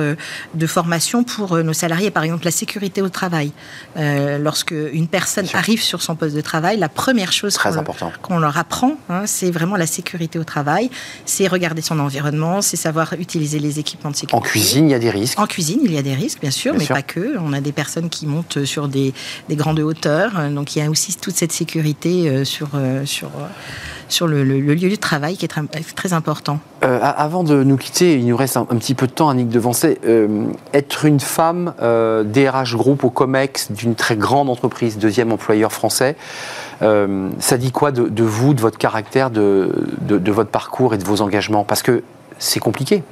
de 0.53 0.67
formation 0.67 1.23
pour 1.23 1.57
nos 1.57 1.73
salariés, 1.73 2.11
par 2.11 2.23
exemple 2.23 2.45
la 2.45 2.51
sécurité 2.51 3.01
au 3.01 3.09
travail. 3.09 3.51
lorsque 3.95 4.71
une 4.71 5.07
personne 5.07 5.47
arrive 5.53 5.81
sur 5.81 6.01
son 6.01 6.15
poste 6.15 6.35
de 6.35 6.41
travail, 6.41 6.77
la 6.77 6.89
première 6.89 7.31
chose 7.31 7.57
qu'on 8.21 8.37
leur 8.37 8.57
apprend, 8.57 8.97
hein, 9.09 9.25
c'est 9.35 9.51
vraiment 9.51 9.75
la 9.75 9.85
sécurité 9.85 10.39
au 10.39 10.43
travail, 10.43 10.89
c'est 11.25 11.47
regarder 11.47 11.81
son 11.81 11.99
environnement, 11.99 12.61
c'est 12.61 12.77
savoir 12.77 13.13
utiliser 13.19 13.59
les 13.59 13.79
équipements 13.79 14.11
de 14.11 14.15
sécurité. 14.15 14.35
En 14.35 14.49
cuisine, 14.49 14.87
il 14.87 14.91
y 14.91 14.95
a 14.95 14.99
des 14.99 15.09
risques. 15.09 15.37
En 15.39 15.45
cuisine, 15.45 15.79
il 15.83 15.91
y 15.91 15.97
a 15.97 16.01
des 16.01 16.13
risques, 16.13 16.39
bien 16.39 16.51
sûr, 16.51 16.73
mais 16.73 16.85
pas 16.85 17.01
que. 17.01 17.37
On 17.39 17.53
a 17.53 17.61
des 17.61 17.73
personnes 17.73 18.09
qui 18.09 18.25
montent 18.25 18.63
sur 18.65 18.87
des, 18.87 19.13
grandes 19.51 19.79
hauteurs, 19.79 20.49
donc 20.51 20.75
il 20.75 20.79
y 20.79 20.81
a 20.81 20.89
aussi 20.89 21.15
toute 21.15 21.35
cette 21.35 21.51
sécurité 21.51 22.29
euh, 22.29 22.45
sur, 22.45 22.69
euh, 22.75 23.05
sur, 24.09 24.27
euh, 24.27 24.43
le, 24.43 24.59
lieu 24.59 24.89
de 24.89 24.95
travail 24.95 25.37
qui 25.37 25.45
est 25.45 25.49
très, 25.95 26.13
important. 26.13 26.59
avant 26.81 27.43
de 27.43 27.63
nous 27.63 27.77
quitter, 27.77 28.17
il 28.17 28.27
nous 28.27 28.37
reste 28.37 28.57
un, 28.57 28.65
petit 28.65 28.93
peu 28.93 29.07
de 29.07 29.11
temps, 29.11 29.29
Annick 29.29 29.49
Devancet. 29.49 29.99
être 30.73 31.05
une 31.05 31.19
femme 31.19 31.73
DRH 31.79 32.75
Group 32.75 33.03
au 33.03 33.09
COMEX 33.09 33.71
d'une 33.71 33.95
très 33.95 34.15
grande 34.15 34.49
entreprise, 34.49 34.97
deuxième 34.97 35.31
employeur 35.31 35.71
français, 35.71 36.15
ça 36.79 37.57
dit 37.57 37.71
quoi 37.71 37.91
de, 37.91 38.23
vous, 38.23 38.53
de 38.53 38.61
votre 38.61 38.77
caractère, 38.77 39.31
de 39.31 40.31
votre 40.31 40.51
parcours 40.51 40.93
et 40.93 40.97
de 40.97 41.03
vos 41.03 41.21
engagements? 41.21 41.63
Parce 41.63 41.81
que 41.81 42.03
c'est 42.37 42.59
compliqué. 42.59 43.03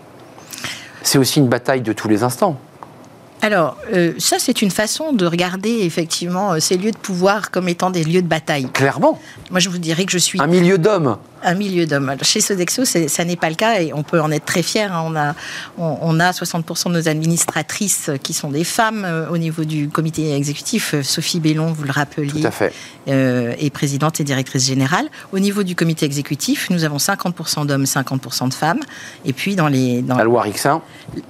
C'est 1.02 1.18
aussi 1.18 1.40
une 1.40 1.48
bataille 1.48 1.82
de 1.82 1.94
tous 1.94 2.08
les 2.08 2.24
instants. 2.24 2.58
Alors, 3.44 3.76
euh, 3.94 4.14
ça, 4.20 4.38
c'est 4.40 4.62
une 4.62 4.72
façon 4.72 5.12
de 5.12 5.26
regarder 5.26 5.82
effectivement 5.82 6.54
euh, 6.54 6.60
ces 6.62 6.78
lieux 6.78 6.92
de 6.92 6.98
pouvoir 6.98 7.52
comme 7.52 7.68
étant 7.68 7.90
des 7.90 8.06
lieux 8.06 8.22
de 8.22 8.28
bataille. 8.28 8.70
Clairement. 8.72 9.20
Moi, 9.52 9.60
je 9.60 9.68
vous 9.68 9.80
dirais 9.80 10.06
que 10.06 10.14
je 10.14 10.18
suis. 10.18 10.42
Un 10.42 10.48
milieu 10.48 10.78
d'hommes 10.78 11.18
un 11.44 11.54
milieu 11.54 11.86
d'hommes. 11.86 12.16
Chez 12.22 12.42
Sodexo, 12.42 12.84
ça 12.86 13.26
n'est 13.26 13.36
pas 13.36 13.50
le 13.50 13.56
cas 13.56 13.82
et 13.82 13.94
on 13.94 14.04
peut 14.04 14.22
en 14.22 14.32
être 14.32 14.46
très 14.46 14.64
fier. 14.64 14.94
Hein. 14.94 15.04
On, 15.06 15.16
a, 15.16 15.36
on, 15.78 16.20
a 16.20 16.32
60% 16.32 16.90
de 16.90 16.94
nos 16.94 17.08
administratrices 17.08 18.12
qui 18.22 18.34
sont 18.34 18.50
des 18.50 18.64
femmes 18.64 19.04
euh, 19.06 19.30
au 19.30 19.38
niveau 19.38 19.64
du 19.64 19.90
comité 19.90 20.34
exécutif. 20.36 20.96
Sophie 21.02 21.40
Bellon, 21.40 21.74
vous 21.74 21.84
le 21.84 21.92
rappeliez, 21.92 22.42
Tout 22.42 22.48
à 22.48 22.52
fait. 22.52 22.74
Euh, 23.10 23.54
est 23.60 23.70
présidente 23.70 24.20
et 24.20 24.24
directrice 24.24 24.66
générale. 24.66 25.08
Au 25.32 25.40
niveau 25.40 25.64
du 25.64 25.76
comité 25.76 26.06
exécutif, 26.06 26.70
nous 26.70 26.84
avons 26.84 26.98
50% 26.98 27.66
d'hommes, 27.66 27.84
50% 27.84 28.50
de 28.50 28.54
femmes. 28.54 28.80
Et 29.26 29.34
puis 29.34 29.56
dans 29.56 29.68
les... 29.68 30.02
Dans 30.02 30.18
la 30.18 30.24
loi 30.24 30.42
Rixin 30.42 30.82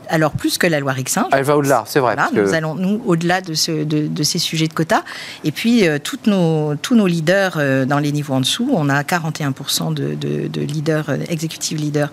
Alors 0.09 0.31
plus 0.31 0.57
que 0.57 0.67
la 0.67 0.79
loi 0.79 0.91
Rixin. 0.91 1.27
Elle 1.31 1.43
va 1.43 1.57
au-delà, 1.57 1.83
c'est 1.87 1.99
vrai. 1.99 2.15
Nous 2.33 2.53
allons, 2.53 2.75
nous, 2.75 3.01
au-delà 3.05 3.41
de, 3.41 3.53
ce, 3.53 3.83
de, 3.83 4.23
ces 4.23 4.39
sujets 4.39 4.67
de 4.67 4.73
quotas. 4.73 5.03
Et 5.43 5.51
puis 5.51 5.87
euh, 5.87 5.97
toutes 5.99 6.27
nos, 6.27 6.75
tous 6.75 6.95
nos 6.95 7.07
leaders 7.07 7.85
dans 7.87 7.99
les 7.99 8.11
niveaux 8.11 8.35
en 8.35 8.41
dessous, 8.41 8.69
on 8.71 8.89
a 8.89 9.01
41% 9.01 9.93
de 9.93 10.02
de, 10.15 10.61
leaders, 10.61 11.09
euh, 11.09 11.17
exécutifs 11.29 11.79
leaders. 11.79 12.11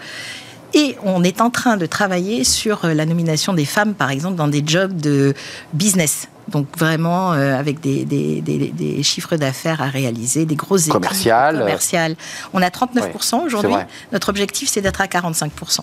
Et 0.72 0.96
on 1.02 1.24
est 1.24 1.40
en 1.40 1.50
train 1.50 1.76
de 1.76 1.86
travailler 1.86 2.44
sur 2.44 2.84
euh, 2.84 2.94
la 2.94 3.06
nomination 3.06 3.52
des 3.52 3.64
femmes, 3.64 3.94
par 3.94 4.10
exemple, 4.10 4.36
dans 4.36 4.48
des 4.48 4.62
jobs 4.64 4.96
de 5.00 5.34
business. 5.72 6.28
Donc 6.48 6.66
vraiment 6.76 7.32
euh, 7.32 7.56
avec 7.56 7.80
des, 7.80 8.04
des, 8.04 9.02
chiffres 9.02 9.36
d'affaires 9.36 9.80
à 9.82 9.86
réaliser, 9.86 10.46
des 10.46 10.56
grosses 10.56 10.88
équipes 10.88 10.94
commerciales. 11.54 12.16
On 12.52 12.60
a 12.60 12.68
39% 12.68 13.44
aujourd'hui. 13.44 13.74
Notre 14.12 14.28
objectif, 14.30 14.68
c'est 14.68 14.80
d'être 14.80 15.00
à 15.00 15.06
45%. 15.06 15.80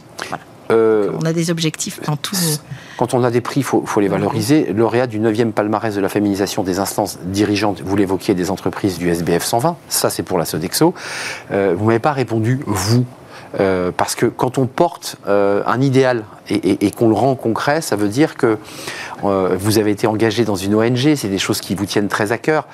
Euh, 0.71 1.12
on 1.21 1.25
a 1.25 1.34
des 1.34 1.49
objectifs 1.49 2.01
dans 2.06 2.15
tous 2.15 2.62
Quand 2.97 3.13
on 3.13 3.23
a 3.23 3.32
des 3.32 3.41
prix, 3.41 3.62
il 3.62 3.63
faut, 3.63 3.84
les 3.99 4.08
valoriser. 4.08 4.73
Lauréat 4.73 5.08
du 5.08 5.19
9e 5.19 5.51
palmarès 5.51 5.95
de 5.95 6.01
la 6.01 6.10
féminisation 6.10 6.63
des 6.63 6.80
instances 6.80 7.19
dirigeantes, 7.23 7.82
vous 7.84 7.95
l'évoquiez, 7.95 8.34
des 8.34 8.51
entreprises 8.51 8.97
du 8.97 9.10
SBF 9.10 9.43
120, 9.43 9.77
ça 9.89 10.10
c'est 10.10 10.23
pour 10.23 10.38
la 10.38 10.45
Sodexo. 10.45 10.93
Euh, 11.51 11.73
vous 11.75 11.84
ne 11.84 11.88
m'avez 11.88 11.99
pas 11.99 12.13
répondu, 12.13 12.60
vous. 12.65 13.06
Euh, 13.62 13.91
parce 13.95 14.13
que 14.15 14.25
quand 14.25 14.58
on 14.58 14.67
porte 14.67 15.15
un 15.25 15.82
idéal 15.82 16.25
et, 16.49 16.91
qu'on 16.91 17.08
le 17.08 17.15
rend 17.15 17.36
concret, 17.36 17.82
ça 17.82 17.95
veut 17.95 18.10
dire 18.10 18.36
que 18.36 18.58
vous 19.23 19.77
avez 19.77 19.91
été 19.91 20.06
engagé 20.06 20.43
dans 20.43 20.56
une 20.56 20.75
ONG, 20.75 21.15
c'est 21.15 21.30
des 21.30 21.38
choses 21.38 21.62
qui 21.62 21.75
vous 21.75 21.86
tiennent 21.86 22.10
très 22.10 22.32
à 22.32 22.38
cœur 22.38 22.67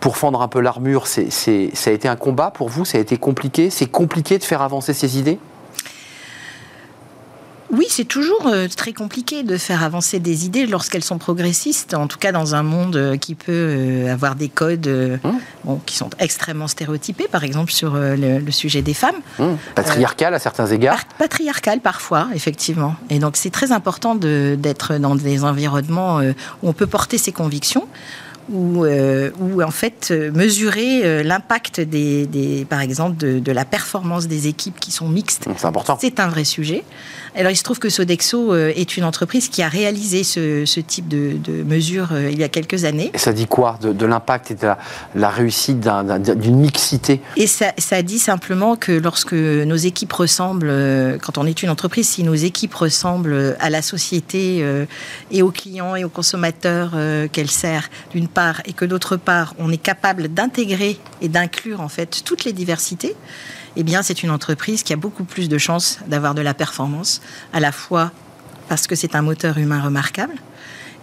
pour 0.00 0.16
fendre 0.16 0.42
un 0.42 0.48
peu 0.48 0.60
l'armure, 0.60 1.06
ça 1.06 1.20
a 1.20 1.90
été 1.90 2.08
un 2.08 2.16
combat 2.16 2.50
pour 2.50 2.68
vous? 2.68 2.84
Ça 2.84 2.98
a 2.98 3.00
été 3.00 3.16
compliqué? 3.16 3.70
C'est 3.70 3.86
compliqué 3.86 4.38
de 4.38 4.44
faire 4.44 4.62
avancer 4.62 4.92
ces 4.92 5.18
idées? 5.18 5.38
Oui, 7.70 7.86
c'est 7.88 8.06
toujours 8.06 8.46
euh, 8.46 8.66
très 8.66 8.92
compliqué 8.92 9.42
de 9.42 9.58
faire 9.58 9.82
avancer 9.82 10.20
des 10.20 10.46
idées 10.46 10.66
lorsqu'elles 10.66 11.04
sont 11.04 11.18
progressistes, 11.18 11.92
en 11.92 12.06
tout 12.06 12.18
cas 12.18 12.32
dans 12.32 12.54
un 12.54 12.62
monde 12.62 12.96
euh, 12.96 13.16
qui 13.16 13.34
peut 13.34 13.52
euh, 13.52 14.12
avoir 14.12 14.36
des 14.36 14.48
codes 14.48 14.88
mmh. 14.88 15.72
qui 15.84 15.96
sont 15.96 16.08
extrêmement 16.18 16.66
stéréotypés, 16.66 17.28
par 17.30 17.44
exemple 17.44 17.70
sur 17.70 17.94
le, 17.94 18.50
sujet 18.50 18.80
des 18.80 18.94
femmes. 18.94 19.16
Mmh. 19.38 19.44
Patriarcal 19.74 20.34
à 20.34 20.38
certains 20.38 20.66
égards 20.66 21.00
Patriarcal 21.18 21.80
parfois, 21.80 22.28
effectivement. 22.34 22.96
Et 23.10 23.18
donc 23.18 23.36
c'est 23.36 23.50
très 23.50 23.72
important 23.72 24.14
d'être 24.14 24.94
dans 24.98 25.14
des 25.14 25.44
environnements 25.44 26.20
où 26.20 26.68
on 26.68 26.72
peut 26.72 26.86
porter 26.86 27.18
ses 27.18 27.32
convictions 27.32 27.86
ou 28.50 29.62
en 29.62 29.70
fait 29.70 30.10
mesurer 30.10 31.22
l'impact 31.22 31.80
des, 31.80 32.66
par 32.68 32.80
exemple 32.80 33.18
de, 33.18 33.38
de, 33.38 33.52
la 33.52 33.66
performance 33.66 34.26
des 34.26 34.48
équipes 34.48 34.80
qui 34.80 34.90
sont 34.90 35.08
mixtes. 35.08 35.46
C'est 35.56 35.66
important. 35.66 35.98
C'est 36.00 36.18
un 36.18 36.28
vrai 36.28 36.44
sujet. 36.44 36.84
Alors 37.38 37.52
il 37.52 37.56
se 37.56 37.62
trouve 37.62 37.78
que 37.78 37.88
Sodexo 37.88 38.52
euh, 38.52 38.72
est 38.74 38.96
une 38.96 39.04
entreprise 39.04 39.48
qui 39.48 39.62
a 39.62 39.68
réalisé 39.68 40.24
ce, 40.24 40.80
type 40.80 41.06
de, 41.06 41.38
mesures 41.62 42.08
euh, 42.10 42.30
il 42.32 42.38
y 42.38 42.42
a 42.42 42.48
quelques 42.48 42.84
années. 42.84 43.12
Et 43.14 43.18
ça 43.18 43.32
dit 43.32 43.46
quoi 43.46 43.78
de, 43.80 44.06
l'impact 44.06 44.50
et 44.50 44.54
de 44.56 44.66
la, 45.14 45.30
réussite 45.30 45.78
d'une 45.78 46.56
mixité? 46.56 47.20
Et 47.36 47.46
ça, 47.46 48.02
dit 48.02 48.18
simplement 48.18 48.74
que 48.74 48.90
lorsque 48.90 49.34
nos 49.34 49.76
équipes 49.76 50.12
ressemblent, 50.12 50.68
euh, 50.68 51.16
quand 51.18 51.38
on 51.38 51.46
est 51.46 51.62
une 51.62 51.70
entreprise, 51.70 52.08
si 52.08 52.24
nos 52.24 52.34
équipes 52.34 52.74
ressemblent 52.74 53.56
à 53.60 53.70
la 53.70 53.82
société 53.82 54.64
et 55.30 55.42
aux 55.42 55.52
clients 55.52 55.94
et 55.94 56.02
aux 56.02 56.08
consommateurs 56.08 56.92
qu'elle 57.30 57.50
sert 57.50 57.88
d'une 58.10 58.26
part, 58.26 58.62
et 58.64 58.72
que 58.72 58.84
d'autre 58.84 59.16
part, 59.16 59.54
on 59.60 59.70
est 59.70 59.82
capable 59.82 60.28
d'intégrer 60.28 60.98
et 61.20 61.28
d'inclure 61.28 61.80
en 61.80 61.88
fait 61.88 62.22
toutes 62.24 62.44
les 62.44 62.52
diversités, 62.52 63.14
eh 63.76 63.82
bien, 63.82 64.02
c'est 64.02 64.22
une 64.22 64.30
entreprise 64.30 64.82
qui 64.82 64.92
a 64.92 64.96
beaucoup 64.96 65.24
plus 65.24 65.48
de 65.48 65.58
chances 65.58 65.98
d'avoir 66.06 66.34
de 66.34 66.42
la 66.42 66.54
performance, 66.54 67.20
à 67.52 67.60
la 67.60 67.72
fois 67.72 68.12
parce 68.68 68.86
que 68.86 68.94
c'est 68.94 69.14
un 69.14 69.22
moteur 69.22 69.58
humain 69.58 69.80
remarquable, 69.80 70.34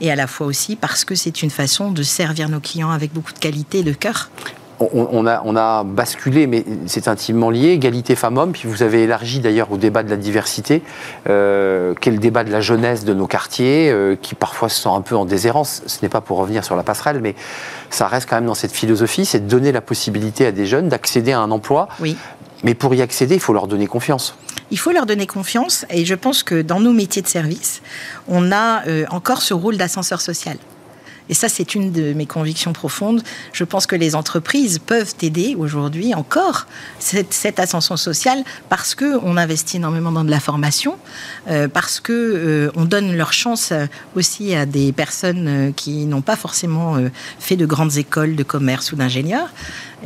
et 0.01 0.11
à 0.11 0.15
la 0.15 0.27
fois 0.27 0.47
aussi 0.47 0.75
parce 0.75 1.03
que 1.05 1.15
c'est 1.15 1.41
une 1.41 1.49
façon 1.49 1.91
de 1.91 2.03
servir 2.03 2.49
nos 2.49 2.59
clients 2.59 2.91
avec 2.91 3.13
beaucoup 3.13 3.33
de 3.33 3.39
qualité 3.39 3.79
et 3.79 3.83
de 3.83 3.93
cœur. 3.93 4.29
On, 4.79 5.25
a, 5.25 5.41
on 5.45 5.55
a 5.55 5.85
basculé, 5.85 6.47
mais 6.47 6.65
c'est 6.85 7.07
intimement 7.07 7.49
lié, 7.49 7.69
égalité 7.69 8.13
femmes-hommes, 8.13 8.51
puis 8.51 8.67
vous 8.67 8.83
avez 8.83 9.03
élargi 9.03 9.39
d'ailleurs 9.39 9.71
au 9.71 9.77
débat 9.77 10.03
de 10.03 10.09
la 10.09 10.17
diversité, 10.17 10.83
euh, 11.29 11.93
qui 12.01 12.09
est 12.09 12.11
le 12.11 12.17
débat 12.17 12.43
de 12.43 12.51
la 12.51 12.59
jeunesse 12.59 13.05
de 13.05 13.13
nos 13.13 13.25
quartiers, 13.25 13.89
euh, 13.89 14.17
qui 14.21 14.35
parfois 14.35 14.67
se 14.67 14.81
sent 14.81 14.89
un 14.89 14.99
peu 14.99 15.15
en 15.15 15.23
déshérence. 15.23 15.81
Ce 15.85 15.99
n'est 16.01 16.09
pas 16.09 16.19
pour 16.19 16.39
revenir 16.39 16.65
sur 16.65 16.75
la 16.75 16.83
passerelle, 16.83 17.21
mais 17.21 17.35
ça 17.89 18.07
reste 18.07 18.29
quand 18.29 18.35
même 18.35 18.47
dans 18.47 18.53
cette 18.53 18.73
philosophie, 18.73 19.23
c'est 19.23 19.45
de 19.45 19.49
donner 19.49 19.71
la 19.71 19.79
possibilité 19.79 20.45
à 20.45 20.51
des 20.51 20.65
jeunes 20.65 20.89
d'accéder 20.89 21.31
à 21.31 21.39
un 21.39 21.51
emploi, 21.51 21.87
oui. 22.01 22.17
Mais 22.63 22.73
pour 22.73 22.93
y 22.95 23.01
accéder, 23.01 23.35
il 23.35 23.41
faut 23.41 23.53
leur 23.53 23.67
donner 23.67 23.87
confiance. 23.87 24.35
Il 24.71 24.79
faut 24.79 24.91
leur 24.91 25.05
donner 25.05 25.27
confiance 25.27 25.85
et 25.89 26.05
je 26.05 26.15
pense 26.15 26.43
que 26.43 26.61
dans 26.61 26.79
nos 26.79 26.93
métiers 26.93 27.21
de 27.21 27.27
service, 27.27 27.81
on 28.27 28.51
a 28.51 28.85
euh, 28.87 29.05
encore 29.09 29.41
ce 29.41 29.53
rôle 29.53 29.77
d'ascenseur 29.77 30.21
social. 30.21 30.57
Et 31.29 31.33
ça, 31.33 31.49
c'est 31.49 31.75
une 31.75 31.91
de 31.91 32.13
mes 32.13 32.25
convictions 32.25 32.73
profondes. 32.73 33.23
Je 33.53 33.63
pense 33.63 33.87
que 33.87 33.95
les 33.95 34.15
entreprises 34.15 34.79
peuvent 34.79 35.13
aider 35.21 35.55
aujourd'hui 35.57 36.13
encore 36.13 36.67
cette, 36.99 37.59
ascension 37.59 37.95
sociale 37.95 38.43
parce 38.69 38.95
que 38.95 39.17
on 39.23 39.37
investit 39.37 39.77
énormément 39.77 40.11
dans 40.11 40.23
de 40.23 40.29
la 40.29 40.39
formation, 40.39 40.97
euh, 41.47 41.67
parce 41.67 41.99
que 41.99 42.11
euh, 42.11 42.71
on 42.75 42.85
donne 42.85 43.15
leur 43.15 43.31
chance 43.33 43.71
aussi 44.15 44.53
à 44.53 44.65
des 44.65 44.91
personnes 44.91 45.73
qui 45.75 46.05
n'ont 46.05 46.21
pas 46.21 46.35
forcément 46.35 46.97
fait 47.39 47.55
de 47.55 47.65
grandes 47.65 47.97
écoles 47.97 48.35
de 48.35 48.43
commerce 48.43 48.91
ou 48.91 48.95
d'ingénieurs. 48.95 49.49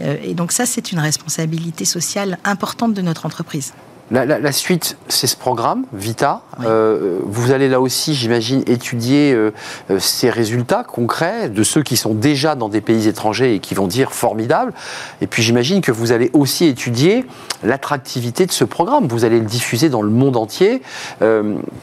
Euh, 0.01 0.17
et 0.23 0.33
donc 0.33 0.51
ça, 0.51 0.65
c'est 0.65 0.91
une 0.91 0.99
responsabilité 0.99 1.85
sociale 1.85 2.37
importante 2.43 2.93
de 2.93 3.01
notre 3.01 3.25
entreprise. 3.25 3.73
La, 4.11 4.51
suite, 4.51 4.97
c'est 5.07 5.27
ce 5.27 5.37
programme, 5.37 5.83
Vita. 5.93 6.41
Euh, 6.65 7.19
vous 7.25 7.51
allez 7.51 7.69
là 7.69 7.79
aussi, 7.79 8.15
j'imagine, 8.15 8.63
étudier 8.65 9.33
euh, 9.33 9.51
euh, 9.91 9.99
ces 9.99 10.31
résultats 10.31 10.83
concrets 10.83 11.47
de 11.47 11.61
ceux 11.61 11.83
qui 11.83 11.95
sont 11.95 12.15
déjà 12.15 12.55
dans 12.55 12.69
des 12.69 12.81
pays 12.81 13.07
étrangers 13.07 13.53
et 13.53 13.59
qui 13.59 13.75
vont 13.75 13.85
dire 13.85 14.11
formidable. 14.11 14.73
Et 15.21 15.27
puis 15.27 15.43
j'imagine 15.43 15.81
que 15.81 15.91
vous 15.91 16.11
allez 16.11 16.31
aussi 16.33 16.65
étudier 16.65 17.23
l'attractivité 17.63 18.47
de 18.47 18.51
ce 18.51 18.63
programme. 18.63 19.07
Vous 19.07 19.25
allez 19.25 19.39
le 19.39 19.45
diffuser 19.45 19.89
dans 19.89 20.01
le 20.01 20.09
monde 20.09 20.37
entier. 20.37 20.81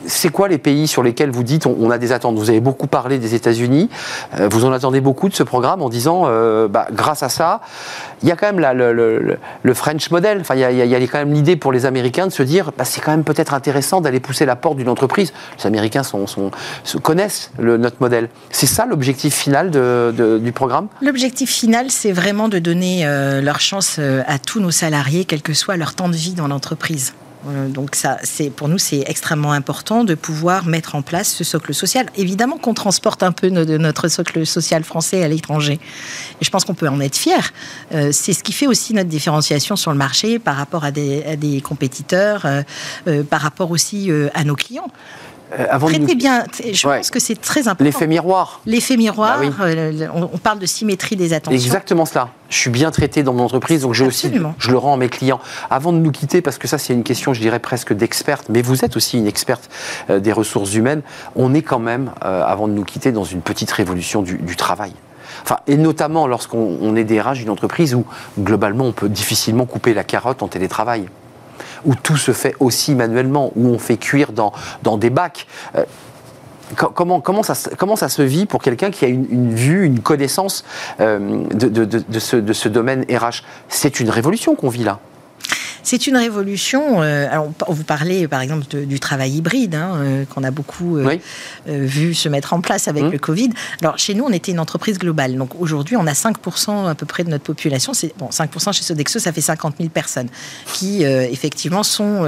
c'est 0.07 0.31
quoi 0.31 0.49
les 0.49 0.59
pays 0.59 0.89
sur 0.89 1.03
lesquels 1.05 1.31
vous 1.31 1.45
dites 1.45 1.67
on, 1.67 1.91
a 1.91 1.99
des 1.99 2.11
attentes? 2.11 2.37
Vous 2.37 2.51
avez 2.51 2.61
beaucoup 2.61 2.89
parlé 2.89 3.19
des 3.19 3.35
États-Unis. 3.35 3.89
vous 4.51 4.65
en 4.65 4.73
attendez 4.73 5.01
beaucoup 5.01 5.29
de 5.29 5.35
ce 5.35 5.43
programme 5.43 5.83
en 5.83 5.89
disant, 5.89 6.23
bah, 6.69 6.87
grâce 6.93 7.23
à 7.23 7.29
ça, 7.29 7.61
il 8.23 8.29
y 8.29 8.33
a 8.33 8.37
quand 8.37 8.53
même 8.53 8.61
le, 8.61 9.75
French 9.75 10.11
model. 10.11 10.41
Enfin, 10.41 10.55
il 10.55 10.61
y 10.61 10.65
a, 10.65 10.71
il 10.71 10.89
y 10.89 10.95
a 10.95 11.01
quand 11.01 11.19
même 11.19 11.33
l'idée 11.33 11.57
pour 11.57 11.73
les 11.73 11.87
Américains 11.87 12.16
de 12.25 12.33
se 12.33 12.43
dire 12.43 12.71
bah, 12.79 12.87
c'est 12.87 13.03
quand 13.03 13.11
même 13.11 13.25
peut-être 13.25 13.53
intéressant 13.53 14.01
d'aller 14.01 14.21
pousser 14.21 14.47
la 14.47 14.57
porte 14.57 14.79
d'une 14.79 14.89
entreprise. 14.89 15.33
Les 15.59 15.67
Américains 15.67 16.03
sont, 16.03 16.25
connaissent 17.03 17.51
le, 17.59 17.77
notre 17.77 17.97
modèle. 18.01 18.31
C'est 18.51 18.67
ça 18.67 18.87
l'objectif 18.87 19.35
final 19.35 19.71
du 19.71 20.53
programme? 20.53 20.89
L'objectif 21.03 21.51
final, 21.51 21.91
c'est 21.91 22.13
vraiment 22.13 22.49
de 22.49 22.59
donner 22.59 23.07
euh, 23.07 23.41
leur 23.43 23.61
chance 23.61 23.97
euh, 23.99 24.23
à 24.27 24.39
tous 24.39 24.61
nos 24.61 24.71
salariés, 24.71 25.25
quel 25.25 25.43
que 25.43 25.53
soit 25.53 25.77
leur 25.77 25.95
temps 25.95 26.09
de 26.09 26.17
vie 26.17 26.33
dans 26.33 26.49
l'entreprise. 26.49 27.13
Euh, 27.49 27.69
donc 27.69 27.95
ça, 27.95 28.19
c'est 28.23 28.51
pour 28.51 28.69
nous, 28.69 28.79
c'est 28.79 29.05
extrêmement 29.07 29.53
important 29.53 30.05
de 30.05 30.15
pouvoir 30.15 30.67
mettre 30.67 30.95
en 30.95 31.03
place 31.03 31.29
ce 31.29 31.45
socle 31.45 31.75
social. 31.75 32.07
Évidemment 32.17 32.57
qu'on 32.59 32.75
transporte 32.75 33.23
un 33.23 33.33
peu 33.33 33.51
de 33.51 33.77
notre 33.79 34.09
socle 34.09 34.47
social 34.47 34.85
français 34.85 35.23
à 35.23 35.29
l'étranger, 35.29 35.79
et 36.41 36.45
je 36.45 36.51
pense 36.51 36.65
qu'on 36.65 36.75
peut 36.75 36.89
en 36.89 37.01
être 37.01 37.17
fier. 37.17 37.53
Euh, 37.95 38.11
c'est 38.13 38.33
ce 38.33 38.43
qui 38.43 38.53
fait 38.53 38.67
aussi 38.67 38.95
notre 38.95 39.09
différenciation 39.09 39.77
sur 39.77 39.93
le 39.93 39.99
marché 39.99 40.39
par 40.39 40.57
rapport 40.57 40.85
à 40.85 40.91
des, 40.91 41.63
compétiteurs, 41.63 42.47
euh, 43.07 43.23
par 43.25 43.41
rapport 43.41 43.71
aussi 43.71 44.11
à 44.35 44.45
nos 44.45 44.55
clients. 44.55 44.91
Euh, 45.53 45.67
avant 45.71 45.87
bien, 45.89 46.45
je 46.61 46.83
pense 46.83 47.11
que 47.11 47.21
c'est 47.21 47.41
très 47.41 47.69
important. 47.69 47.85
L'effet 47.85 48.07
miroir. 48.07 48.61
L'effet 48.67 48.97
miroir, 48.97 49.39
bah 49.41 49.65
euh, 49.65 50.09
on, 50.13 50.39
parle 50.39 50.59
de 50.59 50.67
symétrie 50.67 51.15
des 51.15 51.33
attentions. 51.33 51.57
Exactement 51.57 52.05
cela. 52.05 52.31
Je 52.49 52.57
suis 52.57 52.71
bien 52.71 52.91
traité 52.91 53.23
dans 53.23 53.33
mon 53.33 53.45
entreprise, 53.45 53.83
donc 53.83 53.95
j'ai 53.95 54.05
aussi, 54.05 54.31
je 54.59 54.71
le 54.71 54.79
rends 54.79 54.95
à 54.95 54.97
mes 54.97 55.09
clients. 55.09 55.41
Avant 55.71 55.93
de 55.93 55.99
nous 55.99 56.11
quitter, 56.11 56.43
parce 56.43 56.59
que 56.59 56.67
ça 56.67 56.79
c'est 56.79 56.93
une 56.93 57.05
question, 57.05 57.33
je 57.33 57.41
dirais 57.41 57.61
presque 57.61 57.93
d'experte, 57.93 58.49
mais 58.49 58.63
vous 58.63 58.85
êtes 58.85 58.97
aussi 58.97 59.19
une 59.19 59.27
experte 59.27 59.71
euh, 60.11 60.19
des 60.19 60.33
ressources 60.33 60.75
humaines, 60.75 61.03
on 61.37 61.55
est 61.55 61.63
quand 61.63 61.79
même, 61.79 62.11
avant 62.21 62.67
de 62.67 62.73
nous 62.73 62.85
quitter, 62.85 63.13
dans 63.13 63.25
une 63.25 63.41
petite 63.41 63.71
révolution 63.71 64.23
du, 64.23 64.39
du 64.39 64.57
travail. 64.57 64.93
Enfin, 65.43 65.59
et 65.67 65.77
notamment 65.77 66.27
lorsqu'on 66.27 66.97
est 66.97 67.05
DRH 67.05 67.39
d'une 67.39 67.51
entreprise 67.51 67.95
où 67.95 68.05
globalement 68.39 68.85
on 68.85 68.93
peut 68.93 69.09
difficilement 69.09 69.65
couper 69.65 69.95
la 69.95 70.03
carotte 70.03 70.43
en 70.43 70.49
télétravail 70.49 71.07
où 71.87 71.95
tout 71.95 72.17
se 72.17 72.33
fait 72.33 72.55
aussi 72.61 72.95
manuellement, 72.95 73.53
où 73.57 73.69
on 73.69 73.79
fait 73.79 73.97
cuire 73.97 74.33
dans, 74.33 74.53
dans 74.83 74.99
des 74.99 75.11
bacs. 75.11 75.47
Euh, 75.77 75.85
comment, 76.75 77.21
comment, 77.21 77.43
ça, 77.43 77.55
comment 77.79 77.97
ça 77.97 78.09
se 78.09 78.23
vit 78.23 78.47
pour 78.47 78.61
quelqu'un 78.61 78.91
qui 78.91 79.05
a 79.05 79.09
une, 79.09 79.55
vue, 79.55 79.85
une 79.85 80.01
connaissance 80.01 80.65
euh, 81.01 81.45
de, 81.55 81.69
de, 81.69 81.85
de, 81.85 82.19
ce, 82.19 82.37
de 82.37 82.53
ce 82.53 82.69
domaine 82.69 83.05
RH 83.09 83.43
C'est 83.69 84.01
une 84.01 84.11
révolution 84.11 84.55
qu'on 84.55 84.69
vit 84.69 84.85
là. 84.85 84.99
C'est 85.87 86.09
une 86.09 86.17
révolution. 86.17 87.01
Euh, 87.01 87.29
alors, 87.31 87.53
vous 87.69 87.85
parlez 87.85 88.27
par 88.27 88.41
exemple 88.41 88.67
du 88.67 88.99
travail 88.99 89.37
hybride, 89.37 89.77
hein, 89.77 89.93
euh, 89.95 90.25
qu'on 90.25 90.43
a 90.43 90.51
beaucoup 90.51 90.97
euh, 90.97 91.17
vu 91.65 92.13
se 92.13 92.29
mettre 92.29 92.55
en 92.55 92.61
place 92.61 92.89
avec 92.89 93.05
mmh. 93.05 93.11
le 93.11 93.19
Covid. 93.19 93.51
Alors, 93.83 93.97
chez 93.97 94.15
nous, 94.15 94.25
on 94.25 94.33
était 94.33 94.51
une 94.51 94.59
entreprise 94.59 94.99
globale. 94.99 95.37
Donc, 95.37 95.51
aujourd'hui, 95.61 95.95
on 95.97 96.09
a 96.09 96.13
5% 96.13 96.89
à 96.91 96.95
peu 96.97 97.07
près 97.07 97.23
de 97.23 97.31
notre 97.31 97.45
population. 97.45 97.95
C'est, 97.95 98.13
bon, 98.19 98.31
5% 98.31 98.73
chez 98.73 98.83
Sodexo, 98.83 99.21
ça 99.21 99.31
fait 99.31 99.41
50 99.41 99.77
000 99.79 99.91
personnes 99.91 100.27
qui, 100.73 101.05
effectivement, 101.05 101.85
sont, 101.85 102.27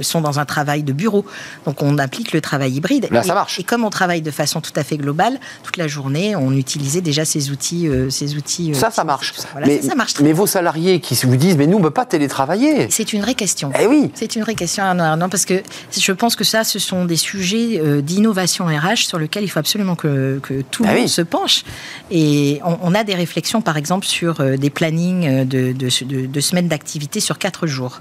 sont 0.00 0.20
dans 0.20 0.38
un 0.38 0.44
travail 0.44 0.84
de 0.84 0.92
bureau. 0.92 1.24
Donc, 1.66 1.82
on 1.82 1.98
applique 1.98 2.32
le 2.32 2.40
travail 2.40 2.74
hybride. 2.74 3.08
Là, 3.10 3.24
ça 3.24 3.34
marche. 3.34 3.58
Et 3.58 3.64
comme 3.64 3.82
on 3.82 3.90
travaille 3.90 4.22
de 4.22 4.30
façon 4.30 4.60
tout 4.60 4.72
à 4.76 4.84
fait 4.84 4.96
globale, 4.96 5.40
toute 5.64 5.76
la 5.76 5.88
journée, 5.88 6.36
on 6.36 6.52
utilisait 6.52 7.00
déjà 7.00 7.24
ces 7.24 7.50
outils. 7.50 7.88
ces 8.10 8.36
outils 8.36 8.76
ça, 8.76 8.92
ça 8.92 9.02
marche. 9.02 9.34
mais, 9.66 9.82
ça, 9.82 9.96
marche 9.96 10.20
mais 10.20 10.32
vos 10.32 10.46
salariés 10.46 11.00
qui 11.00 11.16
vous 11.24 11.36
disent, 11.36 11.56
mais 11.56 11.66
nous, 11.66 11.78
on 11.78 11.80
ne 11.80 11.84
peut 11.84 11.90
pas 11.90 12.06
télétravailler 12.06 12.43
c'est 12.90 13.12
une 13.12 13.22
vraie 13.22 13.34
question. 13.34 13.72
Eh 13.80 13.86
oui. 13.86 14.10
C'est 14.14 14.36
une 14.36 14.42
vraie 14.42 14.54
question, 14.54 14.94
non, 14.94 15.28
parce 15.28 15.44
que 15.44 15.62
je 15.96 16.12
pense 16.12 16.36
que 16.36 16.44
ça, 16.44 16.64
ce 16.64 16.78
sont 16.78 17.04
des 17.04 17.16
sujets 17.16 17.80
euh, 17.80 18.00
d'innovation 18.00 18.66
RH 18.66 19.06
sur 19.06 19.18
lesquels 19.18 19.44
il 19.44 19.48
faut 19.48 19.58
absolument 19.58 19.94
que, 19.94 20.40
tout 20.70 20.84
le 20.84 20.90
eh 20.92 20.98
monde 21.00 21.08
se 21.08 21.22
penche. 21.22 21.64
Et 22.10 22.60
on, 22.64 22.94
a 22.94 23.04
des 23.04 23.14
réflexions, 23.14 23.62
par 23.62 23.76
exemple, 23.76 24.06
sur 24.06 24.40
euh, 24.40 24.56
des 24.56 24.70
plannings 24.70 25.26
euh, 25.26 25.44
de, 25.44 25.72
de 25.72 26.40
semaines 26.40 26.68
d'activité 26.68 27.20
sur 27.20 27.38
quatre 27.38 27.66
jours. 27.66 28.00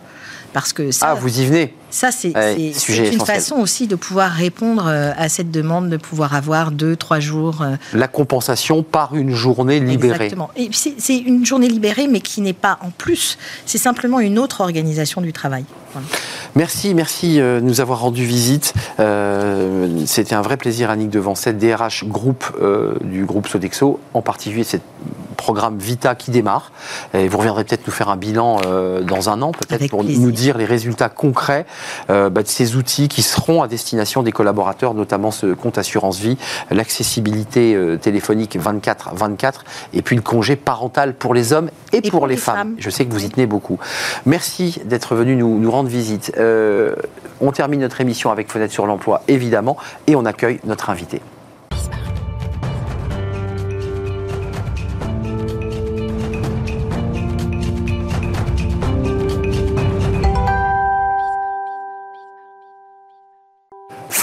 Parce 0.53 0.71
que 0.71 0.91
ça, 0.91 1.09
ah, 1.09 1.13
vous 1.15 1.39
y 1.39 1.45
venez 1.45 1.73
Ça, 1.89 2.11
c'est 2.11 2.29
une 2.29 3.19
façon 3.25 3.55
aussi 3.55 3.87
de 3.87 3.95
pouvoir 3.95 4.31
répondre 4.31 4.85
euh, 4.87 5.11
à 5.17 5.27
cette 5.27 5.49
demande, 5.49 5.89
de 5.89 5.97
pouvoir 5.97 6.35
avoir 6.35 6.71
deux, 6.71 6.95
trois 6.95 7.19
jours. 7.19 7.61
Euh. 7.61 7.75
La 7.93 8.07
compensation 8.07 8.83
par 8.83 9.15
une 9.15 9.33
journée 9.33 9.79
libérée. 9.79 10.25
Exactement. 10.25 10.49
Et 10.55 10.69
c'est 10.71 11.17
une 11.17 11.45
journée 11.45 11.67
libérée, 11.67 12.07
mais 12.07 12.21
qui 12.21 12.41
n'est 12.41 12.53
pas 12.53 12.77
en 12.81 12.91
plus. 12.91 13.37
C'est 13.65 13.79
simplement 13.79 14.19
une 14.19 14.37
autre 14.37 14.61
organisation 14.61 15.21
du 15.21 15.33
travail. 15.33 15.65
Merci, 16.55 16.93
merci 16.93 17.39
euh, 17.39 17.59
de 17.59 17.65
nous 17.65 17.81
avoir 17.81 17.99
rendu 17.99 18.23
visite. 18.25 18.73
C'était 20.05 20.35
un 20.35 20.41
vrai 20.41 20.57
plaisir, 20.57 20.91
Annick 20.91 21.09
Devancet, 21.09 21.53
DRH 21.53 22.05
groupe 22.05 22.45
du 23.01 23.25
groupe 23.25 23.47
Sodexo, 23.47 23.99
en 24.13 24.21
particulier 24.21 24.63
cette 24.63 24.83
programme 25.43 25.77
Vita 25.77 26.15
qui 26.15 26.31
démarre. 26.31 26.71
Et 27.13 27.27
vous 27.27 27.37
reviendrez 27.37 27.65
peut-être 27.65 27.85
nous 27.85 27.93
faire 27.93 28.09
un 28.09 28.15
bilan 28.15 28.59
euh, 28.65 29.01
dans 29.01 29.29
un 29.29 29.41
an, 29.41 29.51
peut-être 29.51 29.89
pour 29.89 30.03
nous 30.03 30.31
dire 30.31 30.42
les 30.51 30.65
résultats 30.65 31.09
concrets 31.09 31.65
euh, 32.09 32.29
bah, 32.29 32.43
de 32.43 32.47
ces 32.47 32.75
outils 32.75 33.07
qui 33.07 33.21
seront 33.21 33.61
à 33.61 33.67
destination 33.67 34.23
des 34.23 34.31
collaborateurs, 34.31 34.93
notamment 34.93 35.31
ce 35.31 35.53
compte 35.53 35.77
assurance 35.77 36.19
vie, 36.19 36.37
l'accessibilité 36.69 37.75
euh, 37.75 37.97
téléphonique 37.97 38.57
24-24 38.57 39.53
et 39.93 40.01
puis 40.01 40.15
le 40.15 40.21
congé 40.21 40.55
parental 40.55 41.13
pour 41.13 41.33
les 41.33 41.53
hommes 41.53 41.69
et, 41.91 42.01
pour, 42.01 42.27
les, 42.27 42.37
femmes. 42.37 42.75
Je 42.77 42.89
sais 42.89 43.05
que 43.05 43.11
vous 43.11 43.23
y 43.23 43.29
tenez 43.29 43.45
beaucoup. 43.45 43.79
Merci 44.25 44.81
d'être 44.85 45.15
venu 45.15 45.35
nous, 45.35 45.59
nous, 45.59 45.71
rendre 45.71 45.89
visite. 45.89 46.33
on 47.41 47.51
termine 47.51 47.81
notre 47.81 48.01
émission 48.01 48.31
avec 48.31 48.51
Fenêtre 48.51 48.73
sur 48.73 48.85
l'emploi, 48.85 49.23
évidemment, 49.27 49.77
et 50.07 50.15
on 50.15 50.25
accueille 50.25 50.59
notre 50.65 50.89
invité. 50.89 51.21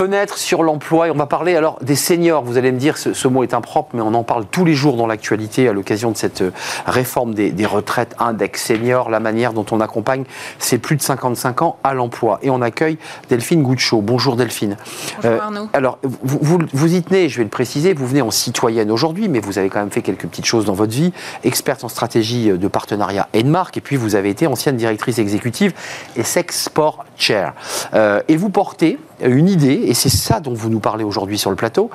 Fenêtre 0.00 0.38
sur 0.38 0.62
l'emploi 0.62 1.08
et 1.08 1.10
on 1.10 1.14
va 1.14 1.26
parler 1.26 1.56
alors 1.56 1.78
des 1.82 1.94
seniors. 1.94 2.42
Vous 2.42 2.56
allez 2.56 2.72
me 2.72 2.78
dire, 2.78 2.96
ce, 2.96 3.12
ce 3.12 3.28
mot 3.28 3.42
est 3.42 3.52
impropre, 3.52 3.90
mais 3.92 4.00
on 4.00 4.14
en 4.14 4.22
parle 4.22 4.46
tous 4.46 4.64
les 4.64 4.72
jours 4.72 4.96
dans 4.96 5.06
l'actualité 5.06 5.68
à 5.68 5.74
l'occasion 5.74 6.10
de 6.10 6.16
cette 6.16 6.40
euh, 6.40 6.52
réforme 6.86 7.34
des, 7.34 7.66
retraites 7.66 8.16
index 8.18 8.64
senior, 8.64 9.10
la 9.10 9.20
manière 9.20 9.52
dont 9.52 9.66
on 9.70 9.78
accompagne 9.78 10.24
ces 10.58 10.78
plus 10.78 10.96
de 10.96 11.02
55 11.02 11.60
ans 11.60 11.76
à 11.84 11.92
l'emploi. 11.92 12.38
Et 12.40 12.48
on 12.48 12.62
accueille 12.62 12.96
Delphine 13.28 13.62
Gouchot. 13.62 14.00
Bonjour 14.00 14.36
Delphine. 14.36 14.78
Bonjour 15.16 15.32
euh, 15.32 15.38
Arnaud. 15.38 15.68
alors, 15.74 15.98
vous, 16.02 16.58
vous, 16.72 16.94
y 16.94 17.02
tenez, 17.02 17.28
je 17.28 17.36
vais 17.36 17.44
le 17.44 17.50
préciser, 17.50 17.92
vous 17.92 18.06
venez 18.06 18.22
en 18.22 18.30
citoyenne 18.30 18.90
aujourd'hui, 18.90 19.28
mais 19.28 19.40
vous 19.40 19.58
avez 19.58 19.68
quand 19.68 19.80
même 19.80 19.90
fait 19.90 20.00
quelques 20.00 20.26
petites 20.26 20.46
choses 20.46 20.64
dans 20.64 20.72
votre 20.72 20.94
vie. 20.94 21.12
Experte 21.44 21.84
en 21.84 21.90
stratégie 21.90 22.48
de 22.48 22.68
partenariat 22.68 23.28
Enmark, 23.36 23.76
et 23.76 23.82
puis 23.82 23.96
vous 23.96 24.14
avez 24.14 24.30
été 24.30 24.46
ancienne 24.46 24.78
directrice 24.78 25.18
exécutive 25.18 25.74
et 26.16 26.22
Sex 26.22 26.62
Sport 26.62 27.04
Chair. 27.16 27.52
Euh, 27.92 28.22
et 28.28 28.38
vous 28.38 28.48
portez 28.48 28.98
une 29.28 29.48
idée, 29.48 29.82
et 29.86 29.94
c'est 29.94 30.08
ça 30.08 30.40
dont 30.40 30.54
vous 30.54 30.70
nous 30.70 30.80
parlez 30.80 31.04
aujourd'hui 31.04 31.38
sur 31.38 31.50
le 31.50 31.56
plateau, 31.56 31.90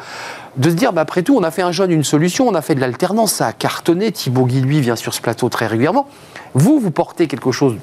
de 0.58 0.70
se 0.70 0.76
dire, 0.76 0.94
bah, 0.94 1.02
après 1.02 1.24
tout, 1.24 1.36
on 1.36 1.44
a 1.44 1.52
fait 1.52 1.62
un 1.62 1.72
jeune 1.72 1.92
une 1.92 2.04
solution, 2.04 2.48
on 2.48 2.56
a 2.56 2.62
fait 2.62 2.76
de 2.76 2.82
l'alternance, 2.82 3.34
ça 3.34 3.48
a 3.48 3.54
cartonné, 3.54 4.12
Thibaut 4.12 4.46
Guy, 4.46 4.62
lui, 4.62 4.82
vient 4.82 4.96
sur 4.96 5.14
ce 5.14 5.22
plateau 5.22 5.50
très 5.50 5.68
régulièrement. 5.68 6.08
Vous, 6.54 6.80
vous 6.80 6.92
portez 6.92 7.28
quelque 7.28 7.52
chose 7.52 7.76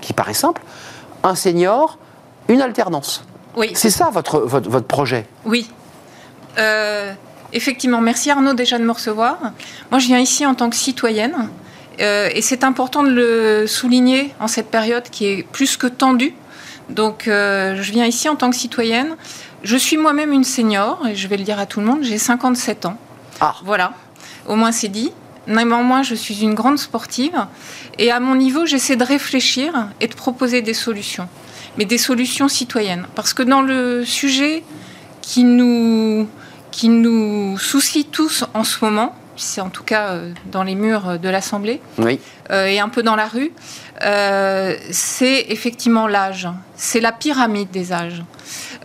qui 0.00 0.12
paraît 0.12 0.34
simple, 0.34 0.62
un 1.22 1.34
senior, 1.34 1.98
une 2.48 2.60
alternance. 2.60 3.24
Oui. 3.56 3.70
C'est 3.74 3.90
ça 3.90 4.10
votre, 4.10 4.40
votre, 4.40 4.86
projet? 4.86 5.26
Oui. 5.44 5.70
Euh, 6.58 7.12
effectivement, 7.52 8.00
merci 8.00 8.30
Arnaud 8.30 8.54
déjà 8.54 8.78
de 8.78 8.84
me 8.84 8.92
recevoir. 8.92 9.38
Moi, 9.90 9.98
je 9.98 10.06
viens 10.06 10.18
ici 10.18 10.44
en 10.44 10.54
tant 10.54 10.68
que 10.68 10.76
citoyenne. 10.76 11.48
Euh, 12.00 12.28
et 12.34 12.42
c'est 12.42 12.64
important 12.64 13.02
de 13.02 13.08
le 13.08 13.66
souligner 13.66 14.34
en 14.38 14.48
cette 14.48 14.70
période 14.70 15.04
qui 15.10 15.26
est 15.26 15.42
plus 15.42 15.78
que 15.78 15.86
tendue 15.86 16.34
donc, 16.88 17.26
euh, 17.26 17.80
je 17.82 17.92
viens 17.92 18.06
ici 18.06 18.28
en 18.28 18.36
tant 18.36 18.50
que 18.50 18.56
citoyenne. 18.56 19.16
Je 19.62 19.76
suis 19.76 19.96
moi-même 19.96 20.32
une 20.32 20.44
senior, 20.44 21.06
et 21.08 21.16
je 21.16 21.26
vais 21.28 21.36
le 21.36 21.44
dire 21.44 21.58
à 21.58 21.66
tout 21.66 21.80
le 21.80 21.86
monde, 21.86 22.02
j'ai 22.02 22.18
57 22.18 22.86
ans. 22.86 22.96
Ah. 23.40 23.56
Voilà, 23.64 23.92
au 24.46 24.54
moins 24.54 24.72
c'est 24.72 24.88
dit. 24.88 25.12
Néanmoins, 25.48 26.02
je 26.02 26.14
suis 26.14 26.42
une 26.42 26.54
grande 26.54 26.78
sportive, 26.78 27.46
et 27.98 28.10
à 28.10 28.20
mon 28.20 28.34
niveau, 28.34 28.66
j'essaie 28.66 28.96
de 28.96 29.04
réfléchir 29.04 29.88
et 30.00 30.08
de 30.08 30.14
proposer 30.14 30.60
des 30.60 30.74
solutions, 30.74 31.28
mais 31.78 31.84
des 31.84 31.98
solutions 31.98 32.48
citoyennes. 32.48 33.06
Parce 33.14 33.32
que 33.32 33.42
dans 33.42 33.62
le 33.62 34.04
sujet 34.04 34.64
qui 35.22 35.44
nous, 35.44 36.28
qui 36.72 36.88
nous 36.88 37.58
soucie 37.58 38.04
tous 38.04 38.44
en 38.54 38.64
ce 38.64 38.84
moment, 38.84 39.14
c'est 39.36 39.60
en 39.60 39.68
tout 39.68 39.84
cas 39.84 40.10
euh, 40.10 40.32
dans 40.50 40.62
les 40.62 40.74
murs 40.74 41.18
de 41.18 41.28
l'Assemblée 41.28 41.80
oui. 41.98 42.20
Euh, 42.50 42.66
et 42.66 42.78
un 42.78 42.88
peu 42.88 43.02
dans 43.02 43.16
la 43.16 43.26
rue, 43.26 43.52
euh, 44.02 44.74
c'est 44.90 45.46
effectivement 45.48 46.06
l'âge. 46.06 46.48
C'est 46.76 47.00
la 47.00 47.12
pyramide 47.12 47.70
des 47.70 47.92
âges. 47.92 48.22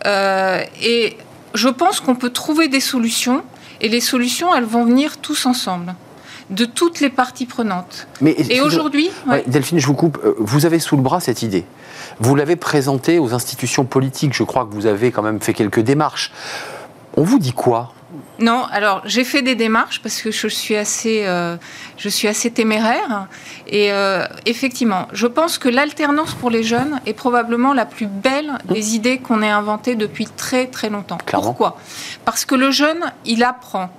et 0.05 1.17
je 1.53 1.67
pense 1.67 1.99
qu'on 1.99 2.15
peut 2.15 2.29
trouver 2.29 2.69
des 2.69 2.79
solutions, 2.79 3.43
et 3.81 3.89
les 3.89 3.99
solutions, 3.99 4.55
elles 4.55 4.63
vont 4.63 4.85
venir 4.85 5.17
tous 5.17 5.45
ensemble 5.45 5.95
de 6.49 6.65
toutes 6.65 6.99
les 6.99 7.09
parties 7.09 7.45
prenantes. 7.45 8.07
Mais, 8.19 8.35
et 8.49 8.61
aujourd'hui... 8.61 9.09
Delphine, 9.47 9.79
je 9.79 9.87
vous 9.87 9.93
coupe. 9.93 10.19
Vous 10.37 10.65
avez 10.65 10.79
sous 10.79 10.97
le 10.97 11.01
bras 11.01 11.19
cette 11.19 11.41
idée. 11.41 11.65
Vous 12.19 12.35
l'avez 12.35 12.57
présentée 12.57 13.19
aux 13.19 13.33
institutions 13.33 13.85
politiques. 13.85 14.33
Je 14.33 14.43
crois 14.43 14.65
que 14.65 14.73
vous 14.73 14.85
avez 14.85 15.11
quand 15.11 15.21
même 15.21 15.41
fait 15.41 15.53
quelques 15.53 15.79
démarches. 15.79 16.31
On 17.15 17.23
vous 17.23 17.39
dit 17.39 17.53
quoi? 17.53 17.93
Non, 18.39 18.65
alors 18.71 19.01
j'ai 19.05 19.23
fait 19.23 19.41
des 19.41 19.55
démarches 19.55 20.01
parce 20.01 20.21
que 20.21 20.31
je 20.31 20.47
suis 20.47 20.75
assez, 20.75 21.23
euh, 21.25 21.57
je 21.97 22.09
suis 22.09 22.27
assez 22.27 22.49
téméraire. 22.49 23.27
Et 23.67 23.91
euh, 23.91 24.25
effectivement, 24.45 25.07
je 25.13 25.27
pense 25.27 25.57
que 25.57 25.69
l'alternance 25.69 26.33
pour 26.33 26.49
les 26.49 26.63
jeunes 26.63 26.99
est 27.05 27.13
probablement 27.13 27.73
la 27.73 27.85
plus 27.85 28.07
belle 28.07 28.57
des 28.65 28.95
idées 28.95 29.19
qu'on 29.19 29.41
ait 29.41 29.49
inventées 29.49 29.95
depuis 29.95 30.25
très 30.25 30.67
très 30.67 30.89
longtemps. 30.89 31.19
Pourquoi? 31.25 31.77
Parce 32.25 32.45
que 32.45 32.55
le 32.55 32.71
jeune, 32.71 33.11
il 33.25 33.43
apprend 33.43 33.89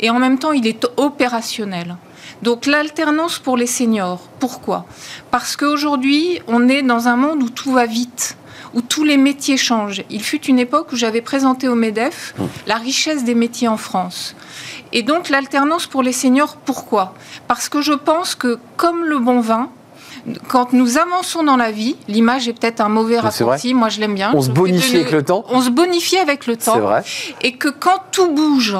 et 0.00 0.10
en 0.10 0.18
même 0.18 0.38
temps, 0.38 0.52
il 0.52 0.66
est 0.66 0.84
opérationnel. 0.96 1.96
Donc 2.42 2.66
l'alternance 2.66 3.38
pour 3.38 3.56
les 3.56 3.68
seniors, 3.68 4.20
pourquoi? 4.40 4.84
Parce 5.30 5.56
qu'aujourd'hui, 5.56 6.40
on 6.48 6.68
est 6.68 6.82
dans 6.82 7.06
un 7.06 7.16
monde 7.16 7.40
où 7.42 7.48
tout 7.48 7.72
va 7.72 7.86
vite 7.86 8.36
où 8.74 8.80
tous 8.80 9.04
les 9.04 9.16
métiers 9.16 9.56
changent. 9.56 10.02
Il 10.10 10.22
fut 10.22 10.44
une 10.46 10.58
époque 10.58 10.92
où 10.92 10.96
j'avais 10.96 11.20
présenté 11.20 11.68
au 11.68 11.74
MEDEF 11.74 12.34
la 12.66 12.76
richesse 12.76 13.24
des 13.24 13.34
métiers 13.34 13.68
en 13.68 13.76
France. 13.76 14.34
Et 14.92 15.02
donc 15.02 15.28
l'alternance 15.28 15.86
pour 15.86 16.02
les 16.02 16.12
seniors, 16.12 16.56
pourquoi? 16.56 17.14
Parce 17.48 17.68
que 17.68 17.80
je 17.80 17.92
pense 17.92 18.34
que 18.34 18.58
comme 18.76 19.04
le 19.04 19.18
bon 19.18 19.40
vin, 19.40 19.70
quand 20.48 20.72
nous 20.72 20.98
avançons 20.98 21.42
dans 21.42 21.56
la 21.56 21.72
vie, 21.72 21.96
l'image 22.08 22.46
est 22.48 22.52
peut-être 22.52 22.80
un 22.80 22.88
mauvais 22.88 23.18
raccourci, 23.18 23.74
moi 23.74 23.88
je 23.88 24.00
l'aime 24.00 24.14
bien. 24.14 24.32
On 24.34 24.42
se 24.42 24.50
bonifie 24.50 24.96
avec 24.96 25.10
le 25.10 25.24
temps. 25.24 25.44
On 25.48 25.60
se 25.60 25.70
bonifie 25.70 26.18
avec 26.18 26.46
le 26.46 26.56
temps. 26.56 26.78
Vrai. 26.78 27.02
Et 27.42 27.52
que 27.52 27.68
quand 27.68 27.98
tout 28.12 28.30
bouge 28.30 28.76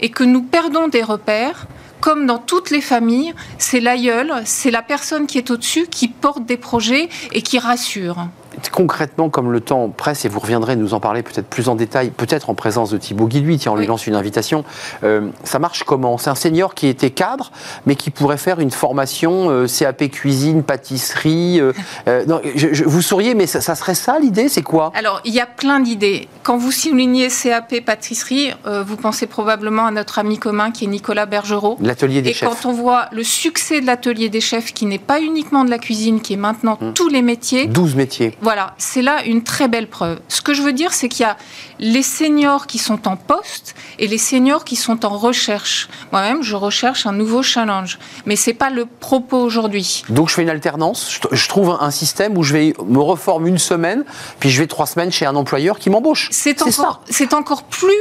et 0.00 0.10
que 0.10 0.24
nous 0.24 0.42
perdons 0.42 0.88
des 0.88 1.02
repères, 1.02 1.66
comme 2.00 2.26
dans 2.26 2.38
toutes 2.38 2.70
les 2.70 2.82
familles, 2.82 3.34
c'est 3.58 3.80
l'aïeul, 3.80 4.42
c'est 4.44 4.70
la 4.70 4.82
personne 4.82 5.26
qui 5.26 5.38
est 5.38 5.50
au-dessus 5.50 5.86
qui 5.90 6.08
porte 6.08 6.44
des 6.44 6.58
projets 6.58 7.08
et 7.32 7.42
qui 7.42 7.58
rassure 7.58 8.26
concrètement, 8.70 9.30
comme 9.30 9.52
le 9.52 9.60
temps 9.60 9.88
presse, 9.88 10.24
et 10.24 10.28
vous 10.28 10.40
reviendrez 10.40 10.76
nous 10.76 10.94
en 10.94 11.00
parler 11.00 11.22
peut-être 11.22 11.46
plus 11.46 11.68
en 11.68 11.74
détail, 11.74 12.10
peut-être 12.10 12.50
en 12.50 12.54
présence 12.54 12.90
de 12.90 12.98
Thibaut 12.98 13.26
Guiduit, 13.26 13.58
tiens, 13.58 13.72
on 13.72 13.76
lui 13.76 13.86
lance 13.86 14.06
une 14.06 14.14
invitation, 14.14 14.64
euh, 15.02 15.28
ça 15.44 15.58
marche 15.58 15.84
comment? 15.84 16.18
C'est 16.18 16.30
un 16.30 16.34
senior 16.34 16.74
qui 16.74 16.86
était 16.86 17.10
cadre, 17.10 17.52
mais 17.86 17.96
qui 17.96 18.10
pourrait 18.10 18.38
faire 18.38 18.60
une 18.60 18.70
formation 18.70 19.50
euh, 19.50 19.66
CAP 19.66 20.10
cuisine, 20.10 20.62
pâtisserie. 20.62 21.60
Euh, 21.60 21.72
non, 22.26 22.40
vous 22.86 23.02
souriez, 23.02 23.34
mais 23.34 23.46
ça, 23.46 23.74
serait 23.74 23.94
ça 23.94 24.18
l'idée 24.18 24.48
C'est 24.48 24.62
quoi? 24.62 24.92
Alors, 24.94 25.20
il 25.24 25.34
y 25.34 25.40
a 25.40 25.46
plein 25.46 25.80
d'idées. 25.80 26.28
Quand 26.42 26.56
vous 26.56 26.72
soulignez 26.72 27.28
CAP 27.28 27.80
pâtisserie, 27.84 28.52
vous 28.64 28.96
pensez 28.96 29.26
probablement 29.26 29.86
à 29.86 29.90
notre 29.90 30.18
ami 30.18 30.38
commun 30.38 30.70
qui 30.70 30.84
est 30.84 30.88
Nicolas 30.88 31.26
Bergerot. 31.26 31.78
L'atelier 31.80 32.22
des 32.22 32.32
chefs. 32.32 32.42
Et 32.42 32.52
quand 32.52 32.68
on 32.68 32.72
voit 32.72 33.06
le 33.12 33.24
succès 33.24 33.80
de 33.80 33.86
l'atelier 33.86 34.28
des 34.28 34.40
chefs, 34.40 34.72
qui 34.72 34.86
n'est 34.86 34.98
pas 34.98 35.20
uniquement 35.20 35.64
de 35.64 35.70
la 35.70 35.78
cuisine, 35.78 36.20
qui 36.20 36.34
est 36.34 36.38
maintenant 36.38 36.78
hum. 36.80 36.94
tous 36.94 37.08
les 37.08 37.22
métiers. 37.22 37.66
12 37.66 37.94
métiers. 37.96 38.36
Voilà, 38.40 38.53
c'est 38.78 39.02
là 39.02 39.24
une 39.24 39.42
très 39.42 39.68
belle 39.68 39.88
preuve. 39.88 40.20
Ce 40.28 40.40
que 40.40 40.54
je 40.54 40.62
veux 40.62 40.72
dire, 40.72 40.92
c'est 40.92 41.08
qu'il 41.08 41.22
y 41.22 41.28
a 41.28 41.36
les 41.78 42.02
seniors 42.02 42.66
qui 42.66 42.78
sont 42.78 43.08
en 43.08 43.16
poste 43.16 43.74
et 43.98 44.06
les 44.06 44.18
seniors 44.18 44.64
qui 44.64 44.76
sont 44.76 45.04
en 45.04 45.16
recherche. 45.16 45.88
Moi-même, 46.12 46.42
je 46.42 46.56
recherche 46.56 47.06
un 47.06 47.12
nouveau 47.12 47.42
challenge, 47.42 47.98
mais 48.26 48.36
c'est 48.36 48.54
pas 48.54 48.70
le 48.70 48.86
propos 48.86 49.38
aujourd'hui. 49.38 50.04
Donc 50.08 50.28
je 50.28 50.34
fais 50.34 50.42
une 50.42 50.50
alternance, 50.50 51.20
je 51.30 51.48
trouve 51.48 51.76
un 51.80 51.90
système 51.90 52.36
où 52.36 52.42
je 52.42 52.52
vais 52.52 52.74
me 52.86 53.00
reformer 53.00 53.50
une 53.50 53.58
semaine, 53.58 54.04
puis 54.40 54.50
je 54.50 54.60
vais 54.60 54.66
trois 54.66 54.86
semaines 54.86 55.12
chez 55.12 55.26
un 55.26 55.36
employeur 55.36 55.78
qui 55.78 55.90
m'embauche. 55.90 56.28
C'est 56.30 56.62
encore, 56.62 57.00
c'est 57.08 57.34
encore 57.34 57.64
plus 57.64 57.92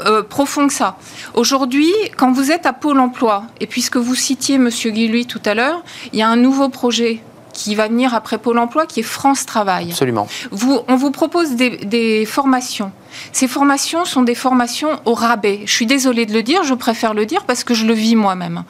euh, 0.00 0.22
profond 0.22 0.68
que 0.68 0.72
ça. 0.72 0.96
Aujourd'hui, 1.34 1.92
quand 2.16 2.32
vous 2.32 2.50
êtes 2.52 2.66
à 2.66 2.72
Pôle 2.72 3.00
emploi, 3.00 3.44
et 3.60 3.66
puisque 3.66 3.96
vous 3.96 4.14
citiez 4.14 4.54
M. 4.54 4.68
Guillouis 4.68 5.26
tout 5.26 5.42
à 5.44 5.54
l'heure, 5.54 5.82
il 6.12 6.18
y 6.18 6.22
a 6.22 6.28
un 6.28 6.36
nouveau 6.36 6.68
projet 6.68 7.20
qui 7.58 7.74
va 7.74 7.88
venir 7.88 8.14
après 8.14 8.38
Pôle 8.38 8.58
emploi, 8.58 8.86
qui 8.86 9.00
est 9.00 9.02
France 9.02 9.44
Travail. 9.44 9.90
Absolument. 9.90 10.28
Vous, 10.52 10.80
on 10.86 10.94
vous 10.94 11.10
propose 11.10 11.56
des, 11.56 11.70
des 11.78 12.24
formations. 12.24 12.92
Ces 13.32 13.48
formations 13.48 14.04
sont 14.04 14.22
des 14.22 14.34
formations 14.34 15.00
au 15.04 15.14
rabais. 15.14 15.60
Je 15.64 15.72
suis 15.72 15.86
désolée 15.86 16.26
de 16.26 16.32
le 16.32 16.42
dire, 16.42 16.64
je 16.64 16.74
préfère 16.74 17.14
le 17.14 17.26
dire 17.26 17.44
parce 17.44 17.64
que 17.64 17.74
je 17.74 17.86
le 17.86 17.94
vis 17.94 18.16
moi-même. 18.16 18.64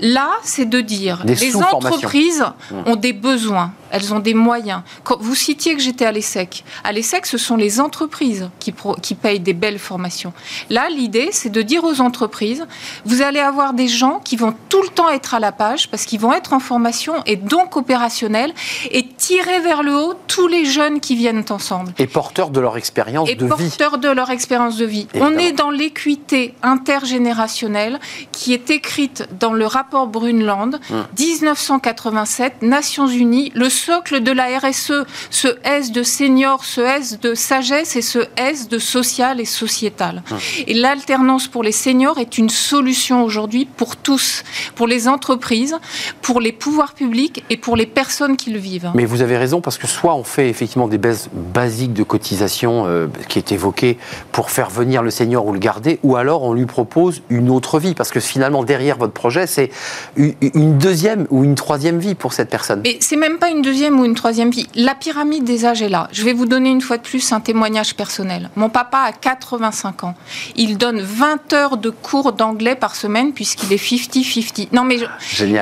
Là, 0.00 0.30
c'est 0.42 0.68
de 0.68 0.80
dire 0.80 1.22
les 1.24 1.56
entreprises 1.56 2.44
mmh. 2.70 2.74
ont 2.86 2.96
des 2.96 3.12
besoins, 3.14 3.72
elles 3.90 4.12
ont 4.12 4.18
des 4.18 4.34
moyens. 4.34 4.82
Quand 5.04 5.16
vous 5.20 5.34
citiez 5.34 5.74
que 5.74 5.80
j'étais 5.80 6.04
à 6.04 6.12
l'ESSEC. 6.12 6.64
À 6.84 6.92
l'ESSEC, 6.92 7.24
ce 7.24 7.38
sont 7.38 7.56
les 7.56 7.80
entreprises 7.80 8.50
qui, 8.58 8.74
qui 9.00 9.14
payent 9.14 9.40
des 9.40 9.54
belles 9.54 9.78
formations. 9.78 10.34
Là, 10.68 10.88
l'idée, 10.90 11.30
c'est 11.32 11.48
de 11.48 11.62
dire 11.62 11.84
aux 11.84 12.00
entreprises, 12.00 12.66
vous 13.06 13.22
allez 13.22 13.40
avoir 13.40 13.72
des 13.72 13.88
gens 13.88 14.20
qui 14.22 14.36
vont 14.36 14.54
tout 14.68 14.82
le 14.82 14.88
temps 14.88 15.08
être 15.08 15.34
à 15.34 15.40
la 15.40 15.52
page 15.52 15.88
parce 15.88 16.04
qu'ils 16.04 16.20
vont 16.20 16.32
être 16.32 16.52
en 16.52 16.60
formation 16.60 17.14
et 17.24 17.36
donc 17.36 17.76
opérationnels 17.76 18.52
et 18.90 19.06
tirer 19.06 19.60
vers 19.60 19.82
le 19.82 19.96
haut 19.96 20.14
tous 20.26 20.48
les 20.48 20.66
jeunes 20.66 21.00
qui 21.00 21.16
viennent 21.16 21.44
ensemble. 21.48 21.92
Et 21.98 22.06
porteurs 22.06 22.50
de 22.50 22.60
leur 22.60 22.76
expérience 22.76 23.28
de 23.28 23.46
vie. 23.46 23.55
Porteurs 23.56 23.98
de 23.98 24.08
leur 24.08 24.30
expérience 24.30 24.76
de 24.76 24.84
vie. 24.84 25.06
On 25.14 25.36
est 25.38 25.52
dans 25.52 25.70
l'équité 25.70 26.54
intergénérationnelle 26.62 27.98
qui 28.32 28.52
est 28.52 28.70
écrite 28.70 29.28
dans 29.38 29.52
le 29.52 29.66
rapport 29.66 30.06
Brunland, 30.06 30.78
1987, 31.18 32.54
hum. 32.62 32.68
Nations 32.68 33.06
Unies, 33.06 33.52
le 33.54 33.68
socle 33.68 34.22
de 34.22 34.32
la 34.32 34.58
RSE, 34.58 35.04
ce 35.30 35.48
S 35.64 35.92
de 35.92 36.02
senior, 36.02 36.64
ce 36.64 36.80
S 36.80 37.20
de 37.20 37.34
sagesse 37.34 37.96
et 37.96 38.02
ce 38.02 38.20
S 38.36 38.68
de 38.68 38.78
social 38.78 39.40
et 39.40 39.44
sociétal. 39.44 40.22
Hum. 40.30 40.38
Et 40.66 40.74
l'alternance 40.74 41.48
pour 41.48 41.62
les 41.62 41.72
seniors 41.72 42.18
est 42.18 42.38
une 42.38 42.50
solution 42.50 43.24
aujourd'hui 43.24 43.66
pour 43.66 43.96
tous, 43.96 44.42
pour 44.74 44.86
les 44.86 45.08
entreprises, 45.08 45.76
pour 46.22 46.40
les 46.40 46.52
pouvoirs 46.52 46.94
publics 46.94 47.44
et 47.50 47.56
pour 47.56 47.76
les 47.76 47.86
personnes 47.86 48.36
qui 48.36 48.50
le 48.50 48.58
vivent. 48.58 48.90
Mais 48.94 49.04
vous 49.04 49.22
avez 49.22 49.36
raison, 49.36 49.60
parce 49.60 49.78
que 49.78 49.86
soit 49.86 50.14
on 50.14 50.24
fait 50.24 50.48
effectivement 50.48 50.88
des 50.88 50.98
baisses 50.98 51.28
basiques 51.32 51.92
de 51.92 52.02
cotisation 52.02 52.84
euh, 52.86 53.06
qui 53.28 53.38
est 53.38 53.45
évoquée 53.52 53.98
pour 54.32 54.50
faire 54.50 54.70
venir 54.70 55.02
le 55.02 55.10
senior 55.10 55.46
ou 55.46 55.52
le 55.52 55.58
garder, 55.58 55.98
ou 56.02 56.16
alors 56.16 56.42
on 56.42 56.52
lui 56.52 56.66
propose 56.66 57.22
une 57.30 57.50
autre 57.50 57.78
vie, 57.78 57.94
parce 57.94 58.10
que 58.10 58.20
finalement 58.20 58.64
derrière 58.64 58.96
votre 58.96 59.12
projet, 59.12 59.46
c'est 59.46 59.70
une 60.16 60.78
deuxième 60.78 61.26
ou 61.30 61.44
une 61.44 61.54
troisième 61.54 61.98
vie 61.98 62.14
pour 62.14 62.32
cette 62.32 62.50
personne. 62.50 62.82
Mais 62.84 62.98
c'est 63.00 63.16
même 63.16 63.38
pas 63.38 63.50
une 63.50 63.62
deuxième 63.62 63.98
ou 64.00 64.04
une 64.04 64.14
troisième 64.14 64.50
vie. 64.50 64.66
La 64.74 64.94
pyramide 64.94 65.44
des 65.44 65.64
âges 65.64 65.82
est 65.82 65.88
là. 65.88 66.08
Je 66.12 66.22
vais 66.22 66.32
vous 66.32 66.46
donner 66.46 66.70
une 66.70 66.80
fois 66.80 66.96
de 66.96 67.02
plus 67.02 67.32
un 67.32 67.40
témoignage 67.40 67.94
personnel. 67.94 68.50
Mon 68.56 68.68
papa 68.68 68.98
a 68.98 69.12
85 69.12 70.04
ans. 70.04 70.14
Il 70.56 70.78
donne 70.78 71.00
20 71.00 71.52
heures 71.52 71.76
de 71.76 71.90
cours 71.90 72.32
d'anglais 72.32 72.76
par 72.76 72.96
semaine 72.96 73.32
puisqu'il 73.32 73.72
est 73.72 73.82
50-50. 73.82 74.68
Non 74.72 74.84
mais 74.84 74.98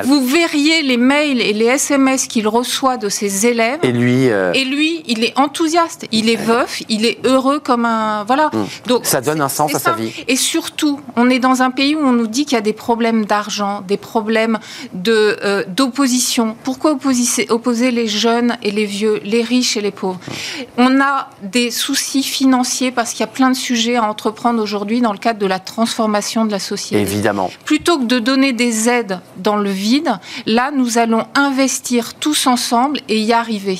vous 0.04 0.24
verriez 0.24 0.82
les 0.82 0.96
mails 0.96 1.40
et 1.40 1.52
les 1.52 1.66
SMS 1.66 2.26
qu'il 2.26 2.48
reçoit 2.48 2.96
de 2.96 3.08
ses 3.08 3.46
élèves. 3.46 3.80
Et 3.82 3.92
lui 3.92 4.30
euh, 4.30 4.52
Et 4.54 4.64
lui, 4.64 5.02
il 5.06 5.24
est 5.24 5.38
enthousiaste. 5.38 6.06
Il 6.12 6.28
est 6.28 6.36
veuf. 6.36 6.82
Il 6.88 7.04
est 7.04 7.18
heureux 7.24 7.60
comme 7.60 7.73
un 7.84 8.24
voilà. 8.24 8.50
Donc 8.86 9.06
ça 9.06 9.20
donne 9.20 9.40
un 9.40 9.48
sens 9.48 9.74
à 9.74 9.78
sa 9.78 9.92
vie. 9.92 10.12
Et 10.28 10.36
surtout, 10.36 11.00
on 11.16 11.30
est 11.30 11.38
dans 11.38 11.62
un 11.62 11.70
pays 11.70 11.94
où 11.94 12.00
on 12.00 12.12
nous 12.12 12.26
dit 12.26 12.44
qu'il 12.44 12.54
y 12.54 12.58
a 12.58 12.62
des 12.62 12.72
problèmes 12.72 13.24
d'argent, 13.24 13.82
des 13.86 13.96
problèmes 13.96 14.58
euh, 15.08 15.64
d'opposition. 15.68 16.56
Pourquoi 16.62 16.92
opposer, 16.92 17.46
opposer 17.50 17.90
les 17.90 18.08
jeunes 18.08 18.56
et 18.62 18.70
les 18.70 18.86
vieux, 18.86 19.20
les 19.24 19.42
riches 19.42 19.76
et 19.76 19.80
les 19.80 19.90
pauvres? 19.90 20.20
On 20.76 21.00
a 21.00 21.30
des 21.42 21.70
soucis 21.70 22.22
financiers 22.22 22.92
parce 22.92 23.12
qu'il 23.12 23.20
y 23.20 23.24
a 23.24 23.32
plein 23.32 23.50
de 23.50 23.56
sujets 23.56 23.96
à 23.96 24.04
entreprendre 24.04 24.62
aujourd'hui 24.62 25.00
dans 25.00 25.12
le 25.12 25.18
cadre 25.18 25.38
de 25.38 25.46
la 25.46 25.58
transformation 25.58 26.44
de 26.44 26.50
la 26.50 26.58
société. 26.58 27.00
Évidemment. 27.00 27.50
Plutôt 27.64 27.98
que 27.98 28.04
de 28.04 28.18
donner 28.18 28.52
des 28.52 28.88
aides 28.88 29.20
dans 29.38 29.56
le 29.56 29.70
vide, 29.70 30.18
là, 30.46 30.70
nous 30.70 30.98
allons 30.98 31.26
investir 31.34 32.14
tous 32.14 32.46
ensemble 32.46 33.00
et 33.08 33.20
y 33.20 33.32
arriver. 33.32 33.78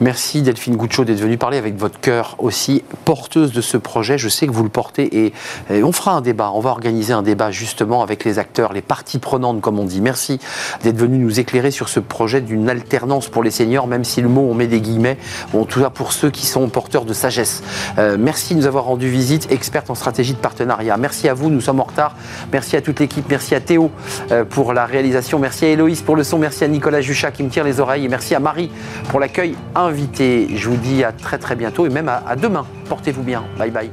Merci 0.00 0.42
Delphine 0.42 0.76
Gouchot 0.76 1.04
d'être 1.04 1.18
venue 1.18 1.38
parler 1.38 1.58
avec 1.58 1.76
votre 1.76 1.98
cœur 1.98 2.36
aussi, 2.38 2.84
porteuse 3.04 3.50
de 3.50 3.60
ce 3.60 3.76
projet. 3.76 4.16
Je 4.16 4.28
sais 4.28 4.46
que 4.46 4.52
vous 4.52 4.62
le 4.62 4.68
portez 4.68 5.24
et, 5.24 5.32
on 5.70 5.90
fera 5.90 6.12
un 6.12 6.20
débat. 6.20 6.52
On 6.54 6.60
va 6.60 6.70
organiser 6.70 7.12
un 7.12 7.22
débat 7.22 7.50
justement 7.50 8.00
avec 8.00 8.24
les 8.24 8.38
acteurs, 8.38 8.72
les 8.72 8.80
parties 8.80 9.18
prenantes 9.18 9.60
comme 9.60 9.80
on 9.80 9.84
dit. 9.84 10.00
Merci 10.00 10.38
d'être 10.84 10.96
venu 10.96 11.18
nous 11.18 11.40
éclairer 11.40 11.72
sur 11.72 11.88
ce 11.88 11.98
projet 11.98 12.40
d'une 12.40 12.70
alternance 12.70 13.26
pour 13.26 13.42
les 13.42 13.50
seniors, 13.50 13.88
même 13.88 14.04
si 14.04 14.20
le 14.20 14.28
mot 14.28 14.48
on 14.48 14.54
met 14.54 14.68
des 14.68 14.80
guillemets, 14.80 15.18
en 15.52 15.64
tout 15.64 15.80
cas 15.80 15.90
pour 15.90 16.12
ceux 16.12 16.30
qui 16.30 16.46
sont 16.46 16.68
porteurs 16.68 17.04
de 17.04 17.12
sagesse. 17.12 17.64
Euh, 17.98 18.16
merci 18.20 18.54
de 18.54 18.60
nous 18.60 18.66
avoir 18.66 18.84
rendu 18.84 19.08
visite, 19.08 19.50
experte 19.50 19.90
en 19.90 19.96
stratégie 19.96 20.34
de 20.34 20.38
partenariat. 20.38 20.96
Merci 20.96 21.28
à 21.28 21.34
vous, 21.34 21.50
nous 21.50 21.60
sommes 21.60 21.80
en 21.80 21.84
retard. 21.84 22.14
Merci 22.52 22.76
à 22.76 22.82
toute 22.82 23.00
l'équipe, 23.00 23.24
merci 23.28 23.56
à 23.56 23.60
Théo 23.60 23.90
euh, 24.30 24.44
pour 24.44 24.74
la 24.74 24.86
réalisation, 24.86 25.40
merci 25.40 25.64
à 25.64 25.68
Héloïse 25.70 26.02
pour 26.02 26.14
le 26.14 26.22
son, 26.22 26.38
merci 26.38 26.62
à 26.62 26.68
Nicolas 26.68 27.00
Juchat 27.00 27.32
qui 27.32 27.42
me 27.42 27.48
tire 27.48 27.64
les 27.64 27.80
oreilles 27.80 28.04
et 28.04 28.08
merci 28.08 28.36
à 28.36 28.38
Marie 28.38 28.70
pour 29.08 29.18
l'accueil 29.18 29.56
invité. 29.88 30.48
Je 30.54 30.68
vous 30.68 30.76
dis 30.76 31.04
à 31.04 31.12
très 31.12 31.38
très 31.38 31.56
bientôt 31.56 31.86
et 31.86 31.90
même 31.90 32.08
à, 32.08 32.22
à 32.26 32.36
demain. 32.36 32.66
Portez-vous 32.88 33.22
bien. 33.22 33.44
Bye 33.58 33.70
bye. 33.70 33.90